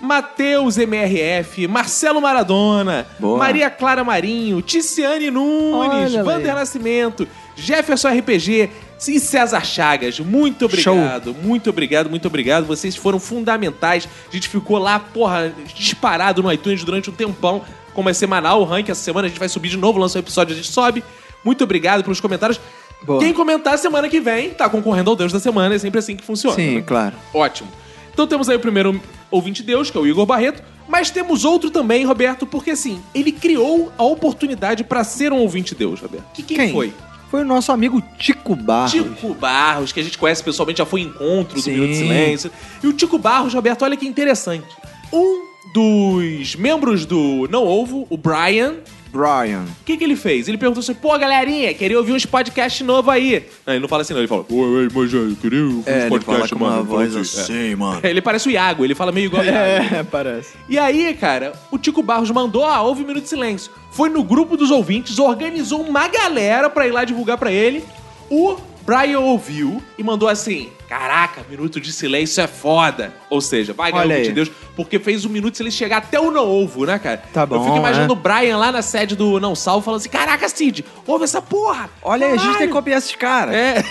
[0.00, 3.38] Matheus MRF, Marcelo Maradona, Boa.
[3.38, 6.58] Maria Clara Marinho, Ticiane Nunes, Olha Vander aí.
[6.58, 7.26] Nascimento,
[7.56, 8.70] Jefferson RPG
[9.08, 10.20] e César Chagas.
[10.20, 12.64] Muito obrigado, muito obrigado, muito obrigado.
[12.66, 14.08] Vocês foram fundamentais.
[14.28, 17.62] A gente ficou lá, porra, disparado no iTunes durante um tempão.
[17.92, 20.20] Como é semanal o ranking, essa semana a gente vai subir de novo, lança um
[20.20, 21.02] episódio, a gente sobe.
[21.44, 22.60] Muito obrigado pelos comentários.
[23.02, 23.20] Boa.
[23.20, 26.24] Quem comentar semana que vem tá concorrendo ao Deus da Semana, é sempre assim que
[26.24, 26.56] funciona.
[26.56, 26.82] Sim, né?
[26.82, 27.14] claro.
[27.32, 27.68] Ótimo.
[28.12, 31.70] Então temos aí o primeiro ouvinte Deus, que é o Igor Barreto, mas temos outro
[31.70, 36.26] também, Roberto, porque assim, ele criou a oportunidade pra ser um ouvinte Deus, Roberto.
[36.32, 36.72] Que quem, Quem?
[36.72, 36.92] foi?
[37.30, 38.92] Foi o nosso amigo Tico Barros.
[38.92, 41.70] Tico Barros, que a gente conhece pessoalmente, já foi em encontro do.
[41.70, 42.50] Minuto de Silêncio.
[42.82, 44.66] E o Tico Barros, Roberto, olha que interessante.
[45.12, 48.76] Um dos membros do Não Ovo, o Brian,
[49.12, 49.64] Brian.
[49.80, 50.48] o que, que ele fez?
[50.48, 53.44] Ele perguntou assim, pô, galerinha, queria ouvir uns podcasts novos aí.
[53.66, 54.20] Não, ele não fala assim, não.
[54.20, 56.70] Ele fala, pô, ei, mas eu queria ouvir É, uns ele podcasts, fala com uma
[56.70, 56.84] mano.
[56.84, 58.00] voz Fala assim, assim, mano.
[58.02, 58.10] é.
[58.10, 59.42] Ele parece o Iago, ele fala meio igual.
[59.48, 60.50] É, parece.
[60.68, 63.70] E aí, cara, o Tico Barros mandou, ah, houve um minuto de silêncio.
[63.90, 67.82] Foi no grupo dos ouvintes, organizou uma galera pra ir lá divulgar pra ele.
[68.30, 68.56] O
[68.88, 73.12] Brian ouviu e mandou assim: Caraca, minuto de silêncio é foda.
[73.28, 76.30] Ou seja, vai ganhar de Deus, porque fez o minuto de silêncio chegar até o
[76.30, 77.22] não ovo, né, cara?
[77.30, 78.16] Tá Eu bom, fico imaginando é.
[78.16, 81.90] o Brian lá na sede do Não Salvo falando assim: Caraca, Cid, ouve essa porra.
[82.02, 83.54] Olha aí, a gente tem que Caralho." copiar esses caras.
[83.54, 83.84] É.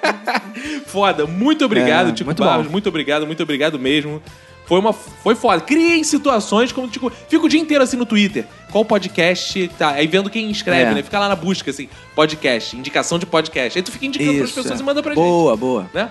[0.88, 1.26] foda.
[1.26, 2.66] Muito obrigado, É, Tico muito Barros.
[2.66, 2.72] bom.
[2.72, 4.22] Muito obrigado, muito obrigado mesmo.
[4.66, 5.60] Foi uma foi foda.
[5.60, 8.46] Criem situações como tipo, fica o dia inteiro assim no Twitter.
[8.72, 9.90] Qual podcast tá?
[9.90, 10.94] Aí vendo quem escreve, É.
[10.94, 11.02] né?
[11.02, 13.78] Fica lá na busca assim, podcast, indicação de podcast.
[13.78, 14.82] Aí tu fica indicando pras Isso, pessoas é.
[14.82, 15.90] e manda pra gente, Boa, boa.
[15.92, 16.10] né?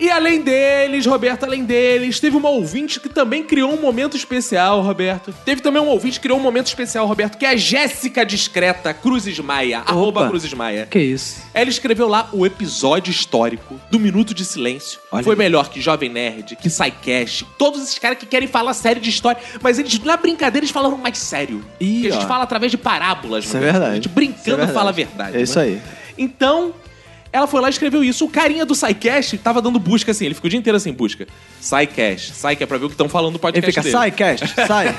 [0.00, 4.80] E além deles, Roberto, além deles, teve uma ouvinte que também criou um momento especial,
[4.80, 5.34] Roberto.
[5.44, 8.94] Teve também um ouvinte que criou um momento especial, Roberto, que é a Jéssica Discreta
[8.94, 10.86] Cruzes Maia, arroba Cruzes Maia.
[10.88, 11.42] Que isso?
[11.52, 15.00] Ela escreveu lá o episódio histórico do Minuto de Silêncio.
[15.10, 15.38] Olha Foi aí.
[15.38, 19.40] melhor que Jovem Nerd, que SciCast, todos esses caras que querem falar sério de história,
[19.60, 21.64] mas eles, na brincadeira, eles falaram mais sério.
[21.80, 23.44] Ih, que a gente fala através de parábolas.
[23.44, 23.84] Isso é verdade.
[23.84, 24.72] A gente Isso é brincando verdade.
[24.72, 25.36] fala a verdade.
[25.36, 25.64] É isso né?
[25.64, 25.82] aí.
[26.16, 26.72] Então,
[27.32, 28.24] ela foi lá e escreveu isso.
[28.24, 31.26] O carinha do SciCast tava dando busca assim, ele ficou o dia inteiro assim, busca.
[31.60, 33.92] SciCast, SciCast, pra ver o que estão falando no Ele podcast fica, dele.
[33.92, 34.96] sai, cast, sai.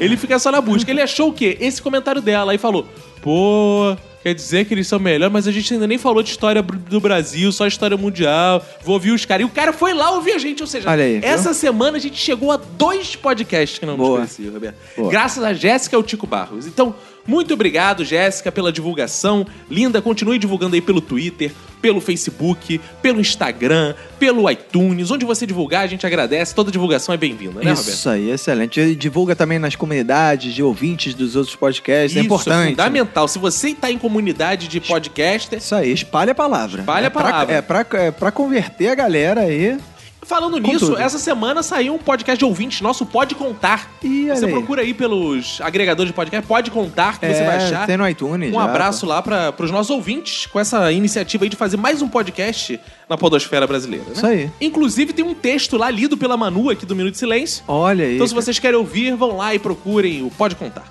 [0.00, 0.90] ele fica só na busca.
[0.90, 1.56] Ele achou o quê?
[1.60, 2.52] Esse comentário dela.
[2.52, 2.86] Aí falou:
[3.22, 6.62] pô, quer dizer que eles são melhores, mas a gente ainda nem falou de história
[6.62, 8.64] do Brasil, só história mundial.
[8.82, 9.42] Vou ouvir os caras.
[9.42, 10.60] E o cara foi lá ouvir a gente.
[10.62, 11.28] Ou seja, aí, viu?
[11.28, 14.20] essa semana a gente chegou a dois podcasts que não Boa.
[14.20, 14.76] nos conhecia, Roberto.
[14.96, 15.10] Boa.
[15.10, 16.66] Graças a Jéssica e ao Tico Barros.
[16.66, 16.94] Então,
[17.26, 19.46] muito obrigado, Jéssica, pela divulgação.
[19.70, 25.10] Linda, continue divulgando aí pelo Twitter, pelo Facebook, pelo Instagram, pelo iTunes.
[25.10, 26.54] Onde você divulgar, a gente agradece.
[26.54, 27.88] Toda divulgação é bem-vinda, né, Roberto?
[27.88, 28.80] Isso aí, excelente.
[28.80, 32.16] E divulga também nas comunidades de ouvintes dos outros podcasts.
[32.16, 32.70] é Isso, importante.
[32.70, 33.28] fundamental.
[33.28, 36.80] Se você está em comunidade de podcaster, Isso aí, espalha a palavra.
[36.80, 37.62] Espalha é a palavra.
[37.62, 39.78] Pra, é, pra, é pra converter a galera aí.
[40.24, 40.98] Falando Com nisso, tudo.
[41.00, 43.90] essa semana saiu um podcast de ouvintes nosso, Pode Contar.
[44.00, 44.50] Você aí.
[44.52, 47.86] procura aí pelos agregadores de podcast, Pode Contar, que você É, vai achar.
[47.86, 48.50] Tem no iTunes.
[48.50, 52.00] Um já, abraço lá para os nossos ouvintes com essa iniciativa aí de fazer mais
[52.02, 52.78] um podcast
[53.08, 54.04] na podosfera brasileira.
[54.06, 54.12] Né?
[54.14, 54.50] Isso aí.
[54.60, 57.64] Inclusive tem um texto lá lido pela Manu aqui do Minuto de Silêncio.
[57.68, 58.14] Olha aí.
[58.14, 60.84] Então se vocês querem ouvir, vão lá e procurem o Pode Contar.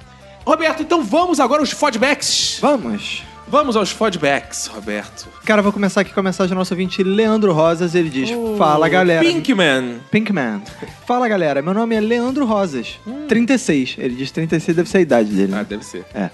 [0.45, 2.57] Roberto, então vamos agora aos feedbacks.
[2.59, 3.23] Vamos.
[3.51, 5.27] Vamos aos feedbacks, Roberto.
[5.43, 7.93] Cara, vou começar aqui com a mensagem do nosso ouvinte Leandro Rosas.
[7.93, 9.25] Ele diz: Fala galera.
[9.25, 9.99] Pinkman.
[10.09, 10.61] Pinkman.
[11.05, 12.97] Fala galera, meu nome é Leandro Rosas,
[13.27, 13.95] 36.
[13.97, 15.51] Ele diz 36 deve ser a idade dele.
[15.53, 15.65] Ah, Né?
[15.67, 16.05] deve ser.
[16.15, 16.29] É.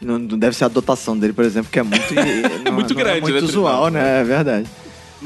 [0.00, 2.14] Não, não deve ser a dotação dele, por exemplo, que é muito.
[2.64, 4.20] não- Muito não grande, É muito né, usual, né?
[4.20, 4.66] É verdade.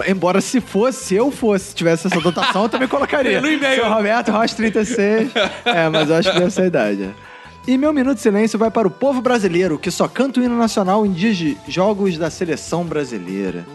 [0.08, 3.40] Embora se fosse, se eu fosse, tivesse essa dotação, eu também colocaria.
[3.42, 3.76] No e-mail.
[3.82, 5.30] Seu Roberto Rocha 36.
[5.66, 7.02] É, mas eu acho que deve ser a idade.
[7.02, 7.25] é.
[7.66, 10.56] E meu minuto de silêncio vai para o povo brasileiro, que só canta o hino
[10.56, 13.66] nacional em dias de jogos da seleção brasileira.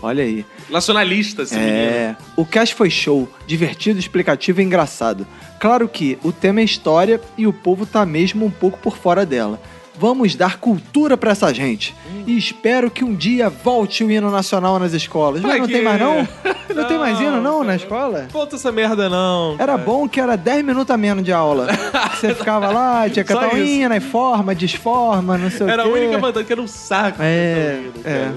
[0.00, 0.44] Olha aí.
[0.70, 1.76] Nacionalista, esse menino.
[1.76, 5.26] É, o cast foi show, divertido, explicativo e engraçado.
[5.60, 9.26] Claro que o tema é história e o povo tá mesmo um pouco por fora
[9.26, 9.60] dela.
[9.98, 11.94] Vamos dar cultura pra essa gente.
[12.26, 15.40] E espero que um dia volte o hino nacional nas escolas.
[15.42, 16.26] Mas não tem mais não?
[16.74, 18.26] Não, tem mais hino não na escola?
[18.30, 19.54] Falta essa merda, não.
[19.56, 21.68] Era bom que era 10 minutos a menos de aula.
[22.12, 23.66] Você ficava lá, tinha cantar o isso.
[23.72, 26.00] hino, aí forma, desforma, não sei Era o a quê.
[26.04, 27.18] única vantagem que era um saco.
[27.22, 28.32] É, é.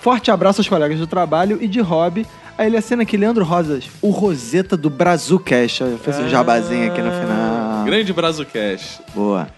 [0.00, 2.26] Forte abraço aos colegas do trabalho e de hobby.
[2.58, 5.82] Aí ele assina aqui, Leandro Rosas, o Roseta do Brazucast.
[6.04, 7.84] Fez um jabazinho aqui no final.
[7.86, 9.00] Grande Brazucast.
[9.14, 9.48] Boa.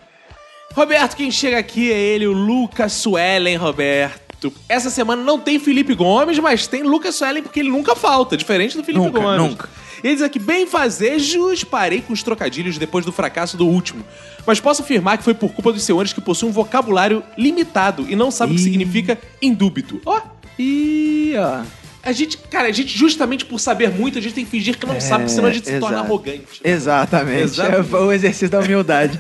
[0.75, 4.53] Roberto, quem chega aqui é ele, o Lucas Suellen, Roberto.
[4.69, 8.77] Essa semana não tem Felipe Gomes, mas tem Lucas Suellen porque ele nunca falta, diferente
[8.77, 9.39] do Felipe Nunca, Gomes.
[9.41, 9.69] nunca.
[10.03, 14.05] Ele diz aqui, bem fazejos, parei com os trocadilhos depois do fracasso do último.
[14.47, 18.15] Mas posso afirmar que foi por culpa dos senhores que possuem um vocabulário limitado e
[18.15, 20.03] não sabem o que significa indúbito.
[20.05, 20.21] Ó,
[20.59, 21.63] E ó.
[22.05, 24.87] A gente, cara, a gente justamente por saber muito, a gente tem que fingir que
[24.87, 26.61] não sabe, porque senão a gente se torna arrogante.
[26.63, 27.43] Exatamente.
[27.43, 27.95] Exatamente.
[27.95, 29.19] É o exercício da humildade.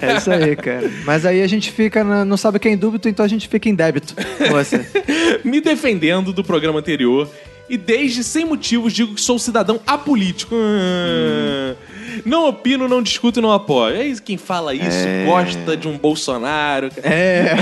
[0.00, 0.90] é isso aí, cara.
[1.04, 3.28] Mas aí a gente fica, na- não sabe o que é em dúbito, então a
[3.28, 4.14] gente fica em débito
[4.50, 4.86] você.
[5.44, 7.28] me defendendo do programa anterior
[7.68, 10.54] e desde sem motivos digo que sou cidadão apolítico.
[10.54, 11.74] Ah,
[12.24, 13.96] Não opino, não discuto e não apoio.
[13.96, 16.90] É isso quem fala isso gosta de um Bolsonaro.
[17.02, 17.54] É.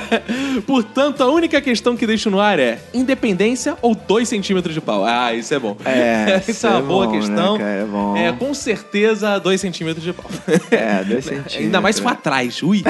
[0.66, 5.04] Portanto, a única questão que deixo no ar é independência ou dois centímetros de pau?
[5.04, 5.76] Ah, isso é bom.
[5.84, 7.58] É, isso é uma é boa bom, né, questão.
[7.58, 7.70] cara?
[7.70, 8.16] É bom.
[8.16, 10.30] É, com certeza, dois centímetros de pau.
[10.70, 11.56] É, dois centímetros.
[11.60, 12.62] Ainda mais se for atrás.
[12.62, 12.82] Ui.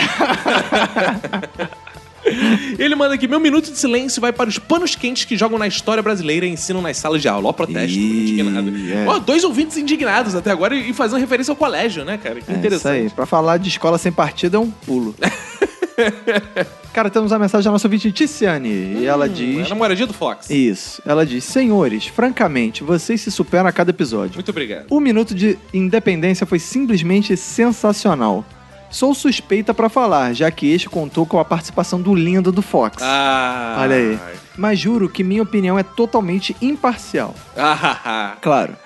[2.79, 5.67] Ele manda aqui: meu minuto de silêncio vai para os panos quentes que jogam na
[5.67, 7.49] história brasileira e ensinam nas salas de aula.
[7.49, 8.71] Ó, protesto, Ih, indignado.
[8.93, 9.07] é.
[9.09, 12.37] Ó, dois ouvintes indignados até agora e fazendo referência ao colégio, né, cara?
[12.41, 13.03] Que É isso interessante.
[13.05, 13.11] aí.
[13.11, 15.15] Pra falar de escola sem partido é um pulo.
[16.93, 18.69] Cara, temos a mensagem da nossa ouvinte Ticiane.
[19.01, 19.67] e ela É diz.
[19.67, 20.49] a namoradinha do Fox.
[20.51, 21.01] Isso.
[21.07, 24.35] Ela diz: Senhores, francamente, vocês se superam a cada episódio.
[24.35, 24.87] Muito obrigado.
[24.91, 28.45] O minuto de independência foi simplesmente sensacional.
[28.91, 33.03] Sou suspeita pra falar, já que este contou com a participação do lindo do Fox.
[33.03, 33.79] Ah.
[33.81, 34.19] Olha aí.
[34.57, 37.35] Mas juro que minha opinião é totalmente imparcial.
[37.57, 38.77] Ah, Claro.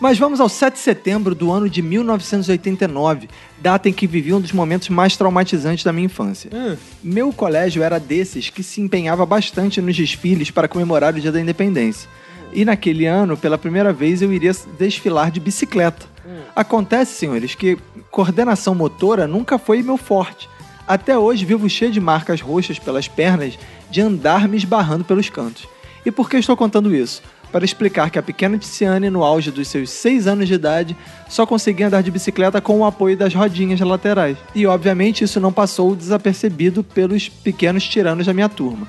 [0.00, 3.28] Mas vamos ao 7 de setembro do ano de 1989,
[3.58, 6.50] data em que vivi um dos momentos mais traumatizantes da minha infância.
[6.54, 6.74] Hum.
[7.02, 11.38] Meu colégio era desses que se empenhava bastante nos desfiles para comemorar o Dia da
[11.38, 12.08] Independência.
[12.50, 16.06] E naquele ano, pela primeira vez, eu iria desfilar de bicicleta.
[16.54, 17.78] Acontece, senhores, que
[18.10, 20.48] coordenação motora nunca foi meu forte.
[20.86, 23.58] Até hoje vivo cheio de marcas roxas pelas pernas
[23.90, 25.66] de andar me esbarrando pelos cantos.
[26.04, 27.22] E por que estou contando isso?
[27.52, 30.96] Para explicar que a pequena Tiziane, no auge dos seus 6 anos de idade,
[31.28, 34.36] só conseguia andar de bicicleta com o apoio das rodinhas laterais.
[34.54, 38.86] E obviamente isso não passou desapercebido pelos pequenos tiranos da minha turma.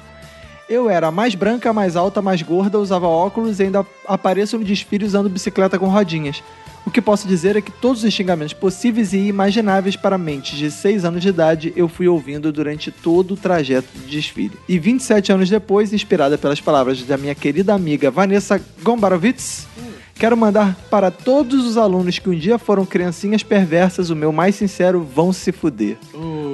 [0.69, 5.05] Eu era mais branca, mais alta, mais gorda, usava óculos e ainda apareço no desfile
[5.05, 6.41] usando bicicleta com rodinhas.
[6.85, 10.71] O que posso dizer é que todos os xingamentos possíveis e imagináveis para mentes de
[10.71, 14.57] 6 anos de idade eu fui ouvindo durante todo o trajeto de desfile.
[14.67, 19.67] E 27 anos depois, inspirada pelas palavras da minha querida amiga Vanessa Gombarovitz,
[20.15, 24.55] quero mandar para todos os alunos que um dia foram criancinhas perversas o meu mais
[24.55, 25.97] sincero vão se fuder.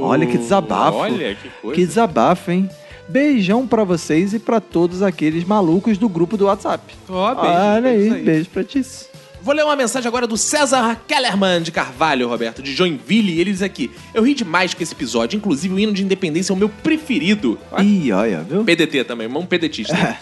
[0.02, 0.98] Olha que desabafo.
[0.98, 1.76] Olha que coisa.
[1.76, 2.70] Que desabafo, hein?
[3.10, 6.94] Beijão pra vocês e pra todos aqueles malucos do grupo do WhatsApp.
[7.08, 8.82] Ó, beijo, Olha aí, beijo pra ti.
[9.48, 13.32] Vou ler uma mensagem agora do César Kellerman de Carvalho, Roberto, de Joinville.
[13.32, 16.52] E ele diz aqui: Eu ri demais com esse episódio, inclusive o hino de independência
[16.52, 17.58] é o meu preferido.
[17.80, 18.66] Ih, olha, viu?
[18.66, 20.18] PDT também, um pedetista.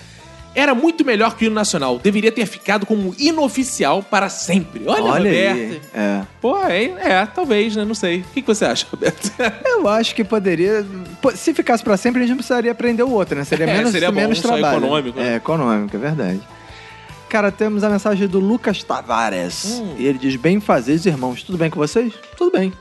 [0.54, 1.98] Era muito melhor que o hino nacional.
[1.98, 4.84] Deveria ter ficado como hino oficial para sempre.
[4.86, 5.58] Olha, Olha Roberto.
[5.58, 5.82] aí.
[5.92, 6.22] É.
[6.40, 7.84] Pô, é, é, talvez, né?
[7.84, 8.20] Não sei.
[8.20, 9.32] O que, que você acha, Roberto?
[9.66, 10.86] Eu acho que poderia.
[11.34, 13.44] Se ficasse pra sempre, a gente não precisaria aprender o outro, né?
[13.44, 14.78] Seria É, menos, seria bom, menos só trabalho.
[14.78, 15.34] econômico, né?
[15.34, 16.42] É, econômico, é verdade.
[17.36, 19.82] Cara, temos a mensagem do Lucas Tavares.
[19.82, 19.96] Hum.
[19.98, 21.44] E ele diz: Bem fazer, irmãos.
[21.44, 22.14] Tudo bem com vocês?
[22.38, 22.72] Tudo bem.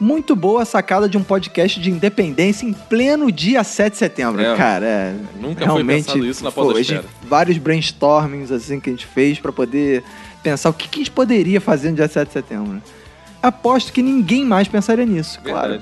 [0.00, 4.40] Muito boa a sacada de um podcast de independência em pleno dia 7 de setembro.
[4.40, 5.14] É, Cara, é.
[5.38, 7.04] nunca foi realmente, pensado isso na foi, podosfera.
[7.28, 10.02] Vários brainstormings assim que a gente fez pra poder
[10.42, 12.82] pensar o que, que a gente poderia fazer no dia 7 de setembro.
[13.42, 15.78] Aposto que ninguém mais pensaria nisso, claro.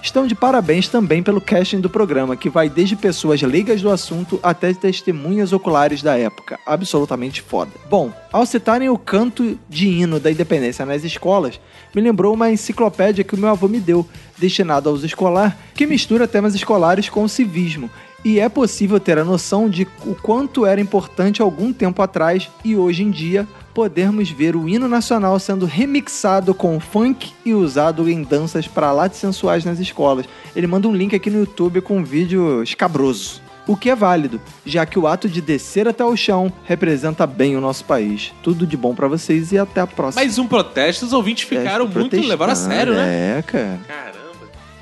[0.00, 4.38] Estão de parabéns também pelo casting do programa, que vai desde pessoas leigas do assunto
[4.42, 6.58] até testemunhas oculares da época.
[6.64, 7.72] Absolutamente foda.
[7.90, 11.60] Bom, ao citarem o canto de hino da independência nas escolas,
[11.94, 14.06] me lembrou uma enciclopédia que o meu avô me deu,
[14.38, 17.90] destinado a uso escolar, que mistura temas escolares com o civismo.
[18.24, 22.76] E é possível ter a noção de o quanto era importante algum tempo atrás e
[22.76, 23.46] hoje em dia
[23.78, 29.06] podermos ver o hino nacional sendo remixado com funk e usado em danças para lá
[29.06, 30.26] de sensuais nas escolas.
[30.56, 33.40] Ele manda um link aqui no YouTube com um vídeo escabroso.
[33.68, 37.56] O que é válido, já que o ato de descer até o chão representa bem
[37.56, 38.34] o nosso país.
[38.42, 40.22] Tudo de bom pra vocês e até a próxima.
[40.22, 43.38] Mais um protesto, os ouvintes ficaram muito, levaram a sério, né?
[43.38, 43.78] É, cara.
[43.86, 44.17] Caramba.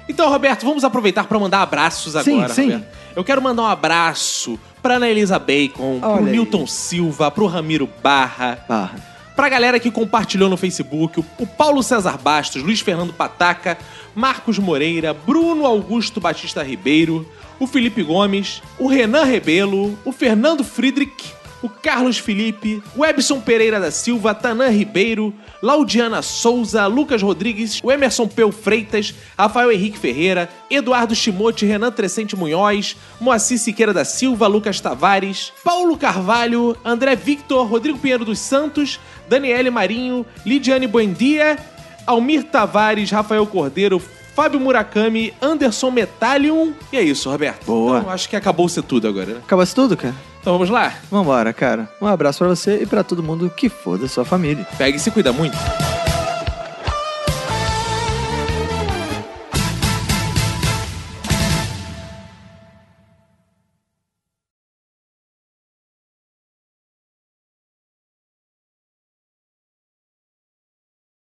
[0.09, 2.63] Então, Roberto, vamos aproveitar para mandar abraços Sim, agora, sim.
[2.65, 2.87] Roberto.
[3.17, 6.33] Eu quero mandar um abraço pra Ana Elisa Bacon, pro Olha aí.
[6.33, 9.01] Newton Silva, pro Ramiro Barra, Barra.
[9.35, 13.77] pra galera que compartilhou no Facebook, o- o Paulo César Bastos, Luiz Fernando Pataca,
[14.15, 17.27] Marcos Moreira, Bruno Augusto Batista Ribeiro,
[17.59, 21.35] o Felipe Gomes, o Renan Rebelo, o Fernando Friedrich,
[21.67, 27.91] o Carlos Felipe, o Ebson Pereira da Silva, Tanã Ribeiro, Laudiana Souza, Lucas Rodrigues, o
[27.91, 34.47] Emerson Peu Freitas, Rafael Henrique Ferreira, Eduardo Chimote, Renan Trescente Munhoz, Moacir Siqueira da Silva,
[34.47, 41.59] Lucas Tavares, Paulo Carvalho, André Victor, Rodrigo Pinheiro dos Santos, Daniele Marinho, Lidiane Buendia,
[42.07, 44.01] Almir Tavares, Rafael Cordeiro,
[44.37, 46.75] Fábio Murakami, Anderson Metallium.
[46.93, 47.65] E é isso, Roberto.
[47.65, 48.01] Boa.
[48.01, 49.41] Então, acho que acabou ser tudo agora, né?
[49.43, 50.15] Acabou tudo, cara?
[50.39, 50.93] Então vamos lá?
[51.11, 51.89] Vambora, cara.
[52.03, 54.67] Um abraço pra você e pra todo mundo que for da sua família.
[54.77, 55.57] Pega e se cuida muito.